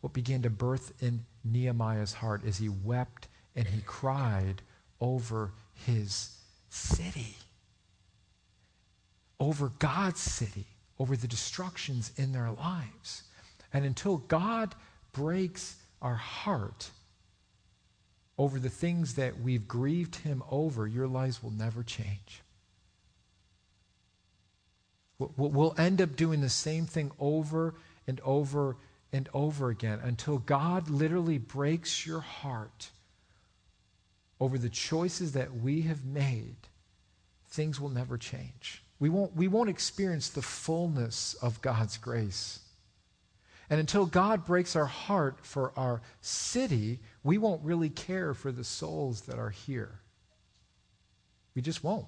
what 0.00 0.14
began 0.14 0.42
to 0.42 0.50
birth 0.50 0.92
in 1.02 1.24
Nehemiah's 1.44 2.14
heart 2.14 2.42
as 2.46 2.58
he 2.58 2.70
wept 2.70 3.28
and 3.54 3.66
he 3.66 3.82
cried 3.84 4.62
over 5.00 5.52
his 5.86 6.36
city, 6.70 7.36
over 9.38 9.70
God's 9.78 10.20
city, 10.20 10.66
over 10.98 11.16
the 11.16 11.28
destructions 11.28 12.12
in 12.16 12.32
their 12.32 12.50
lives. 12.50 13.24
And 13.72 13.84
until 13.84 14.18
God 14.18 14.74
breaks 15.12 15.76
our 16.00 16.14
heart, 16.14 16.90
over 18.42 18.58
the 18.58 18.68
things 18.68 19.14
that 19.14 19.40
we've 19.40 19.68
grieved 19.68 20.16
Him 20.16 20.42
over, 20.50 20.84
your 20.88 21.06
lives 21.06 21.44
will 21.44 21.52
never 21.52 21.84
change. 21.84 22.42
We'll 25.18 25.76
end 25.78 26.02
up 26.02 26.16
doing 26.16 26.40
the 26.40 26.48
same 26.48 26.84
thing 26.86 27.12
over 27.20 27.74
and 28.08 28.20
over 28.24 28.76
and 29.12 29.28
over 29.32 29.70
again 29.70 30.00
until 30.02 30.38
God 30.38 30.90
literally 30.90 31.38
breaks 31.38 32.04
your 32.04 32.18
heart 32.18 32.90
over 34.40 34.58
the 34.58 34.68
choices 34.68 35.30
that 35.32 35.54
we 35.54 35.82
have 35.82 36.04
made. 36.04 36.56
Things 37.48 37.80
will 37.80 37.90
never 37.90 38.18
change. 38.18 38.82
We 38.98 39.08
won't, 39.08 39.36
we 39.36 39.46
won't 39.46 39.70
experience 39.70 40.30
the 40.30 40.42
fullness 40.42 41.34
of 41.34 41.62
God's 41.62 41.96
grace. 41.96 42.58
And 43.72 43.80
until 43.80 44.04
God 44.04 44.44
breaks 44.44 44.76
our 44.76 44.84
heart 44.84 45.38
for 45.46 45.72
our 45.78 46.02
city, 46.20 47.00
we 47.24 47.38
won't 47.38 47.64
really 47.64 47.88
care 47.88 48.34
for 48.34 48.52
the 48.52 48.64
souls 48.64 49.22
that 49.22 49.38
are 49.38 49.48
here. 49.48 49.98
We 51.54 51.62
just 51.62 51.82
won't. 51.82 52.04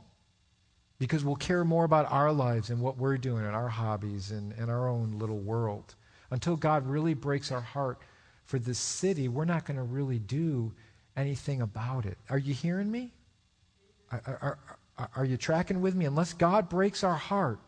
Because 0.99 1.25
we'll 1.25 1.37
care 1.37 1.65
more 1.65 1.85
about 1.85 2.13
our 2.13 2.33
lives 2.33 2.69
and 2.69 2.83
what 2.83 2.99
we're 2.99 3.17
doing 3.17 3.47
and 3.47 3.57
our 3.57 3.71
hobbies 3.71 4.31
and, 4.31 4.53
and 4.59 4.71
our 4.71 4.91
own 4.91 5.19
little 5.19 5.39
world. 5.39 5.95
Until 6.31 6.55
God 6.55 6.87
really 6.87 7.15
breaks 7.15 7.51
our 7.51 7.63
heart 7.63 7.99
for 8.45 8.59
this 8.59 8.79
city, 8.79 9.29
we're 9.29 9.47
not 9.47 9.65
going 9.65 9.79
to 9.79 9.85
really 9.85 10.19
do 10.19 10.71
anything 11.17 11.63
about 11.63 12.05
it. 12.05 12.19
Are 12.29 12.37
you 12.37 12.53
hearing 12.53 12.91
me? 12.91 13.11
Are, 14.13 14.59
are, 14.99 15.09
are, 15.17 15.25
you 15.25 15.39
tracking 15.39 15.81
with 15.81 15.95
me? 15.95 16.05
Unless 16.05 16.35
God 16.35 16.69
breaks 16.69 17.03
our 17.03 17.17
heart, 17.17 17.59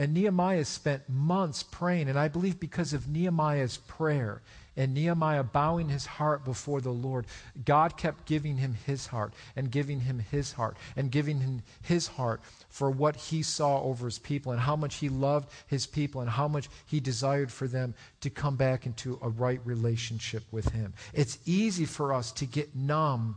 and 0.00 0.14
Nehemiah 0.14 0.64
spent 0.64 1.10
months 1.10 1.62
praying, 1.62 2.08
and 2.08 2.18
I 2.18 2.28
believe 2.28 2.58
because 2.58 2.94
of 2.94 3.06
Nehemiah's 3.06 3.76
prayer 3.76 4.40
and 4.74 4.94
Nehemiah 4.94 5.42
bowing 5.44 5.90
his 5.90 6.06
heart 6.06 6.42
before 6.42 6.80
the 6.80 6.90
Lord, 6.90 7.26
God 7.66 7.98
kept 7.98 8.24
giving 8.24 8.56
him 8.56 8.72
his 8.86 9.08
heart 9.08 9.34
and 9.56 9.70
giving 9.70 10.00
him 10.00 10.18
his 10.18 10.52
heart 10.52 10.78
and 10.96 11.10
giving 11.10 11.40
him 11.40 11.60
his 11.82 12.06
heart 12.06 12.40
for 12.70 12.90
what 12.90 13.14
he 13.14 13.42
saw 13.42 13.82
over 13.82 14.06
his 14.06 14.18
people 14.18 14.52
and 14.52 14.60
how 14.62 14.74
much 14.74 14.94
he 14.94 15.10
loved 15.10 15.50
his 15.66 15.86
people 15.86 16.22
and 16.22 16.30
how 16.30 16.48
much 16.48 16.70
he 16.86 16.98
desired 16.98 17.52
for 17.52 17.68
them 17.68 17.92
to 18.22 18.30
come 18.30 18.56
back 18.56 18.86
into 18.86 19.18
a 19.20 19.28
right 19.28 19.60
relationship 19.66 20.44
with 20.50 20.70
him. 20.70 20.94
It's 21.12 21.36
easy 21.44 21.84
for 21.84 22.14
us 22.14 22.32
to 22.32 22.46
get 22.46 22.74
numb 22.74 23.36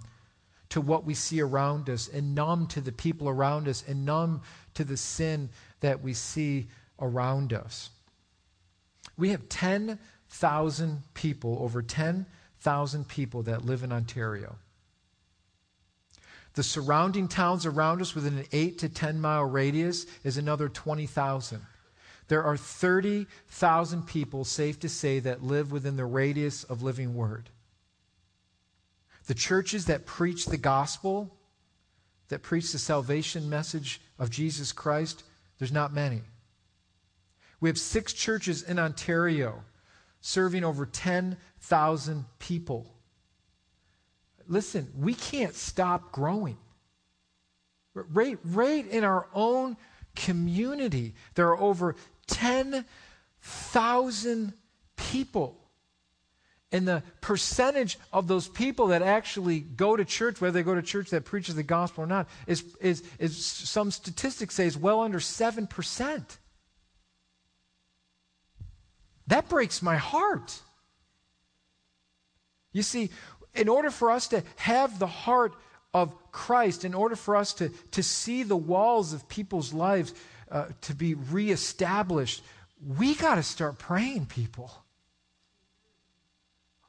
to 0.70 0.80
what 0.80 1.06
we 1.06 1.14
see 1.14 1.40
around 1.40 1.90
us 1.90 2.08
and 2.08 2.34
numb 2.34 2.68
to 2.68 2.82
the 2.82 2.92
people 2.92 3.28
around 3.28 3.68
us 3.68 3.84
and 3.86 4.06
numb 4.06 4.42
to 4.74 4.84
the 4.84 4.98
sin 4.98 5.50
that 5.84 6.02
we 6.02 6.14
see 6.14 6.68
around 7.00 7.52
us. 7.52 7.90
We 9.18 9.30
have 9.30 9.50
10,000 9.50 11.04
people, 11.14 11.58
over 11.60 11.82
10,000 11.82 13.08
people 13.10 13.44
that 13.44 13.66
live 13.66 13.84
in 13.84 13.92
Ontario. 13.92 14.56
The 16.54 16.64
surrounding 16.64 17.28
towns 17.28 17.66
around 17.66 18.02
us 18.02 18.16
within 18.16 18.38
an 18.38 18.46
8 18.54 18.78
to 18.80 18.90
10 18.90 19.20
mile 19.20 19.44
radius 19.44 20.06
is 20.24 20.38
another 20.38 20.70
20,000. 20.70 21.62
There 22.30 22.44
are 22.44 22.56
30,000 22.56 24.08
people, 24.08 24.46
safe 24.46 24.80
to 24.80 24.90
say, 24.90 25.20
that 25.20 25.44
live 25.44 25.74
within 25.74 25.98
the 25.98 26.06
radius 26.06 26.64
of 26.64 26.82
Living 26.82 27.14
Word. 27.14 27.50
The 29.28 29.34
churches 29.34 29.86
that 29.88 30.06
preach 30.06 30.46
the 30.46 30.58
gospel, 30.58 31.36
that 32.30 32.42
preach 32.42 32.72
the 32.72 32.80
salvation 32.80 33.50
message 33.50 34.00
of 34.18 34.30
Jesus 34.30 34.72
Christ, 34.72 35.24
there's 35.64 35.72
not 35.72 35.94
many. 35.94 36.22
We 37.62 37.70
have 37.70 37.78
six 37.78 38.12
churches 38.12 38.64
in 38.64 38.78
Ontario 38.78 39.64
serving 40.20 40.66
over 40.66 40.86
10,000 40.86 42.26
people. 42.38 42.94
Listen, 44.46 44.92
we 44.98 45.14
can't 45.14 45.56
stop 45.56 46.12
growing. 46.12 46.58
Right, 47.94 48.38
right 48.44 48.86
in 48.86 49.06
our 49.06 49.30
own 49.34 49.78
community, 50.18 51.16
there 51.36 51.48
are 51.48 51.58
over 51.58 51.96
10,000 52.28 54.54
people 54.98 55.63
and 56.74 56.88
the 56.88 57.04
percentage 57.22 58.00
of 58.12 58.28
those 58.28 58.48
people 58.48 58.88
that 58.88 59.04
actually 59.04 59.60
go 59.60 59.96
to 59.96 60.04
church, 60.04 60.42
whether 60.42 60.52
they 60.52 60.64
go 60.64 60.74
to 60.74 60.82
church 60.82 61.12
that 61.12 61.24
preaches 61.24 61.54
the 61.54 61.64
gospel 61.64 62.04
or 62.04 62.08
not, 62.08 62.28
is, 62.48 62.66
is, 62.82 63.04
is 63.20 63.46
some 63.46 63.92
statistics 63.92 64.56
say 64.56 64.66
is 64.66 64.76
well 64.76 65.02
under 65.02 65.20
7%. 65.20 66.26
That 69.28 69.48
breaks 69.48 69.84
my 69.84 69.98
heart. 69.98 70.60
You 72.74 72.82
see, 72.82 73.12
in 73.54 73.70
order 73.70 73.92
for 73.92 74.10
us 74.10 74.28
to 74.30 74.44
have 74.56 74.98
the 74.98 75.08
heart 75.08 75.54
of 75.94 76.12
Christ, 76.32 76.86
in 76.86 76.96
order 76.96 77.16
for 77.16 77.36
us 77.36 77.54
to, 77.54 77.70
to 77.92 78.02
see 78.02 78.42
the 78.42 78.58
walls 78.58 79.14
of 79.14 79.30
people's 79.30 79.74
lives 79.74 80.12
uh, 80.50 80.66
to 80.82 80.96
be 80.96 81.14
reestablished, 81.14 82.44
we 82.98 83.14
got 83.14 83.36
to 83.36 83.44
start 83.44 83.78
praying, 83.78 84.26
people. 84.26 84.83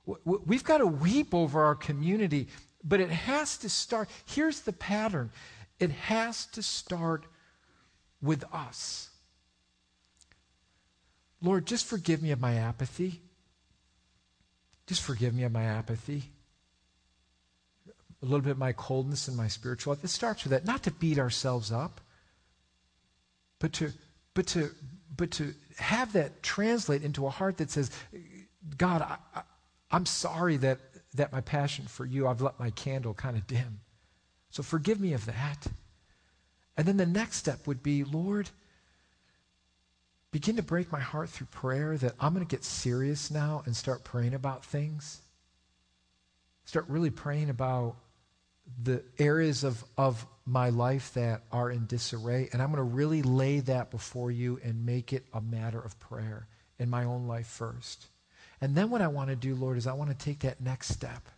We've 0.06 0.64
got 0.64 0.78
to 0.78 0.86
weep 0.86 1.34
over 1.34 1.62
our 1.62 1.74
community, 1.74 2.48
but 2.82 3.00
it 3.00 3.10
has 3.10 3.56
to 3.58 3.68
start. 3.68 4.08
Here's 4.26 4.60
the 4.60 4.72
pattern 4.72 5.30
it 5.80 5.90
has 5.90 6.46
to 6.46 6.62
start 6.62 7.26
with 8.22 8.44
us. 8.52 9.10
Lord, 11.42 11.66
just 11.66 11.86
forgive 11.86 12.22
me 12.22 12.30
of 12.30 12.40
my 12.40 12.54
apathy. 12.54 13.20
Just 14.86 15.02
forgive 15.02 15.34
me 15.34 15.44
of 15.44 15.52
my 15.52 15.64
apathy. 15.64 16.24
A 18.22 18.24
little 18.24 18.40
bit 18.40 18.52
of 18.52 18.58
my 18.58 18.72
coldness 18.72 19.28
and 19.28 19.36
my 19.36 19.48
spiritual. 19.48 19.94
It 19.94 20.08
starts 20.08 20.44
with 20.44 20.52
that. 20.52 20.64
Not 20.64 20.82
to 20.84 20.90
beat 20.90 21.18
ourselves 21.18 21.72
up, 21.72 22.00
but 23.58 23.72
to, 23.74 23.92
but 24.34 24.46
to, 24.48 24.70
but 25.14 25.30
to 25.32 25.54
have 25.78 26.12
that 26.14 26.42
translate 26.42 27.02
into 27.02 27.26
a 27.26 27.30
heart 27.30 27.58
that 27.58 27.70
says, 27.70 27.90
God, 28.78 29.02
I, 29.02 29.42
I'm 29.90 30.06
sorry 30.06 30.56
that, 30.58 30.78
that 31.14 31.32
my 31.32 31.40
passion 31.40 31.86
for 31.86 32.04
you, 32.04 32.26
I've 32.26 32.40
let 32.40 32.58
my 32.58 32.70
candle 32.70 33.14
kind 33.14 33.36
of 33.36 33.46
dim. 33.46 33.80
So 34.50 34.62
forgive 34.62 35.00
me 35.00 35.12
of 35.12 35.26
that. 35.26 35.66
And 36.76 36.86
then 36.86 36.96
the 36.96 37.06
next 37.06 37.36
step 37.36 37.66
would 37.66 37.82
be, 37.82 38.04
Lord, 38.04 38.50
begin 40.32 40.56
to 40.56 40.62
break 40.62 40.90
my 40.90 41.00
heart 41.00 41.30
through 41.30 41.46
prayer 41.48 41.96
that 41.98 42.14
I'm 42.18 42.34
going 42.34 42.44
to 42.44 42.50
get 42.50 42.64
serious 42.64 43.30
now 43.30 43.62
and 43.66 43.76
start 43.76 44.02
praying 44.02 44.34
about 44.34 44.64
things. 44.64 45.20
Start 46.64 46.86
really 46.88 47.10
praying 47.10 47.50
about 47.50 47.96
the 48.82 49.02
areas 49.18 49.64
of, 49.64 49.84
of, 49.96 50.26
my 50.46 50.68
life 50.68 51.14
that 51.14 51.42
are 51.50 51.70
in 51.70 51.86
disarray, 51.86 52.50
and 52.52 52.60
I'm 52.60 52.70
going 52.70 52.76
to 52.76 52.94
really 52.94 53.22
lay 53.22 53.60
that 53.60 53.90
before 53.90 54.30
you 54.30 54.60
and 54.62 54.84
make 54.84 55.14
it 55.14 55.24
a 55.32 55.40
matter 55.40 55.80
of 55.80 55.98
prayer 55.98 56.46
in 56.78 56.90
my 56.90 57.04
own 57.04 57.26
life 57.26 57.46
first. 57.46 58.08
And 58.64 58.74
then 58.74 58.88
what 58.88 59.02
I 59.02 59.08
want 59.08 59.28
to 59.28 59.36
do, 59.36 59.54
Lord, 59.54 59.76
is 59.76 59.86
I 59.86 59.92
want 59.92 60.08
to 60.08 60.16
take 60.16 60.38
that 60.38 60.58
next 60.58 60.88
step. 60.88 61.28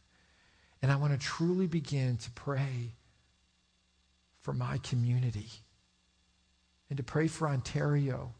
And 0.81 0.93
I 0.93 0.97
want 0.97 1.12
to 1.12 1.18
truly 1.18 1.66
begin 1.66 2.18
to 2.18 2.31
pray 2.31 2.93
for 4.43 4.53
my 4.53 4.79
community 4.79 5.49
and 6.89 6.97
to 6.99 7.03
pray 7.03 7.27
for 7.27 7.49
Ontario 7.49 8.33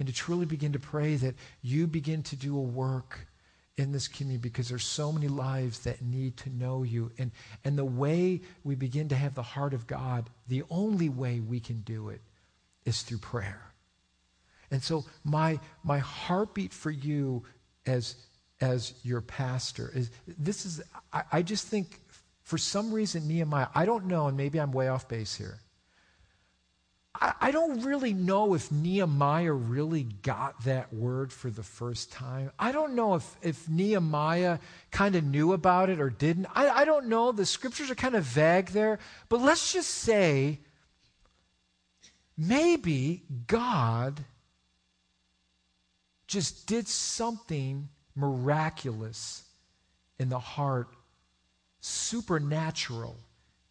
and 0.00 0.08
to 0.08 0.12
truly 0.12 0.44
begin 0.44 0.72
to 0.72 0.80
pray 0.80 1.14
that 1.14 1.36
you 1.62 1.86
begin 1.86 2.24
to 2.24 2.34
do 2.34 2.56
a 2.56 2.60
work 2.60 3.28
in 3.76 3.92
this 3.92 4.08
community 4.08 4.42
because 4.42 4.68
there's 4.68 4.82
so 4.82 5.12
many 5.12 5.28
lives 5.28 5.78
that 5.84 6.02
need 6.02 6.36
to 6.38 6.50
know 6.50 6.82
you. 6.82 7.12
And, 7.18 7.30
and 7.64 7.78
the 7.78 7.84
way 7.84 8.40
we 8.64 8.74
begin 8.74 9.08
to 9.10 9.14
have 9.14 9.36
the 9.36 9.42
heart 9.42 9.72
of 9.72 9.86
God, 9.86 10.28
the 10.48 10.64
only 10.68 11.08
way 11.08 11.38
we 11.38 11.60
can 11.60 11.82
do 11.82 12.08
it 12.08 12.20
is 12.84 13.02
through 13.02 13.18
prayer. 13.18 13.62
And 14.72 14.82
so 14.82 15.04
my, 15.22 15.60
my 15.84 16.00
heartbeat 16.00 16.72
for 16.72 16.90
you 16.90 17.44
as, 17.86 18.16
as 18.62 18.94
your 19.02 19.20
pastor 19.20 19.90
is 19.94 20.10
this 20.26 20.64
is, 20.64 20.82
I, 21.12 21.22
I 21.32 21.42
just 21.42 21.66
think 21.66 22.00
for 22.42 22.58
some 22.58 22.92
reason, 22.92 23.26
Nehemiah, 23.28 23.68
I 23.74 23.84
don't 23.84 24.06
know, 24.06 24.26
and 24.26 24.36
maybe 24.36 24.60
I'm 24.60 24.72
way 24.72 24.88
off 24.88 25.08
base 25.08 25.34
here. 25.34 25.58
I, 27.14 27.34
I 27.40 27.50
don't 27.50 27.82
really 27.82 28.12
know 28.12 28.54
if 28.54 28.72
Nehemiah 28.72 29.52
really 29.52 30.02
got 30.02 30.64
that 30.64 30.92
word 30.92 31.32
for 31.32 31.50
the 31.50 31.62
first 31.62 32.10
time. 32.12 32.50
I 32.58 32.72
don't 32.72 32.94
know 32.94 33.14
if, 33.14 33.36
if 33.42 33.68
Nehemiah 33.68 34.58
kind 34.90 35.14
of 35.14 35.24
knew 35.24 35.52
about 35.52 35.88
it 35.88 36.00
or 36.00 36.10
didn't. 36.10 36.46
I, 36.54 36.68
I 36.68 36.84
don't 36.84 37.06
know. 37.06 37.32
The 37.32 37.46
scriptures 37.46 37.90
are 37.90 37.94
kind 37.94 38.14
of 38.14 38.24
vague 38.24 38.68
there. 38.68 38.98
But 39.28 39.40
let's 39.40 39.72
just 39.72 39.90
say 39.90 40.60
maybe 42.36 43.22
God 43.46 44.24
just 46.26 46.66
did 46.66 46.88
something 46.88 47.88
miraculous 48.14 49.44
in 50.18 50.28
the 50.28 50.38
heart, 50.38 50.88
supernatural 51.80 53.16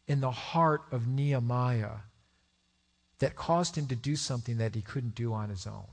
in 0.07 0.19
the 0.19 0.31
heart 0.31 0.81
of 0.91 1.07
Nehemiah 1.07 1.97
that 3.19 3.35
caused 3.35 3.77
him 3.77 3.87
to 3.87 3.95
do 3.95 4.15
something 4.15 4.57
that 4.57 4.75
he 4.75 4.81
couldn't 4.81 5.15
do 5.15 5.31
on 5.33 5.49
his 5.49 5.67
own. 5.67 5.87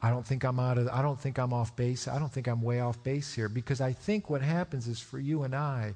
I 0.00 0.10
don't 0.10 0.24
think 0.24 0.44
I'm 0.44 0.60
out 0.60 0.78
of 0.78 0.88
I 0.88 1.02
don't 1.02 1.20
think 1.20 1.38
I'm 1.38 1.52
off 1.52 1.74
base. 1.74 2.06
I 2.06 2.18
don't 2.18 2.32
think 2.32 2.46
I'm 2.46 2.62
way 2.62 2.80
off 2.80 3.02
base 3.02 3.34
here 3.34 3.48
because 3.48 3.80
I 3.80 3.92
think 3.92 4.30
what 4.30 4.42
happens 4.42 4.86
is 4.86 5.00
for 5.00 5.18
you 5.18 5.42
and 5.42 5.54
I 5.54 5.94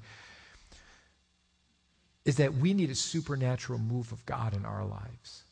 is 2.24 2.36
that 2.36 2.54
we 2.54 2.74
need 2.74 2.90
a 2.90 2.94
supernatural 2.94 3.78
move 3.78 4.12
of 4.12 4.24
God 4.26 4.54
in 4.54 4.64
our 4.64 4.84
lives. 4.84 5.44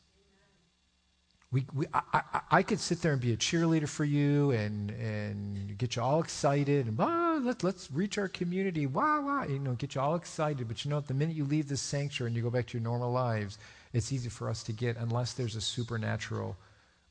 We, 1.53 1.67
we, 1.75 1.87
I, 1.93 2.03
I, 2.13 2.41
I, 2.51 2.63
could 2.63 2.79
sit 2.79 3.03
there 3.03 3.13
and 3.13 3.21
be 3.21 3.33
a 3.33 3.37
cheerleader 3.37 3.89
for 3.89 4.05
you 4.05 4.53
and, 4.53 4.91
and 4.93 5.77
get 5.79 5.97
you 5.97 6.03
all 6.03 6.21
excited 6.21 6.87
and 6.87 6.97
ah, 7.01 7.41
let, 7.43 7.65
let's 7.65 7.91
reach 7.91 8.19
our 8.19 8.29
community. 8.29 8.87
Wow, 8.87 9.27
wow. 9.27 9.45
You 9.45 9.59
know, 9.59 9.73
get 9.73 9.97
you 9.97 10.01
all 10.01 10.15
excited. 10.15 10.69
But 10.69 10.85
you 10.85 10.91
know, 10.91 10.99
what? 10.99 11.09
the 11.09 11.15
minute 11.15 11.35
you 11.35 11.45
leave 11.45 11.69
this 11.69 11.83
sanctuary 11.83 12.29
and 12.29 12.37
you 12.37 12.43
go 12.43 12.51
back 12.51 12.69
to 12.69 12.79
your 12.79 12.85
normal 12.85 13.11
lives, 13.11 13.59
it's 13.93 14.13
easy 14.13 14.29
for 14.29 14.49
us 14.49 14.63
to 14.63 14.73
get 14.73 14.97
unless 14.97 15.33
there's 15.33 15.57
a 15.57 15.61
supernatural 15.61 16.57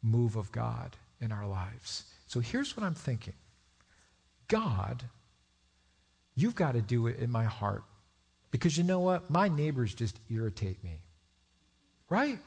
move 0.01 0.37
of 0.37 0.49
God 0.53 0.95
in 1.19 1.33
our 1.33 1.45
lives. 1.45 2.05
So 2.27 2.39
here's 2.39 2.77
what 2.77 2.85
I'm 2.85 2.95
thinking 2.95 3.33
God, 4.47 5.03
you've 6.35 6.55
got 6.55 6.73
to 6.73 6.81
do 6.81 7.07
it 7.07 7.19
in 7.19 7.29
my 7.29 7.43
heart. 7.43 7.83
Because 8.51 8.77
you 8.77 8.83
know 8.83 8.99
what? 8.99 9.29
My 9.29 9.47
neighbors 9.47 9.93
just 9.93 10.19
irritate 10.29 10.83
me. 10.83 11.01
Right? 12.09 12.39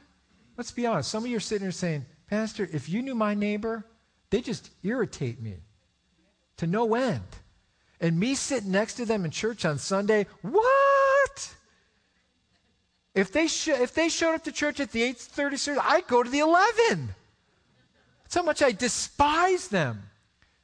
Let's 0.57 0.71
be 0.71 0.87
honest. 0.87 1.11
Some 1.11 1.25
of 1.25 1.31
you 1.31 1.37
are 1.37 1.41
sitting 1.41 1.65
here 1.65 1.73
saying, 1.73 2.05
Pastor, 2.29 2.69
if 2.73 2.89
you 2.89 3.03
knew 3.03 3.15
my 3.15 3.35
neighbor, 3.35 3.85
they 4.31 4.41
just 4.41 4.71
irritate 4.83 5.41
me 5.41 5.57
to 6.59 6.67
no 6.67 6.95
end. 6.95 7.25
And 8.01 8.19
me 8.19 8.35
sitting 8.35 8.73
next 8.73 8.95
to 8.95 9.05
them 9.05 9.25
in 9.25 9.31
church 9.31 9.65
on 9.65 9.79
Sunday, 9.79 10.27
what? 10.43 11.55
If 13.15 13.31
they, 13.33 13.47
sh- 13.47 13.69
if 13.69 13.95
they 13.95 14.09
showed 14.09 14.35
up 14.35 14.45
to 14.45 14.53
church 14.53 14.81
at 14.81 14.91
the 14.91 15.03
8.30 15.03 15.59
service, 15.59 15.85
I'd 15.85 16.07
go 16.07 16.23
to 16.23 16.31
the 16.31 16.41
11. 16.41 17.15
That's 18.23 18.35
how 18.35 18.43
much 18.43 18.63
I 18.63 18.73
despise 18.73 19.69
them. 19.69 20.03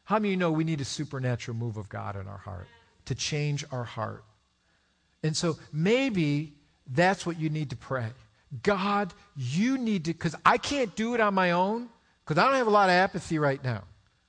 How 0.04 0.16
many 0.16 0.28
of 0.28 0.30
you 0.32 0.36
know 0.38 0.50
we 0.50 0.64
need 0.64 0.80
a 0.80 0.86
supernatural 0.86 1.56
move 1.56 1.76
of 1.76 1.88
God 1.90 2.16
in 2.16 2.26
our 2.26 2.38
heart 2.38 2.66
to 3.04 3.14
change 3.14 3.64
our 3.70 3.84
heart? 3.84 4.24
And 5.22 5.36
so 5.36 5.58
maybe 5.72 6.54
that's 6.86 7.26
what 7.26 7.38
you 7.38 7.50
need 7.50 7.70
to 7.70 7.76
pray. 7.76 8.06
God, 8.62 9.12
you 9.36 9.78
need 9.78 10.06
to, 10.06 10.12
because 10.12 10.34
I 10.44 10.58
can't 10.58 10.94
do 10.96 11.14
it 11.14 11.20
on 11.20 11.34
my 11.34 11.50
own, 11.52 11.88
because 12.24 12.38
I 12.38 12.46
don't 12.46 12.56
have 12.56 12.66
a 12.66 12.70
lot 12.70 12.88
of 12.88 12.94
apathy 12.94 13.38
right 13.38 13.62
now. 13.62 13.84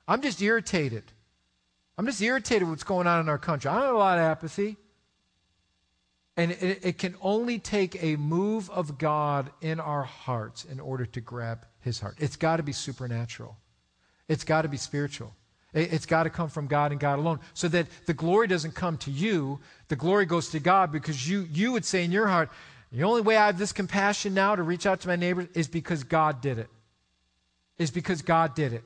I'm 0.07 0.21
just 0.21 0.41
irritated. 0.41 1.03
I'm 1.97 2.05
just 2.05 2.21
irritated 2.21 2.63
with 2.63 2.71
what's 2.71 2.83
going 2.83 3.07
on 3.07 3.19
in 3.19 3.29
our 3.29 3.37
country. 3.37 3.69
I 3.69 3.75
don't 3.75 3.85
have 3.85 3.95
a 3.95 3.97
lot 3.97 4.17
of 4.17 4.23
apathy. 4.23 4.77
And 6.37 6.51
it, 6.51 6.79
it, 6.83 6.97
can 6.97 7.15
only 7.21 7.59
take 7.59 8.01
a 8.01 8.15
move 8.15 8.69
of 8.69 8.97
God 8.97 9.51
in 9.59 9.81
our 9.81 10.03
hearts 10.03 10.63
in 10.63 10.79
order 10.79 11.05
to 11.05 11.19
grab 11.19 11.65
his 11.81 11.99
heart. 11.99 12.15
It's 12.17 12.37
got 12.37 12.57
to 12.57 12.63
be 12.63 12.71
supernatural, 12.71 13.57
it's 14.27 14.43
got 14.43 14.61
to 14.61 14.69
be 14.69 14.77
spiritual. 14.77 15.35
It, 15.73 15.93
it's 15.93 16.05
got 16.05 16.23
to 16.23 16.29
come 16.29 16.49
from 16.49 16.67
God 16.67 16.91
and 16.91 16.99
God 16.99 17.19
alone. 17.19 17.39
So 17.53 17.67
that 17.67 17.87
the 18.05 18.13
glory 18.13 18.47
doesn't 18.47 18.75
come 18.75 18.97
to 18.99 19.11
you, 19.11 19.59
the 19.89 19.95
glory 19.95 20.25
goes 20.25 20.49
to 20.49 20.59
God 20.59 20.91
because 20.91 21.29
you, 21.29 21.47
you 21.51 21.71
would 21.73 21.85
say 21.85 22.03
in 22.03 22.11
your 22.11 22.27
heart, 22.27 22.49
the 22.91 23.03
only 23.03 23.21
way 23.21 23.37
I 23.37 23.45
have 23.45 23.59
this 23.59 23.71
compassion 23.71 24.33
now 24.33 24.55
to 24.55 24.63
reach 24.63 24.85
out 24.85 25.01
to 25.01 25.07
my 25.07 25.15
neighbors 25.15 25.47
is 25.53 25.67
because 25.67 26.03
God 26.03 26.41
did 26.41 26.57
it. 26.57 26.69
Is 27.77 27.91
because 27.91 28.21
God 28.21 28.55
did 28.55 28.73
it. 28.73 28.83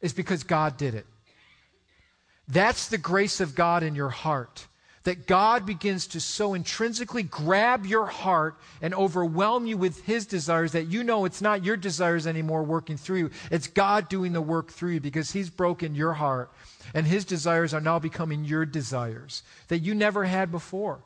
Is 0.00 0.12
because 0.12 0.44
God 0.44 0.76
did 0.76 0.94
it. 0.94 1.06
That's 2.48 2.88
the 2.88 2.98
grace 2.98 3.40
of 3.40 3.54
God 3.54 3.82
in 3.82 3.94
your 3.94 4.10
heart. 4.10 4.66
That 5.04 5.26
God 5.26 5.64
begins 5.64 6.08
to 6.08 6.20
so 6.20 6.54
intrinsically 6.54 7.22
grab 7.22 7.86
your 7.86 8.06
heart 8.06 8.56
and 8.82 8.92
overwhelm 8.92 9.64
you 9.66 9.76
with 9.76 10.04
His 10.04 10.26
desires 10.26 10.72
that 10.72 10.88
you 10.88 11.04
know 11.04 11.24
it's 11.24 11.40
not 11.40 11.64
your 11.64 11.76
desires 11.76 12.26
anymore 12.26 12.64
working 12.64 12.96
through 12.96 13.18
you. 13.18 13.30
It's 13.50 13.68
God 13.68 14.08
doing 14.08 14.32
the 14.32 14.42
work 14.42 14.70
through 14.70 14.92
you 14.92 15.00
because 15.00 15.30
He's 15.30 15.48
broken 15.48 15.94
your 15.94 16.12
heart 16.12 16.50
and 16.92 17.06
His 17.06 17.24
desires 17.24 17.72
are 17.72 17.80
now 17.80 18.00
becoming 18.00 18.44
your 18.44 18.66
desires 18.66 19.44
that 19.68 19.78
you 19.78 19.94
never 19.94 20.24
had 20.24 20.50
before. 20.50 21.00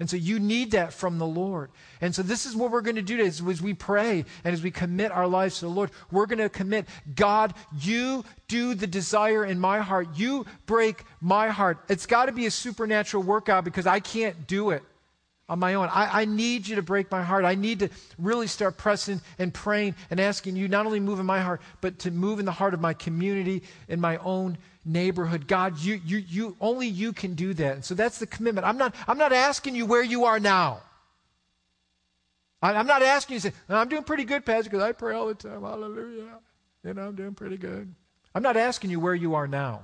And 0.00 0.08
so 0.08 0.16
you 0.16 0.38
need 0.38 0.72
that 0.72 0.92
from 0.92 1.18
the 1.18 1.26
Lord. 1.26 1.70
And 2.00 2.14
so 2.14 2.22
this 2.22 2.46
is 2.46 2.54
what 2.54 2.70
we're 2.70 2.82
going 2.82 2.96
to 2.96 3.02
do 3.02 3.18
as, 3.18 3.42
as 3.42 3.60
we 3.60 3.74
pray 3.74 4.24
and 4.44 4.54
as 4.54 4.62
we 4.62 4.70
commit 4.70 5.10
our 5.10 5.26
lives 5.26 5.58
to 5.58 5.64
the 5.64 5.72
Lord. 5.72 5.90
We're 6.12 6.26
going 6.26 6.38
to 6.38 6.48
commit, 6.48 6.86
God, 7.16 7.54
you 7.80 8.24
do 8.46 8.74
the 8.74 8.86
desire 8.86 9.44
in 9.44 9.58
my 9.58 9.80
heart. 9.80 10.08
You 10.14 10.46
break 10.66 11.02
my 11.20 11.48
heart. 11.48 11.78
It's 11.88 12.06
got 12.06 12.26
to 12.26 12.32
be 12.32 12.46
a 12.46 12.50
supernatural 12.50 13.24
workout 13.24 13.64
because 13.64 13.86
I 13.86 13.98
can't 13.98 14.46
do 14.46 14.70
it 14.70 14.82
on 15.48 15.58
my 15.58 15.74
own. 15.74 15.88
I, 15.88 16.22
I, 16.22 16.24
need 16.26 16.68
you 16.68 16.76
to 16.76 16.82
break 16.82 17.10
my 17.10 17.22
heart. 17.22 17.44
I 17.44 17.54
need 17.54 17.78
to 17.80 17.88
really 18.18 18.46
start 18.46 18.76
pressing 18.76 19.20
and 19.38 19.52
praying 19.52 19.94
and 20.10 20.20
asking 20.20 20.56
you 20.56 20.68
not 20.68 20.84
only 20.84 21.00
move 21.00 21.20
in 21.20 21.26
my 21.26 21.40
heart, 21.40 21.62
but 21.80 21.98
to 22.00 22.10
move 22.10 22.38
in 22.38 22.44
the 22.44 22.52
heart 22.52 22.74
of 22.74 22.80
my 22.80 22.92
community, 22.92 23.62
in 23.88 23.98
my 23.98 24.18
own 24.18 24.58
neighborhood. 24.88 25.46
God, 25.46 25.78
you, 25.78 26.00
you, 26.04 26.18
you, 26.18 26.56
only 26.60 26.88
you 26.88 27.12
can 27.12 27.34
do 27.34 27.54
that. 27.54 27.74
And 27.74 27.84
so 27.84 27.94
that's 27.94 28.18
the 28.18 28.26
commitment. 28.26 28.66
I'm 28.66 28.78
not, 28.78 28.94
I'm 29.06 29.18
not 29.18 29.32
asking 29.32 29.74
you 29.74 29.86
where 29.86 30.02
you 30.02 30.24
are 30.24 30.40
now. 30.40 30.80
I, 32.62 32.72
I'm 32.72 32.86
not 32.86 33.02
asking 33.02 33.34
you 33.34 33.40
to 33.40 33.50
say, 33.50 33.56
I'm 33.68 33.88
doing 33.88 34.02
pretty 34.02 34.24
good, 34.24 34.44
Pastor, 34.44 34.70
because 34.70 34.82
I 34.82 34.92
pray 34.92 35.14
all 35.14 35.28
the 35.28 35.34
time. 35.34 35.62
Hallelujah. 35.62 36.38
You 36.84 36.94
know, 36.94 37.02
I'm 37.02 37.14
doing 37.14 37.34
pretty 37.34 37.56
good. 37.56 37.94
I'm 38.34 38.42
not 38.42 38.56
asking 38.56 38.90
you 38.90 38.98
where 38.98 39.14
you 39.14 39.34
are 39.34 39.46
now. 39.46 39.82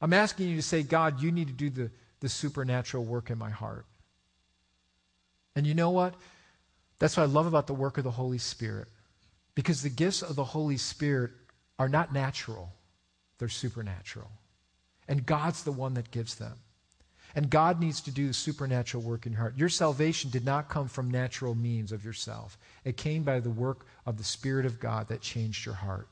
I'm 0.00 0.12
asking 0.12 0.48
you 0.48 0.56
to 0.56 0.62
say, 0.62 0.82
God, 0.82 1.20
you 1.20 1.32
need 1.32 1.48
to 1.48 1.54
do 1.54 1.70
the, 1.70 1.90
the 2.20 2.28
supernatural 2.28 3.04
work 3.04 3.30
in 3.30 3.38
my 3.38 3.50
heart. 3.50 3.86
And 5.54 5.66
you 5.66 5.74
know 5.74 5.90
what? 5.90 6.14
That's 6.98 7.16
what 7.16 7.24
I 7.24 7.26
love 7.26 7.46
about 7.46 7.66
the 7.66 7.74
work 7.74 7.98
of 7.98 8.04
the 8.04 8.10
Holy 8.10 8.38
Spirit. 8.38 8.88
Because 9.54 9.82
the 9.82 9.88
gifts 9.88 10.22
of 10.22 10.36
the 10.36 10.44
Holy 10.44 10.76
Spirit 10.76 11.30
are 11.78 11.88
not 11.88 12.12
natural, 12.12 12.72
they're 13.38 13.48
supernatural. 13.48 14.30
And 15.08 15.26
God's 15.26 15.62
the 15.62 15.72
one 15.72 15.94
that 15.94 16.10
gives 16.10 16.34
them. 16.34 16.54
And 17.34 17.50
God 17.50 17.80
needs 17.80 18.00
to 18.02 18.10
do 18.10 18.32
supernatural 18.32 19.02
work 19.02 19.26
in 19.26 19.32
your 19.32 19.42
heart. 19.42 19.58
Your 19.58 19.68
salvation 19.68 20.30
did 20.30 20.44
not 20.44 20.70
come 20.70 20.88
from 20.88 21.10
natural 21.10 21.54
means 21.54 21.92
of 21.92 22.04
yourself, 22.04 22.58
it 22.84 22.96
came 22.96 23.22
by 23.22 23.40
the 23.40 23.50
work 23.50 23.86
of 24.06 24.16
the 24.16 24.24
Spirit 24.24 24.64
of 24.64 24.80
God 24.80 25.08
that 25.08 25.20
changed 25.20 25.66
your 25.66 25.74
heart. 25.74 26.08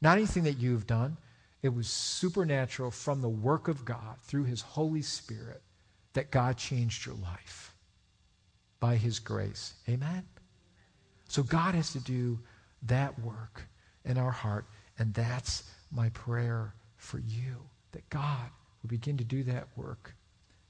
Not 0.00 0.16
anything 0.16 0.44
that 0.44 0.58
you've 0.58 0.86
done, 0.86 1.18
it 1.62 1.74
was 1.74 1.88
supernatural 1.88 2.90
from 2.90 3.20
the 3.20 3.28
work 3.28 3.68
of 3.68 3.84
God 3.84 4.16
through 4.22 4.44
His 4.44 4.62
Holy 4.62 5.02
Spirit 5.02 5.60
that 6.14 6.30
God 6.30 6.56
changed 6.56 7.04
your 7.04 7.16
life 7.16 7.74
by 8.80 8.96
His 8.96 9.18
grace. 9.18 9.74
Amen? 9.88 10.26
So 11.28 11.42
God 11.42 11.74
has 11.74 11.92
to 11.92 12.00
do 12.00 12.38
that 12.84 13.18
work 13.20 13.62
in 14.06 14.16
our 14.16 14.30
heart, 14.30 14.64
and 14.98 15.12
that's 15.12 15.64
my 15.90 16.08
prayer 16.10 16.74
for 16.96 17.18
you 17.18 17.56
that 17.92 18.08
God 18.10 18.50
would 18.82 18.90
begin 18.90 19.16
to 19.16 19.24
do 19.24 19.42
that 19.44 19.68
work. 19.76 20.14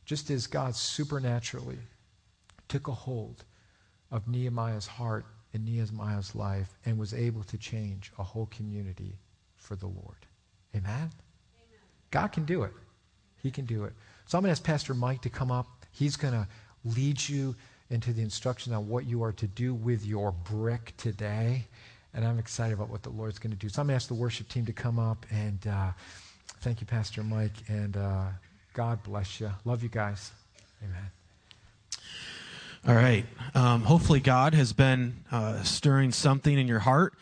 Just 0.04 0.30
as 0.30 0.46
God 0.46 0.74
supernaturally 0.74 1.78
took 2.68 2.88
a 2.88 2.92
hold 2.92 3.44
of 4.10 4.26
Nehemiah's 4.26 4.86
heart 4.86 5.26
and 5.52 5.64
Nehemiah's 5.64 6.34
life 6.34 6.78
and 6.84 6.98
was 6.98 7.14
able 7.14 7.42
to 7.44 7.58
change 7.58 8.12
a 8.18 8.22
whole 8.22 8.46
community 8.46 9.18
for 9.56 9.76
the 9.76 9.86
Lord. 9.86 10.26
Amen? 10.74 10.92
Amen? 10.92 11.10
God 12.10 12.28
can 12.28 12.44
do 12.44 12.62
it. 12.62 12.72
He 13.42 13.50
can 13.50 13.64
do 13.64 13.84
it. 13.84 13.92
So 14.26 14.38
I'm 14.38 14.42
going 14.42 14.48
to 14.48 14.52
ask 14.52 14.64
Pastor 14.64 14.94
Mike 14.94 15.22
to 15.22 15.30
come 15.30 15.50
up. 15.50 15.66
He's 15.92 16.16
going 16.16 16.34
to 16.34 16.46
lead 16.84 17.28
you 17.28 17.56
into 17.90 18.12
the 18.12 18.22
instruction 18.22 18.72
on 18.72 18.88
what 18.88 19.06
you 19.06 19.22
are 19.22 19.32
to 19.32 19.46
do 19.46 19.74
with 19.74 20.06
your 20.06 20.32
brick 20.32 20.94
today. 20.96 21.66
And 22.14 22.24
I'm 22.24 22.38
excited 22.38 22.74
about 22.74 22.88
what 22.88 23.02
the 23.02 23.10
Lord's 23.10 23.38
going 23.38 23.52
to 23.52 23.56
do. 23.56 23.68
So 23.68 23.80
I'm 23.80 23.86
going 23.86 23.92
to 23.92 23.96
ask 23.96 24.08
the 24.08 24.14
worship 24.14 24.48
team 24.48 24.66
to 24.66 24.72
come 24.72 24.98
up. 24.98 25.24
And 25.30 25.64
uh, 25.66 25.90
thank 26.60 26.80
you, 26.80 26.86
Pastor 26.86 27.22
Mike. 27.22 27.52
And 27.68 27.96
uh, 27.96 28.24
God 28.74 29.02
bless 29.02 29.40
you. 29.40 29.50
Love 29.64 29.82
you 29.82 29.88
guys. 29.88 30.32
Amen. 30.82 31.10
All 32.88 32.94
right. 32.94 33.26
Um, 33.54 33.82
hopefully, 33.82 34.20
God 34.20 34.54
has 34.54 34.72
been 34.72 35.22
uh, 35.30 35.62
stirring 35.62 36.12
something 36.12 36.58
in 36.58 36.66
your 36.66 36.78
heart 36.78 37.14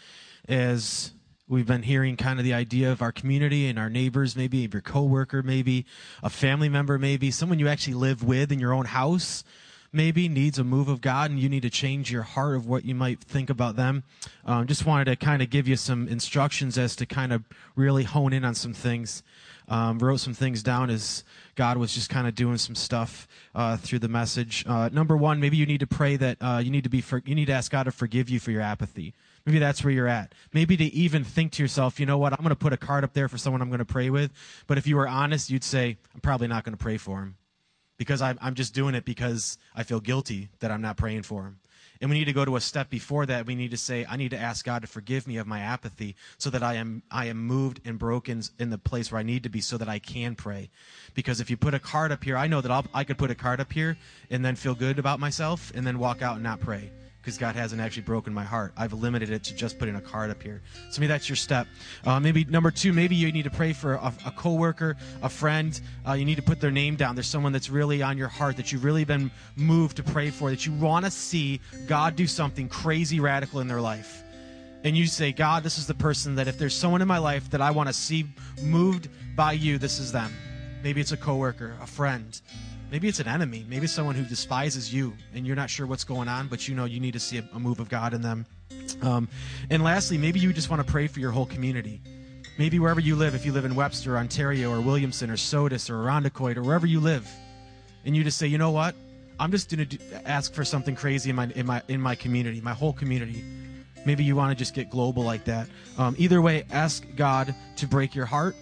as 0.49 1.11
we've 1.49 1.66
been 1.66 1.82
hearing 1.82 2.16
kind 2.16 2.39
of 2.39 2.45
the 2.45 2.55
idea 2.55 2.93
of 2.93 3.03
our 3.03 3.11
community 3.11 3.66
and 3.68 3.78
our 3.78 3.91
neighbors, 3.91 4.36
maybe 4.36 4.59
your 4.59 4.80
coworker, 4.80 5.43
maybe 5.43 5.84
a 6.22 6.30
family 6.30 6.68
member, 6.68 6.99
maybe 6.99 7.30
someone 7.30 7.59
you 7.59 7.68
actually 7.68 7.95
live 7.95 8.22
with 8.22 8.53
in 8.53 8.61
your 8.61 8.72
own 8.72 8.84
house. 8.84 9.45
Maybe 9.91 10.28
needs 10.28 10.59
a 10.59 10.64
move 10.64 10.89
of 10.89 11.01
God, 11.01 11.30
and 11.30 11.41
you 11.41 11.49
need 11.49 11.62
to 11.62 11.70
change 11.70 12.12
your 12.12 12.22
heart 12.22 12.57
of 12.57 12.66
what 12.66 12.84
you 12.84 12.95
might 12.95 13.20
think 13.20 13.49
about 13.49 13.76
them. 13.76 14.05
Um, 14.45 14.66
just 14.66 14.84
wanted 14.84 15.07
to 15.07 15.16
kind 15.16 15.41
of 15.41 15.49
give 15.49 15.66
you 15.66 15.76
some 15.76 16.09
instructions 16.09 16.76
as 16.76 16.95
to 16.97 17.07
kind 17.07 17.32
of 17.32 17.45
really 17.74 18.05
hone 18.05 18.34
in 18.34 18.45
on 18.45 18.55
some 18.55 18.74
things. 18.74 19.22
Um, 19.70 19.99
wrote 19.99 20.20
some 20.20 20.32
things 20.32 20.62
down 20.62 20.89
as 20.89 21.24
God 21.55 21.76
was 21.76 21.95
just 21.95 22.09
kind 22.09 22.26
of 22.26 22.34
doing 22.34 22.57
some 22.57 22.74
stuff 22.74 23.28
uh, 23.55 23.76
through 23.76 23.99
the 23.99 24.09
message. 24.09 24.64
Uh, 24.66 24.89
number 24.91 25.14
one, 25.14 25.41
maybe 25.41 25.59
you 25.59 25.66
need 25.66 25.80
to 25.80 25.86
pray 25.86 26.16
that 26.16 26.39
uh, 26.41 26.61
you 26.62 26.70
need 26.70 26.84
to 26.84 26.91
be 26.91 27.03
for, 27.03 27.22
you 27.26 27.34
need 27.34 27.47
to 27.47 27.53
ask 27.53 27.70
God 27.70 27.84
to 27.84 27.91
forgive 27.91 28.30
you 28.30 28.41
for 28.41 28.51
your 28.51 28.62
apathy. 28.62 29.14
Maybe 29.45 29.59
that's 29.59 29.82
where 29.82 29.93
you're 29.93 30.09
at. 30.09 30.34
Maybe 30.53 30.76
to 30.76 30.84
even 30.84 31.24
think 31.24 31.53
to 31.53 31.62
yourself, 31.62 31.99
you 31.99 32.07
know 32.07 32.18
what, 32.18 32.34
I'm 32.34 32.39
going 32.39 32.51
to 32.51 32.57
put 32.57 32.74
a 32.74 32.76
card 32.76 33.05
up 33.05 33.14
there 33.14 33.28
for 33.28 33.39
someone 33.39 33.62
I'm 33.62 33.68
going 33.70 33.78
to 33.78 33.86
pray 33.86 34.11
with. 34.11 34.30
But 34.66 34.76
if 34.76 34.86
you 34.86 34.97
were 34.97 35.09
honest, 35.09 35.51
you'd 35.51 35.64
say, 35.64 35.97
I'm 36.14 36.20
probably 36.20 36.49
not 36.49 36.64
going 36.64 36.76
to 36.76 36.82
pray 36.82 36.99
for 36.99 37.20
him 37.20 37.38
because 37.99 38.22
I'm, 38.22 38.38
I'm 38.40 38.55
just 38.55 38.74
doing 38.74 38.94
it 38.94 39.05
because 39.05 39.59
I 39.74 39.82
feel 39.82 40.01
guilty 40.01 40.49
that 40.61 40.70
I'm 40.70 40.80
not 40.80 40.96
praying 40.96 41.24
for 41.24 41.42
him. 41.42 41.59
And 42.01 42.11
we 42.11 42.18
need 42.18 42.26
to 42.26 42.32
go 42.32 42.44
to 42.44 42.55
a 42.55 42.61
step 42.61 42.90
before 42.90 43.26
that. 43.26 43.46
We 43.46 43.57
need 43.57 43.72
to 43.72 43.76
say, 43.76 44.07
I 44.09 44.16
need 44.16 44.30
to 44.30 44.38
ask 44.38 44.64
God 44.64 44.82
to 44.82 44.88
forgive 44.88 45.26
me 45.26 45.36
of 45.36 45.49
my 45.49 45.61
apathy 45.61 46.14
so 46.38 46.49
that 46.51 46.62
I 46.62 46.74
am, 46.74 47.03
I 47.11 47.26
am 47.26 47.44
moved 47.44 47.80
and 47.84 47.99
broken 47.99 48.40
in 48.59 48.70
the 48.70 48.78
place 48.78 49.11
where 49.11 49.18
I 49.18 49.24
need 49.24 49.42
to 49.42 49.49
be 49.49 49.61
so 49.61 49.76
that 49.78 49.88
I 49.88 49.99
can 49.99 50.36
pray. 50.36 50.70
Because 51.14 51.40
if 51.40 51.51
you 51.51 51.57
put 51.57 51.74
a 51.74 51.80
card 51.80 52.12
up 52.12 52.22
here, 52.22 52.36
I 52.36 52.46
know 52.46 52.61
that 52.61 52.70
I'll, 52.70 52.86
I 52.94 53.03
could 53.03 53.18
put 53.18 53.32
a 53.32 53.34
card 53.34 53.61
up 53.61 53.72
here 53.72 53.99
and 54.30 54.44
then 54.44 54.55
feel 54.55 54.76
good 54.76 55.01
about 55.01 55.18
myself 55.18 55.72
and 55.74 55.84
then 55.84 55.99
walk 55.99 56.22
out 56.22 56.34
and 56.34 56.44
not 56.44 56.61
pray 56.61 56.92
because 57.29 57.37
God 57.37 57.57
hasn't 57.57 57.79
actually 57.83 58.05
broken 58.05 58.33
my 58.33 58.43
heart. 58.43 58.72
I've 58.74 58.95
limited 58.95 59.29
it 59.29 59.45
to 59.45 59.55
just 59.55 59.79
putting 59.79 59.97
a 59.97 60.01
card 60.01 60.31
up 60.31 60.43
here. 60.43 60.62
So 60.89 60.99
maybe 60.99 61.09
that's 61.09 61.29
your 61.29 61.37
step. 61.37 61.66
Uh, 62.07 62.18
maybe 62.18 62.47
number 62.47 62.70
two, 62.70 62.95
maybe 62.95 63.16
you 63.16 63.31
need 63.31 63.43
to 63.43 63.51
pray 63.51 63.74
for 63.74 63.97
a, 63.97 64.14
a 64.24 64.31
coworker, 64.31 64.97
a 65.22 65.29
friend. 65.29 65.79
Uh, 66.09 66.14
you 66.14 66.24
need 66.24 66.37
to 66.37 66.43
put 66.43 66.59
their 66.59 66.70
name 66.70 66.97
down. 66.97 67.14
There's 67.14 67.26
someone 67.26 67.53
that's 67.53 67.68
really 67.68 68.01
on 68.01 68.16
your 68.16 68.29
heart 68.29 68.57
that 68.57 68.72
you've 68.72 68.83
really 68.83 69.05
been 69.05 69.31
moved 69.57 69.99
to 69.99 70.03
pray 70.03 70.31
for, 70.31 70.49
that 70.49 70.64
you 70.64 70.72
want 70.72 71.05
to 71.05 71.11
see 71.11 71.61
God 71.87 72.16
do 72.16 72.26
something 72.26 72.66
crazy 72.66 73.20
radical 73.20 73.61
in 73.61 73.68
their 73.68 73.83
life. 73.83 74.22
And 74.83 74.97
you 74.97 75.07
say, 75.07 75.31
God, 75.31 75.62
this 75.62 75.76
is 75.76 75.87
the 75.87 75.93
person 75.93 76.35
that 76.37 76.49
if 76.49 76.57
there's 76.57 76.74
someone 76.74 77.03
in 77.03 77.09
my 77.09 77.18
life 77.18 77.51
that 77.51 77.61
I 77.61 77.72
want 77.72 77.91
to 77.91 77.93
see 77.93 78.26
moved 78.62 79.11
by 79.37 79.53
you, 79.53 79.76
this 79.76 79.99
is 79.99 80.12
them. 80.12 80.33
Maybe 80.83 81.03
it's 81.03 81.12
a 81.12 81.18
coworker, 81.18 81.76
a 81.83 81.87
friend, 81.87 82.41
Maybe 82.91 83.07
it's 83.07 83.20
an 83.20 83.28
enemy. 83.28 83.66
Maybe 83.68 83.84
it's 83.84 83.93
someone 83.93 84.14
who 84.14 84.24
despises 84.24 84.93
you 84.93 85.12
and 85.34 85.47
you're 85.47 85.57
not 85.57 85.68
sure 85.68 85.86
what's 85.86 86.05
going 86.05 86.28
on, 86.28 86.49
but 86.49 86.66
you 86.66 86.74
know 86.74 86.86
you 86.86 87.01
need 87.01 87.12
to 87.12 87.20
see 87.20 87.39
a, 87.39 87.49
a 87.55 87.61
move 87.61 87.80
of 87.80 87.89
God 87.89 88.14
in 88.14 88.22
them. 88.22 88.47
Um, 89.03 89.28
and 89.70 89.84
lastly, 89.84 90.16
maybe 90.16 90.41
you 90.41 90.53
just 90.53 90.70
want 90.70 90.84
to 90.84 90.91
pray 90.91 91.07
for 91.07 91.20
your 91.20 91.30
whole 91.30 91.47
community. 91.47 92.01
Maybe 92.59 92.78
wherever 92.78 93.01
you 93.01 93.14
live, 93.14 93.34
if 93.34 93.45
you 93.45 93.53
live 93.53 93.64
in 93.64 93.74
Webster, 93.74 94.16
Ontario, 94.16 94.72
or 94.72 94.80
Williamson, 94.80 95.30
or 95.30 95.36
Sodus, 95.36 95.91
or 95.91 95.95
Irondequoit, 96.05 96.57
or 96.57 96.62
wherever 96.62 96.86
you 96.86 96.99
live, 96.99 97.28
and 98.05 98.16
you 98.16 98.24
just 98.24 98.39
say, 98.39 98.47
you 98.47 98.59
know 98.59 98.70
what? 98.70 98.97
I'm 99.39 99.53
just 99.53 99.70
going 99.70 99.86
to 99.86 100.28
ask 100.28 100.53
for 100.53 100.64
something 100.64 100.97
crazy 100.97 101.30
in 101.30 101.36
my 101.36 101.49
in 101.55 101.66
my 101.66 101.82
in 101.86 102.01
my 102.01 102.16
community, 102.16 102.61
my 102.61 102.72
whole 102.72 102.93
community. 102.93 103.45
Maybe 104.05 104.24
you 104.24 104.34
want 104.34 104.51
to 104.51 104.57
just 104.57 104.74
get 104.74 104.91
global 104.91 105.22
like 105.22 105.45
that. 105.45 105.68
Um, 105.99 106.16
either 106.18 106.41
way, 106.41 106.64
ask 106.70 107.05
God 107.14 107.55
to 107.76 107.86
break 107.86 108.14
your 108.14 108.26
heart. 108.26 108.57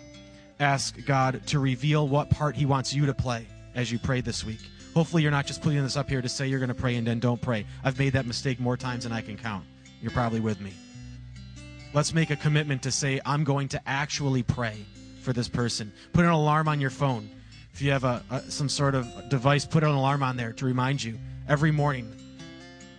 Ask 0.58 0.96
God 1.06 1.46
to 1.46 1.58
reveal 1.58 2.08
what 2.08 2.28
part 2.28 2.56
He 2.56 2.66
wants 2.66 2.92
you 2.92 3.06
to 3.06 3.14
play 3.14 3.46
as 3.76 3.92
you 3.92 3.98
pray 4.00 4.20
this 4.20 4.42
week. 4.42 4.58
Hopefully, 4.94 5.22
you're 5.22 5.30
not 5.30 5.46
just 5.46 5.60
putting 5.62 5.80
this 5.82 5.96
up 5.96 6.08
here 6.08 6.22
to 6.22 6.28
say 6.28 6.48
you're 6.48 6.58
going 6.58 6.68
to 6.68 6.74
pray 6.74 6.96
and 6.96 7.06
then 7.06 7.20
don't 7.20 7.40
pray. 7.40 7.66
I've 7.84 7.98
made 7.98 8.14
that 8.14 8.26
mistake 8.26 8.58
more 8.58 8.78
times 8.78 9.04
than 9.04 9.12
I 9.12 9.20
can 9.20 9.36
count. 9.36 9.64
You're 10.00 10.10
probably 10.10 10.40
with 10.40 10.60
me. 10.60 10.72
Let's 11.92 12.14
make 12.14 12.30
a 12.30 12.36
commitment 12.36 12.82
to 12.82 12.90
say, 12.90 13.20
I'm 13.24 13.44
going 13.44 13.68
to 13.68 13.88
actually 13.88 14.42
pray 14.42 14.84
for 15.20 15.34
this 15.34 15.48
person. 15.48 15.92
Put 16.14 16.24
an 16.24 16.30
alarm 16.30 16.66
on 16.66 16.80
your 16.80 16.90
phone. 16.90 17.30
If 17.74 17.82
you 17.82 17.90
have 17.92 18.04
a, 18.04 18.24
a 18.30 18.50
some 18.50 18.70
sort 18.70 18.94
of 18.94 19.06
device, 19.28 19.66
put 19.66 19.84
an 19.84 19.90
alarm 19.90 20.22
on 20.22 20.38
there 20.38 20.52
to 20.54 20.64
remind 20.64 21.04
you 21.04 21.18
every 21.46 21.70
morning. 21.70 22.10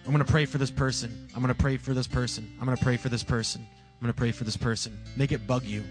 I'm 0.06 0.14
going 0.14 0.24
to 0.24 0.32
pray 0.32 0.46
for 0.46 0.60
this 0.60 0.72
person. 0.72 1.28
I'm 1.36 1.42
going 1.42 1.54
to 1.54 1.60
pray 1.60 1.78
for 1.78 1.96
this 1.96 2.08
person. 2.08 2.50
I'm 2.60 2.66
going 2.66 2.78
to 2.78 2.84
pray 2.84 2.98
for 2.98 3.10
this 3.10 3.24
person. 3.24 3.66
I'm 3.72 4.06
going 4.06 4.14
to 4.14 4.18
pray 4.18 4.32
for 4.32 4.44
this 4.44 4.56
person. 4.56 4.98
Make 5.16 5.32
it 5.32 5.48
bug 5.48 5.64
you. 5.64 5.84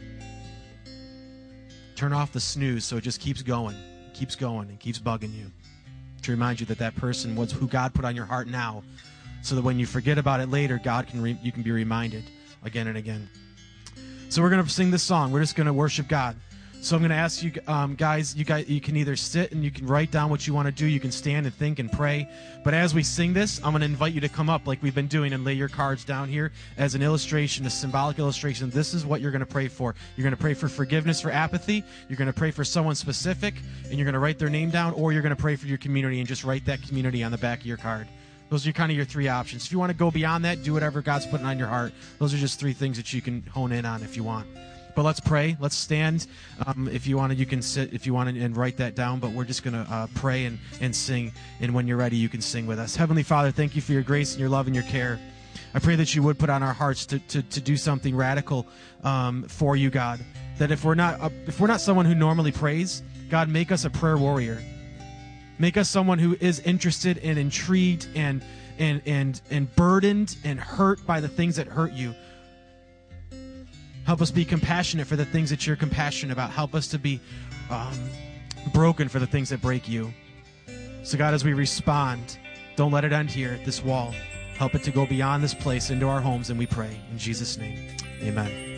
Turn 1.96 2.12
off 2.12 2.32
the 2.32 2.40
snooze 2.40 2.84
so 2.84 2.96
it 2.96 3.00
just 3.00 3.20
keeps 3.20 3.42
going 3.42 3.76
keeps 4.16 4.34
going 4.34 4.68
and 4.68 4.80
keeps 4.80 4.98
bugging 4.98 5.34
you 5.34 5.50
to 6.22 6.30
remind 6.30 6.58
you 6.58 6.66
that 6.66 6.78
that 6.78 6.96
person 6.96 7.36
was 7.36 7.52
who 7.52 7.68
God 7.68 7.94
put 7.94 8.04
on 8.04 8.16
your 8.16 8.24
heart 8.24 8.48
now, 8.48 8.82
so 9.42 9.54
that 9.54 9.62
when 9.62 9.78
you 9.78 9.86
forget 9.86 10.18
about 10.18 10.40
it 10.40 10.48
later, 10.48 10.80
God 10.82 11.06
can 11.06 11.20
re- 11.22 11.38
you 11.42 11.52
can 11.52 11.62
be 11.62 11.70
reminded 11.70 12.24
again 12.64 12.88
and 12.88 12.96
again. 12.96 13.28
So 14.28 14.42
we're 14.42 14.50
gonna 14.50 14.68
sing 14.68 14.90
this 14.90 15.02
song. 15.02 15.32
We're 15.32 15.40
just 15.40 15.54
gonna 15.54 15.72
worship 15.72 16.08
God. 16.08 16.36
So 16.80 16.94
I'm 16.94 17.02
going 17.02 17.10
to 17.10 17.16
ask 17.16 17.42
you 17.42 17.52
um, 17.66 17.96
guys, 17.96 18.36
you 18.36 18.44
guys, 18.44 18.68
you 18.68 18.80
can 18.80 18.96
either 18.96 19.16
sit 19.16 19.50
and 19.50 19.64
you 19.64 19.72
can 19.72 19.86
write 19.86 20.12
down 20.12 20.30
what 20.30 20.46
you 20.46 20.54
want 20.54 20.66
to 20.66 20.72
do. 20.72 20.86
You 20.86 21.00
can 21.00 21.10
stand 21.10 21.44
and 21.44 21.54
think 21.54 21.80
and 21.80 21.90
pray. 21.90 22.28
But 22.62 22.74
as 22.74 22.94
we 22.94 23.02
sing 23.02 23.32
this, 23.32 23.58
I'm 23.64 23.72
going 23.72 23.80
to 23.80 23.86
invite 23.86 24.12
you 24.12 24.20
to 24.20 24.28
come 24.28 24.48
up 24.48 24.68
like 24.68 24.82
we've 24.82 24.94
been 24.94 25.08
doing 25.08 25.32
and 25.32 25.44
lay 25.44 25.54
your 25.54 25.68
cards 25.68 26.04
down 26.04 26.28
here 26.28 26.52
as 26.78 26.94
an 26.94 27.02
illustration, 27.02 27.66
a 27.66 27.70
symbolic 27.70 28.20
illustration. 28.20 28.70
This 28.70 28.94
is 28.94 29.04
what 29.04 29.20
you're 29.20 29.32
going 29.32 29.40
to 29.40 29.46
pray 29.46 29.66
for. 29.66 29.96
You're 30.16 30.22
going 30.22 30.36
to 30.36 30.40
pray 30.40 30.54
for 30.54 30.68
forgiveness 30.68 31.20
for 31.20 31.30
apathy. 31.30 31.82
You're 32.08 32.18
going 32.18 32.26
to 32.26 32.32
pray 32.32 32.52
for 32.52 32.62
someone 32.62 32.94
specific, 32.94 33.54
and 33.84 33.94
you're 33.94 34.04
going 34.04 34.12
to 34.12 34.20
write 34.20 34.38
their 34.38 34.50
name 34.50 34.70
down, 34.70 34.92
or 34.94 35.12
you're 35.12 35.22
going 35.22 35.34
to 35.34 35.42
pray 35.42 35.56
for 35.56 35.66
your 35.66 35.78
community 35.78 36.20
and 36.20 36.28
just 36.28 36.44
write 36.44 36.64
that 36.66 36.82
community 36.82 37.24
on 37.24 37.32
the 37.32 37.38
back 37.38 37.60
of 37.60 37.66
your 37.66 37.78
card. 37.78 38.06
Those 38.48 38.64
are 38.66 38.72
kind 38.72 38.92
of 38.92 38.96
your 38.96 39.06
three 39.06 39.26
options. 39.26 39.66
If 39.66 39.72
you 39.72 39.80
want 39.80 39.90
to 39.90 39.96
go 39.96 40.12
beyond 40.12 40.44
that, 40.44 40.62
do 40.62 40.72
whatever 40.72 41.02
God's 41.02 41.26
putting 41.26 41.46
on 41.46 41.58
your 41.58 41.66
heart. 41.66 41.92
Those 42.20 42.32
are 42.32 42.36
just 42.36 42.60
three 42.60 42.74
things 42.74 42.96
that 42.96 43.12
you 43.12 43.20
can 43.20 43.42
hone 43.42 43.72
in 43.72 43.84
on 43.84 44.04
if 44.04 44.16
you 44.16 44.22
want. 44.22 44.46
But 44.96 45.04
let's 45.04 45.20
pray. 45.20 45.58
Let's 45.60 45.76
stand. 45.76 46.26
Um, 46.66 46.88
if 46.88 47.06
you 47.06 47.18
want 47.18 47.30
to, 47.30 47.38
you 47.38 47.44
can 47.44 47.60
sit 47.60 47.92
if 47.92 48.06
you 48.06 48.14
want 48.14 48.34
to 48.34 48.40
and 48.40 48.56
write 48.56 48.78
that 48.78 48.94
down. 48.94 49.20
But 49.20 49.32
we're 49.32 49.44
just 49.44 49.62
going 49.62 49.74
to 49.74 49.92
uh, 49.92 50.06
pray 50.14 50.46
and, 50.46 50.58
and 50.80 50.96
sing. 50.96 51.32
And 51.60 51.74
when 51.74 51.86
you're 51.86 51.98
ready, 51.98 52.16
you 52.16 52.30
can 52.30 52.40
sing 52.40 52.66
with 52.66 52.78
us. 52.78 52.96
Heavenly 52.96 53.22
Father, 53.22 53.50
thank 53.50 53.76
you 53.76 53.82
for 53.82 53.92
your 53.92 54.02
grace 54.02 54.32
and 54.32 54.40
your 54.40 54.48
love 54.48 54.66
and 54.66 54.74
your 54.74 54.84
care. 54.84 55.20
I 55.74 55.80
pray 55.80 55.96
that 55.96 56.14
you 56.14 56.22
would 56.22 56.38
put 56.38 56.48
on 56.48 56.62
our 56.62 56.72
hearts 56.72 57.04
to, 57.06 57.18
to, 57.18 57.42
to 57.42 57.60
do 57.60 57.76
something 57.76 58.16
radical 58.16 58.66
um, 59.04 59.42
for 59.42 59.76
you, 59.76 59.90
God. 59.90 60.18
That 60.58 60.70
if 60.70 60.82
we're 60.82 60.94
not 60.94 61.20
uh, 61.20 61.28
if 61.46 61.60
we're 61.60 61.66
not 61.66 61.82
someone 61.82 62.06
who 62.06 62.14
normally 62.14 62.50
prays, 62.50 63.02
God, 63.28 63.50
make 63.50 63.70
us 63.70 63.84
a 63.84 63.90
prayer 63.90 64.16
warrior. 64.16 64.62
Make 65.58 65.76
us 65.76 65.90
someone 65.90 66.18
who 66.18 66.38
is 66.40 66.60
interested 66.60 67.18
and 67.18 67.38
intrigued 67.38 68.08
and 68.14 68.42
and 68.78 69.02
and 69.04 69.42
and 69.50 69.76
burdened 69.76 70.36
and 70.42 70.58
hurt 70.58 71.06
by 71.06 71.20
the 71.20 71.28
things 71.28 71.56
that 71.56 71.66
hurt 71.66 71.92
you. 71.92 72.14
Help 74.06 74.22
us 74.22 74.30
be 74.30 74.44
compassionate 74.44 75.06
for 75.06 75.16
the 75.16 75.24
things 75.24 75.50
that 75.50 75.66
you're 75.66 75.74
compassionate 75.74 76.32
about. 76.32 76.50
Help 76.50 76.76
us 76.76 76.86
to 76.88 76.98
be 76.98 77.20
um, 77.70 77.92
broken 78.72 79.08
for 79.08 79.18
the 79.18 79.26
things 79.26 79.48
that 79.48 79.60
break 79.60 79.88
you. 79.88 80.14
So, 81.02 81.18
God, 81.18 81.34
as 81.34 81.44
we 81.44 81.54
respond, 81.54 82.38
don't 82.76 82.92
let 82.92 83.04
it 83.04 83.12
end 83.12 83.30
here 83.30 83.52
at 83.52 83.64
this 83.64 83.82
wall. 83.82 84.14
Help 84.54 84.76
it 84.76 84.84
to 84.84 84.92
go 84.92 85.06
beyond 85.06 85.42
this 85.42 85.54
place 85.54 85.90
into 85.90 86.06
our 86.06 86.20
homes, 86.20 86.50
and 86.50 86.58
we 86.58 86.66
pray. 86.66 87.00
In 87.10 87.18
Jesus' 87.18 87.58
name, 87.58 87.96
amen. 88.22 88.75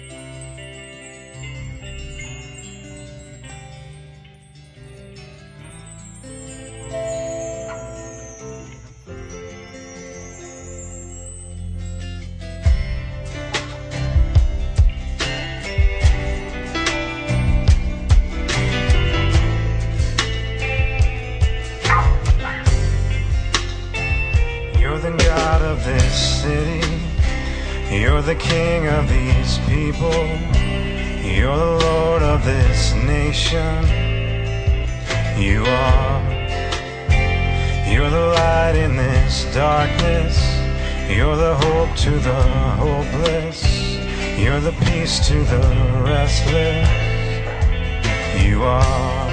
People. 29.99 30.27
You're 31.23 31.57
the 31.57 31.79
Lord 31.85 32.23
of 32.23 32.45
this 32.45 32.95
nation. 32.95 33.85
You 35.37 35.65
are. 35.65 36.23
You're 37.91 38.11
the 38.11 38.27
light 38.35 38.77
in 38.77 38.97
this 38.97 39.53
darkness. 39.55 40.37
You're 41.09 41.37
the 41.37 41.57
hope 41.57 41.97
to 41.99 42.11
the 42.11 42.43
hopeless. 42.85 43.65
You're 44.39 44.61
the 44.61 44.73
peace 44.87 45.19
to 45.29 45.35
the 45.35 45.63
restless. 46.05 46.89
You 48.43 48.63
are. 48.63 49.29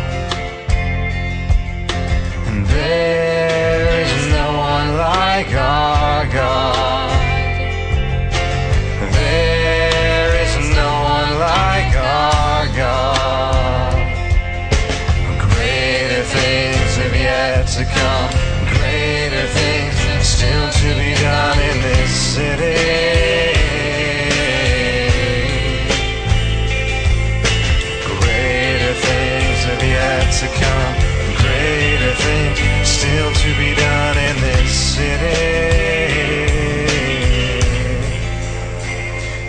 And 2.48 2.66
there 2.66 4.02
is 4.02 4.28
no 4.30 4.58
one 4.58 4.98
like 4.98 5.54
our 5.54 5.95
to 17.76 17.84
come. 17.84 18.32
Greater 18.80 19.48
things 19.48 19.96
still 20.26 20.70
to 20.72 20.96
be 20.96 21.14
done 21.16 21.60
in 21.60 21.82
this 21.82 22.10
city. 22.10 22.80
Greater 28.16 28.94
things 28.94 29.60
have 29.68 29.84
yet 29.84 30.24
to 30.40 30.48
come. 30.64 30.96
Greater 31.44 32.14
things 32.16 32.88
still 32.88 33.34
to 33.44 33.50
be 33.60 33.76
done 33.76 34.18
in 34.20 34.36
this 34.40 34.72
city. 34.96 35.36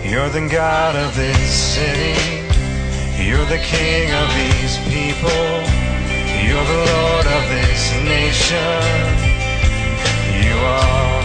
You're 0.09 0.29
the 0.29 0.49
God 0.51 0.97
of 0.97 1.15
this 1.15 1.49
city. 1.49 2.43
You're 3.23 3.45
the 3.45 3.59
King 3.59 4.11
of 4.11 4.27
these 4.35 4.77
people. 4.89 5.76
You're 6.47 6.63
the 6.63 6.83
Lord 6.95 7.27
of 7.37 7.43
this 7.55 7.83
nation. 8.15 8.81
You 10.45 10.55
are. 10.79 11.23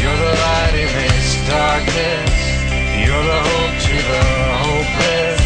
You're 0.00 0.20
the 0.26 0.32
light 0.44 0.74
in 0.84 0.90
this 0.98 1.28
darkness. 1.46 2.34
You're 3.04 3.26
the 3.32 3.40
hope 3.48 3.76
to 3.88 3.96
the 4.12 4.24
hopeless. 4.66 5.42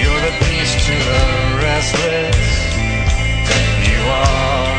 You're 0.00 0.22
the 0.28 0.34
peace 0.44 0.74
to 0.86 0.94
the 1.10 1.24
restless. 1.64 2.46
You 3.88 4.00
are. 4.22 4.76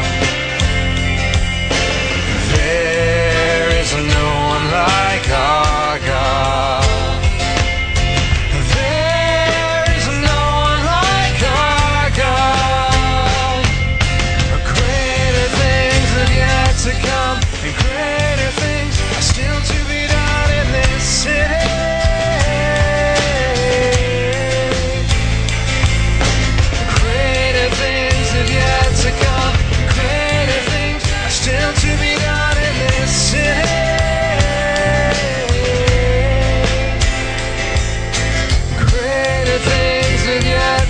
There 2.58 3.70
is 3.82 3.92
no 4.16 4.28
one 4.54 4.66
like 4.72 5.28
our 5.32 6.00
God. 6.12 6.87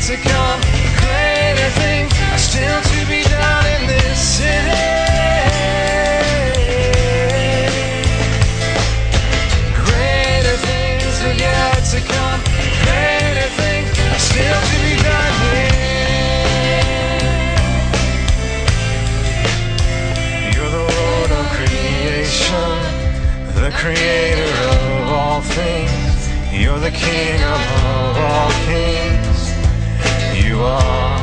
To 0.08 0.16
come. 0.16 0.62
Greater 1.04 1.70
things 1.82 2.14
are 2.32 2.38
still 2.38 2.82
to 2.82 3.06
be 3.10 3.24
done 3.24 3.66
in 3.76 3.88
this 3.88 4.18
city. 4.18 4.88
Greater 9.76 10.58
things 10.64 11.20
have 11.20 11.38
yet 11.38 11.84
to 11.92 12.00
come. 12.08 12.40
Greater 12.88 13.50
things 13.60 13.92
are 14.00 14.24
still 14.32 14.62
to 14.72 14.78
be 14.88 14.96
done 15.04 15.34
here. 15.44 15.76
You're 20.56 20.72
the 20.72 20.86
Lord 20.88 21.32
of 21.32 21.46
creation, 21.58 22.72
the 23.60 23.72
creator 23.76 24.54
of 24.72 25.12
all 25.12 25.42
things. 25.42 26.32
You're 26.54 26.80
the 26.80 26.92
King 26.92 27.44
of 27.44 28.18
all 28.18 28.52
kings. 28.68 29.17
Are. 30.68 31.20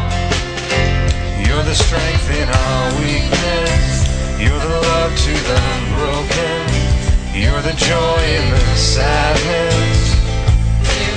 You're 1.45 1.65
the 1.65 1.75
strength 1.75 2.29
in 2.41 2.49
our 2.49 2.85
weakness. 3.01 3.85
You're 4.41 4.63
the 4.69 4.81
love 4.91 5.13
to 5.27 5.35
the 5.51 5.61
broken. 5.97 6.61
You're 7.35 7.63
the 7.63 7.77
joy 7.77 8.23
in 8.39 8.51
the 8.51 8.77
sadness. 8.77 10.01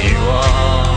You 0.03 0.17
are. 0.30 0.97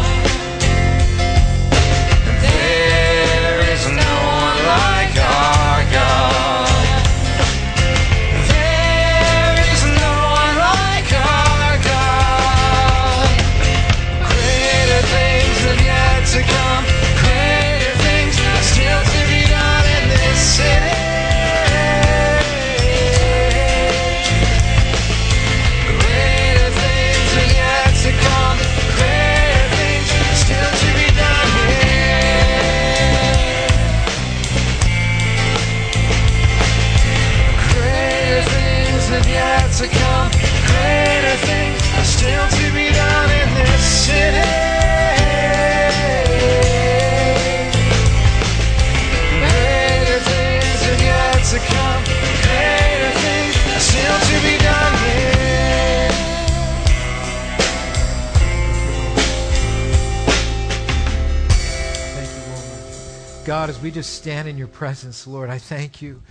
God, 63.61 63.69
as 63.69 63.83
we 63.83 63.91
just 63.91 64.15
stand 64.15 64.49
in 64.49 64.57
your 64.57 64.69
presence, 64.69 65.27
Lord, 65.27 65.51
I 65.51 65.59
thank 65.59 66.01
you, 66.01 66.23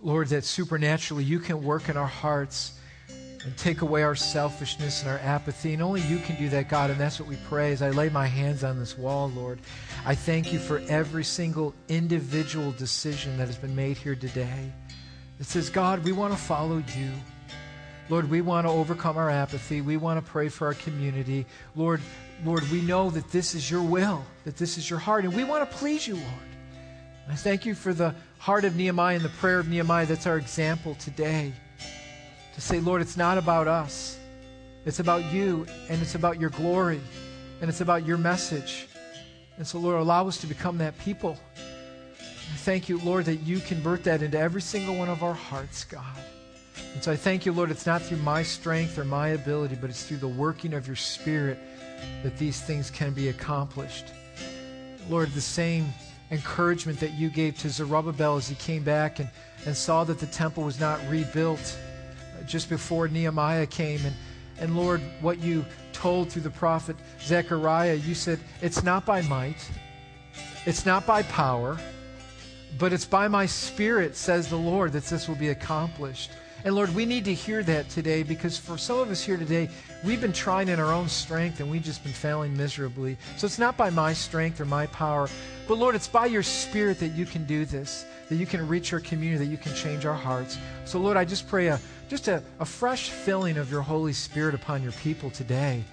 Lord, 0.00 0.28
that 0.28 0.44
supernaturally 0.44 1.24
you 1.24 1.40
can 1.40 1.64
work 1.64 1.88
in 1.88 1.96
our 1.96 2.06
hearts 2.06 2.78
and 3.08 3.56
take 3.56 3.80
away 3.80 4.04
our 4.04 4.14
selfishness 4.14 5.02
and 5.02 5.10
our 5.10 5.18
apathy. 5.18 5.72
And 5.72 5.82
only 5.82 6.00
you 6.02 6.18
can 6.18 6.36
do 6.36 6.48
that, 6.50 6.68
God. 6.68 6.90
And 6.90 7.00
that's 7.00 7.18
what 7.18 7.28
we 7.28 7.38
pray 7.48 7.72
as 7.72 7.82
I 7.82 7.90
lay 7.90 8.08
my 8.08 8.28
hands 8.28 8.62
on 8.62 8.78
this 8.78 8.96
wall, 8.96 9.32
Lord. 9.34 9.58
I 10.04 10.14
thank 10.14 10.52
you 10.52 10.60
for 10.60 10.78
every 10.88 11.24
single 11.24 11.74
individual 11.88 12.70
decision 12.70 13.36
that 13.38 13.48
has 13.48 13.58
been 13.58 13.74
made 13.74 13.96
here 13.96 14.14
today. 14.14 14.72
It 15.40 15.46
says, 15.46 15.70
God, 15.70 16.04
we 16.04 16.12
want 16.12 16.34
to 16.34 16.38
follow 16.38 16.76
you. 16.96 17.10
Lord, 18.08 18.30
we 18.30 18.42
want 18.42 18.64
to 18.64 18.70
overcome 18.70 19.16
our 19.16 19.28
apathy. 19.28 19.80
We 19.80 19.96
want 19.96 20.24
to 20.24 20.30
pray 20.30 20.48
for 20.50 20.68
our 20.68 20.74
community. 20.74 21.46
Lord, 21.74 22.00
Lord, 22.44 22.62
we 22.70 22.80
know 22.80 23.10
that 23.10 23.32
this 23.32 23.56
is 23.56 23.68
your 23.68 23.82
will, 23.82 24.24
that 24.44 24.56
this 24.56 24.78
is 24.78 24.88
your 24.88 25.00
heart, 25.00 25.24
and 25.24 25.34
we 25.34 25.42
want 25.42 25.68
to 25.68 25.76
please 25.78 26.06
you, 26.06 26.14
Lord. 26.14 26.55
I 27.28 27.34
thank 27.34 27.66
you 27.66 27.74
for 27.74 27.92
the 27.92 28.14
heart 28.38 28.64
of 28.64 28.76
Nehemiah 28.76 29.16
and 29.16 29.24
the 29.24 29.30
prayer 29.30 29.58
of 29.58 29.68
Nehemiah. 29.68 30.06
That's 30.06 30.26
our 30.26 30.38
example 30.38 30.94
today. 30.96 31.52
To 32.54 32.60
say, 32.60 32.80
Lord, 32.80 33.02
it's 33.02 33.16
not 33.16 33.36
about 33.36 33.66
us. 33.68 34.18
It's 34.84 35.00
about 35.00 35.24
you, 35.32 35.66
and 35.88 36.00
it's 36.00 36.14
about 36.14 36.40
your 36.40 36.50
glory, 36.50 37.00
and 37.60 37.68
it's 37.68 37.80
about 37.80 38.06
your 38.06 38.16
message. 38.16 38.86
And 39.56 39.66
so, 39.66 39.78
Lord, 39.78 40.00
allow 40.00 40.28
us 40.28 40.38
to 40.38 40.46
become 40.46 40.78
that 40.78 40.96
people. 41.00 41.36
I 41.58 42.56
thank 42.58 42.88
you, 42.88 42.98
Lord, 42.98 43.24
that 43.24 43.36
you 43.36 43.58
convert 43.58 44.04
that 44.04 44.22
into 44.22 44.38
every 44.38 44.62
single 44.62 44.94
one 44.94 45.08
of 45.08 45.24
our 45.24 45.34
hearts, 45.34 45.82
God. 45.82 46.04
And 46.94 47.02
so 47.02 47.10
I 47.10 47.16
thank 47.16 47.44
you, 47.44 47.52
Lord, 47.52 47.70
it's 47.70 47.86
not 47.86 48.02
through 48.02 48.18
my 48.18 48.42
strength 48.44 48.96
or 48.98 49.04
my 49.04 49.28
ability, 49.28 49.76
but 49.80 49.90
it's 49.90 50.04
through 50.04 50.18
the 50.18 50.28
working 50.28 50.72
of 50.72 50.86
your 50.86 50.96
Spirit 50.96 51.58
that 52.22 52.38
these 52.38 52.60
things 52.60 52.88
can 52.88 53.12
be 53.12 53.28
accomplished. 53.28 54.06
Lord, 55.08 55.30
the 55.32 55.40
same 55.40 55.92
encouragement 56.30 56.98
that 57.00 57.12
you 57.12 57.30
gave 57.30 57.56
to 57.58 57.70
Zerubbabel 57.70 58.36
as 58.36 58.48
he 58.48 58.54
came 58.56 58.82
back 58.82 59.20
and, 59.20 59.28
and 59.64 59.76
saw 59.76 60.04
that 60.04 60.18
the 60.18 60.26
temple 60.26 60.64
was 60.64 60.80
not 60.80 61.00
rebuilt 61.08 61.78
uh, 62.38 62.42
just 62.44 62.68
before 62.68 63.08
Nehemiah 63.08 63.66
came. 63.66 64.04
And, 64.04 64.14
and 64.58 64.76
Lord, 64.76 65.00
what 65.20 65.38
you 65.38 65.64
told 65.92 66.30
through 66.30 66.42
the 66.42 66.50
prophet 66.50 66.96
Zechariah, 67.20 67.94
you 67.94 68.14
said, 68.14 68.40
It's 68.60 68.82
not 68.82 69.06
by 69.06 69.22
might, 69.22 69.70
It's 70.64 70.84
not 70.84 71.06
by 71.06 71.22
power, 71.22 71.78
but 72.78 72.92
it's 72.92 73.06
by 73.06 73.28
my 73.28 73.46
spirit, 73.46 74.16
says 74.16 74.48
the 74.48 74.56
Lord, 74.56 74.92
that 74.92 75.04
this 75.04 75.28
will 75.28 75.36
be 75.36 75.48
accomplished. 75.48 76.30
And 76.66 76.74
Lord, 76.74 76.92
we 76.96 77.06
need 77.06 77.24
to 77.26 77.32
hear 77.32 77.62
that 77.62 77.88
today 77.90 78.24
because 78.24 78.58
for 78.58 78.76
some 78.76 78.98
of 78.98 79.08
us 79.08 79.22
here 79.22 79.36
today, 79.36 79.68
we've 80.02 80.20
been 80.20 80.32
trying 80.32 80.66
in 80.66 80.80
our 80.80 80.92
own 80.92 81.08
strength 81.08 81.60
and 81.60 81.70
we've 81.70 81.84
just 81.84 82.02
been 82.02 82.12
failing 82.12 82.56
miserably. 82.56 83.16
So 83.36 83.46
it's 83.46 83.60
not 83.60 83.76
by 83.76 83.88
my 83.88 84.12
strength 84.12 84.60
or 84.60 84.64
my 84.64 84.88
power, 84.88 85.28
but 85.68 85.78
Lord, 85.78 85.94
it's 85.94 86.08
by 86.08 86.26
your 86.26 86.42
spirit 86.42 86.98
that 86.98 87.10
you 87.10 87.24
can 87.24 87.44
do 87.44 87.66
this, 87.66 88.04
that 88.28 88.34
you 88.34 88.46
can 88.46 88.66
reach 88.66 88.92
our 88.92 88.98
community, 88.98 89.44
that 89.44 89.50
you 89.52 89.58
can 89.58 89.76
change 89.76 90.04
our 90.06 90.16
hearts. 90.16 90.58
So 90.86 90.98
Lord, 90.98 91.16
I 91.16 91.24
just 91.24 91.46
pray 91.46 91.68
a, 91.68 91.78
just 92.08 92.26
a, 92.26 92.42
a 92.58 92.64
fresh 92.64 93.10
filling 93.10 93.58
of 93.58 93.70
your 93.70 93.82
Holy 93.82 94.12
Spirit 94.12 94.52
upon 94.56 94.82
your 94.82 94.90
people 94.90 95.30
today. 95.30 95.84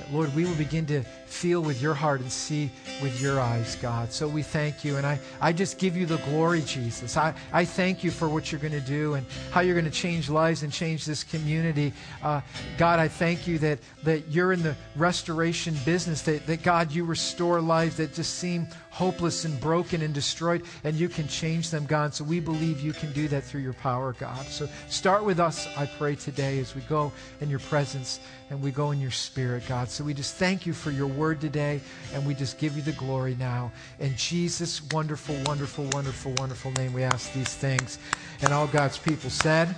That, 0.00 0.12
Lord, 0.12 0.36
we 0.36 0.44
will 0.44 0.54
begin 0.56 0.84
to 0.88 1.02
feel 1.30 1.62
with 1.62 1.80
your 1.80 1.94
heart 1.94 2.20
and 2.20 2.30
see 2.30 2.70
with 3.02 3.20
your 3.20 3.40
eyes, 3.40 3.76
God. 3.76 4.12
So 4.12 4.28
we 4.28 4.42
thank 4.42 4.84
you. 4.84 4.96
And 4.96 5.06
I, 5.06 5.18
I 5.40 5.52
just 5.52 5.78
give 5.78 5.96
you 5.96 6.06
the 6.06 6.18
glory, 6.18 6.62
Jesus. 6.62 7.16
I, 7.16 7.34
I 7.52 7.64
thank 7.64 8.02
you 8.04 8.10
for 8.10 8.28
what 8.28 8.50
you're 8.50 8.60
going 8.60 8.72
to 8.72 8.80
do 8.80 9.14
and 9.14 9.26
how 9.50 9.60
you're 9.60 9.74
going 9.74 9.84
to 9.84 9.90
change 9.90 10.28
lives 10.28 10.62
and 10.62 10.72
change 10.72 11.06
this 11.06 11.24
community. 11.24 11.92
Uh, 12.22 12.40
God, 12.78 12.98
I 12.98 13.08
thank 13.08 13.46
you 13.46 13.58
that, 13.58 13.78
that 14.04 14.28
you're 14.28 14.52
in 14.52 14.62
the 14.62 14.76
restoration 14.96 15.76
business, 15.84 16.22
that, 16.22 16.46
that 16.46 16.62
God, 16.62 16.92
you 16.92 17.04
restore 17.04 17.60
lives 17.60 17.96
that 17.96 18.12
just 18.12 18.34
seem 18.34 18.66
hopeless 18.90 19.44
and 19.44 19.58
broken 19.60 20.02
and 20.02 20.12
destroyed, 20.12 20.62
and 20.84 20.96
you 20.96 21.08
can 21.08 21.26
change 21.28 21.70
them, 21.70 21.86
God. 21.86 22.12
So 22.12 22.24
we 22.24 22.40
believe 22.40 22.80
you 22.80 22.92
can 22.92 23.12
do 23.12 23.28
that 23.28 23.44
through 23.44 23.60
your 23.62 23.72
power, 23.72 24.14
God. 24.18 24.44
So 24.46 24.68
start 24.88 25.24
with 25.24 25.40
us, 25.40 25.68
I 25.76 25.86
pray, 25.86 26.16
today 26.16 26.58
as 26.58 26.74
we 26.74 26.82
go 26.82 27.12
in 27.40 27.48
your 27.48 27.60
presence 27.60 28.20
and 28.50 28.60
we 28.60 28.72
go 28.72 28.90
in 28.90 29.00
your 29.00 29.12
spirit, 29.12 29.62
God. 29.68 29.88
So 29.88 30.02
we 30.02 30.12
just 30.12 30.34
thank 30.34 30.66
you 30.66 30.72
for 30.72 30.90
your 30.90 31.06
word 31.20 31.40
today, 31.40 31.80
and 32.14 32.26
we 32.26 32.34
just 32.34 32.58
give 32.58 32.74
you 32.76 32.82
the 32.82 32.92
glory 32.92 33.36
now. 33.38 33.70
In 34.00 34.16
Jesus' 34.16 34.82
wonderful, 34.90 35.36
wonderful, 35.44 35.84
wonderful, 35.92 36.32
wonderful 36.38 36.72
name, 36.72 36.94
we 36.94 37.02
ask 37.02 37.32
these 37.34 37.54
things. 37.54 37.98
And 38.40 38.52
all 38.52 38.66
God's 38.66 38.96
people 38.96 39.28
said, 39.28 39.74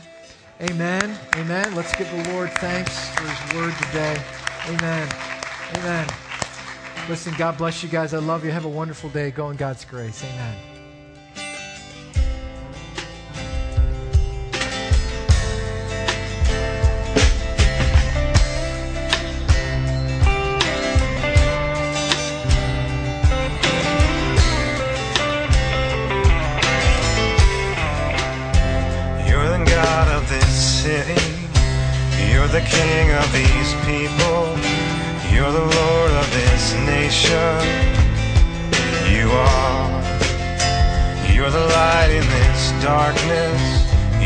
Amen. 0.61 1.19
Amen. 1.35 1.75
Let's 1.75 1.95
give 1.97 2.09
the 2.11 2.33
Lord 2.33 2.53
thanks 2.53 3.09
for 3.17 3.27
his 3.27 3.55
word 3.55 3.75
today. 3.87 4.23
Amen. 4.69 5.09
Amen. 5.79 6.07
Listen, 7.09 7.35
God 7.37 7.59
bless 7.59 7.83
you 7.83 7.89
guys. 7.89 8.15
I 8.15 8.19
love 8.19 8.45
you. 8.45 8.53
Have 8.53 8.65
a 8.65 8.69
wonderful 8.69 9.11
day. 9.11 9.33
Go 9.33 9.51
in 9.51 9.57
God's 9.57 9.85
grace. 9.85 10.23
Amen. 10.23 10.72
Nation. 37.13 37.61
You 39.13 39.29
are. 39.31 40.03
You're 41.31 41.51
the 41.51 41.67
light 41.79 42.11
in 42.11 42.27
this 42.37 42.73
darkness. 42.83 43.61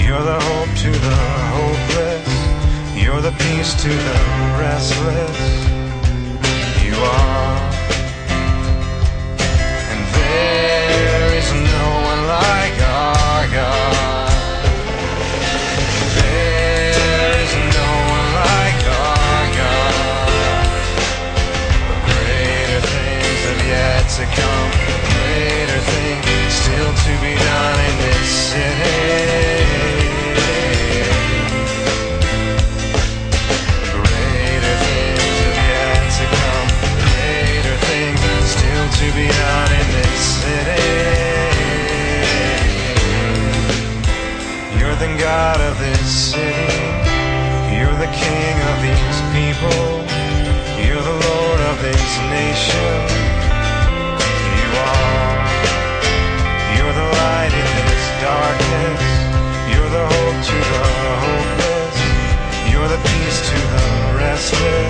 You're 0.04 0.22
the 0.22 0.38
hope 0.48 0.72
to 0.84 0.90
the 1.06 1.16
hopeless. 1.56 2.28
You're 3.02 3.20
the 3.20 3.34
peace 3.42 3.74
to 3.82 3.88
the 3.88 4.18
restless. 4.62 5.38
You 6.84 6.94
are. 6.94 7.58
And 9.90 10.02
there 10.20 11.38
is 11.40 11.48
no 11.52 11.86
one 12.10 12.22
like 12.38 12.76
our 12.82 13.48
God. 13.48 13.95
To 24.16 24.55
Yeah. 64.52 64.85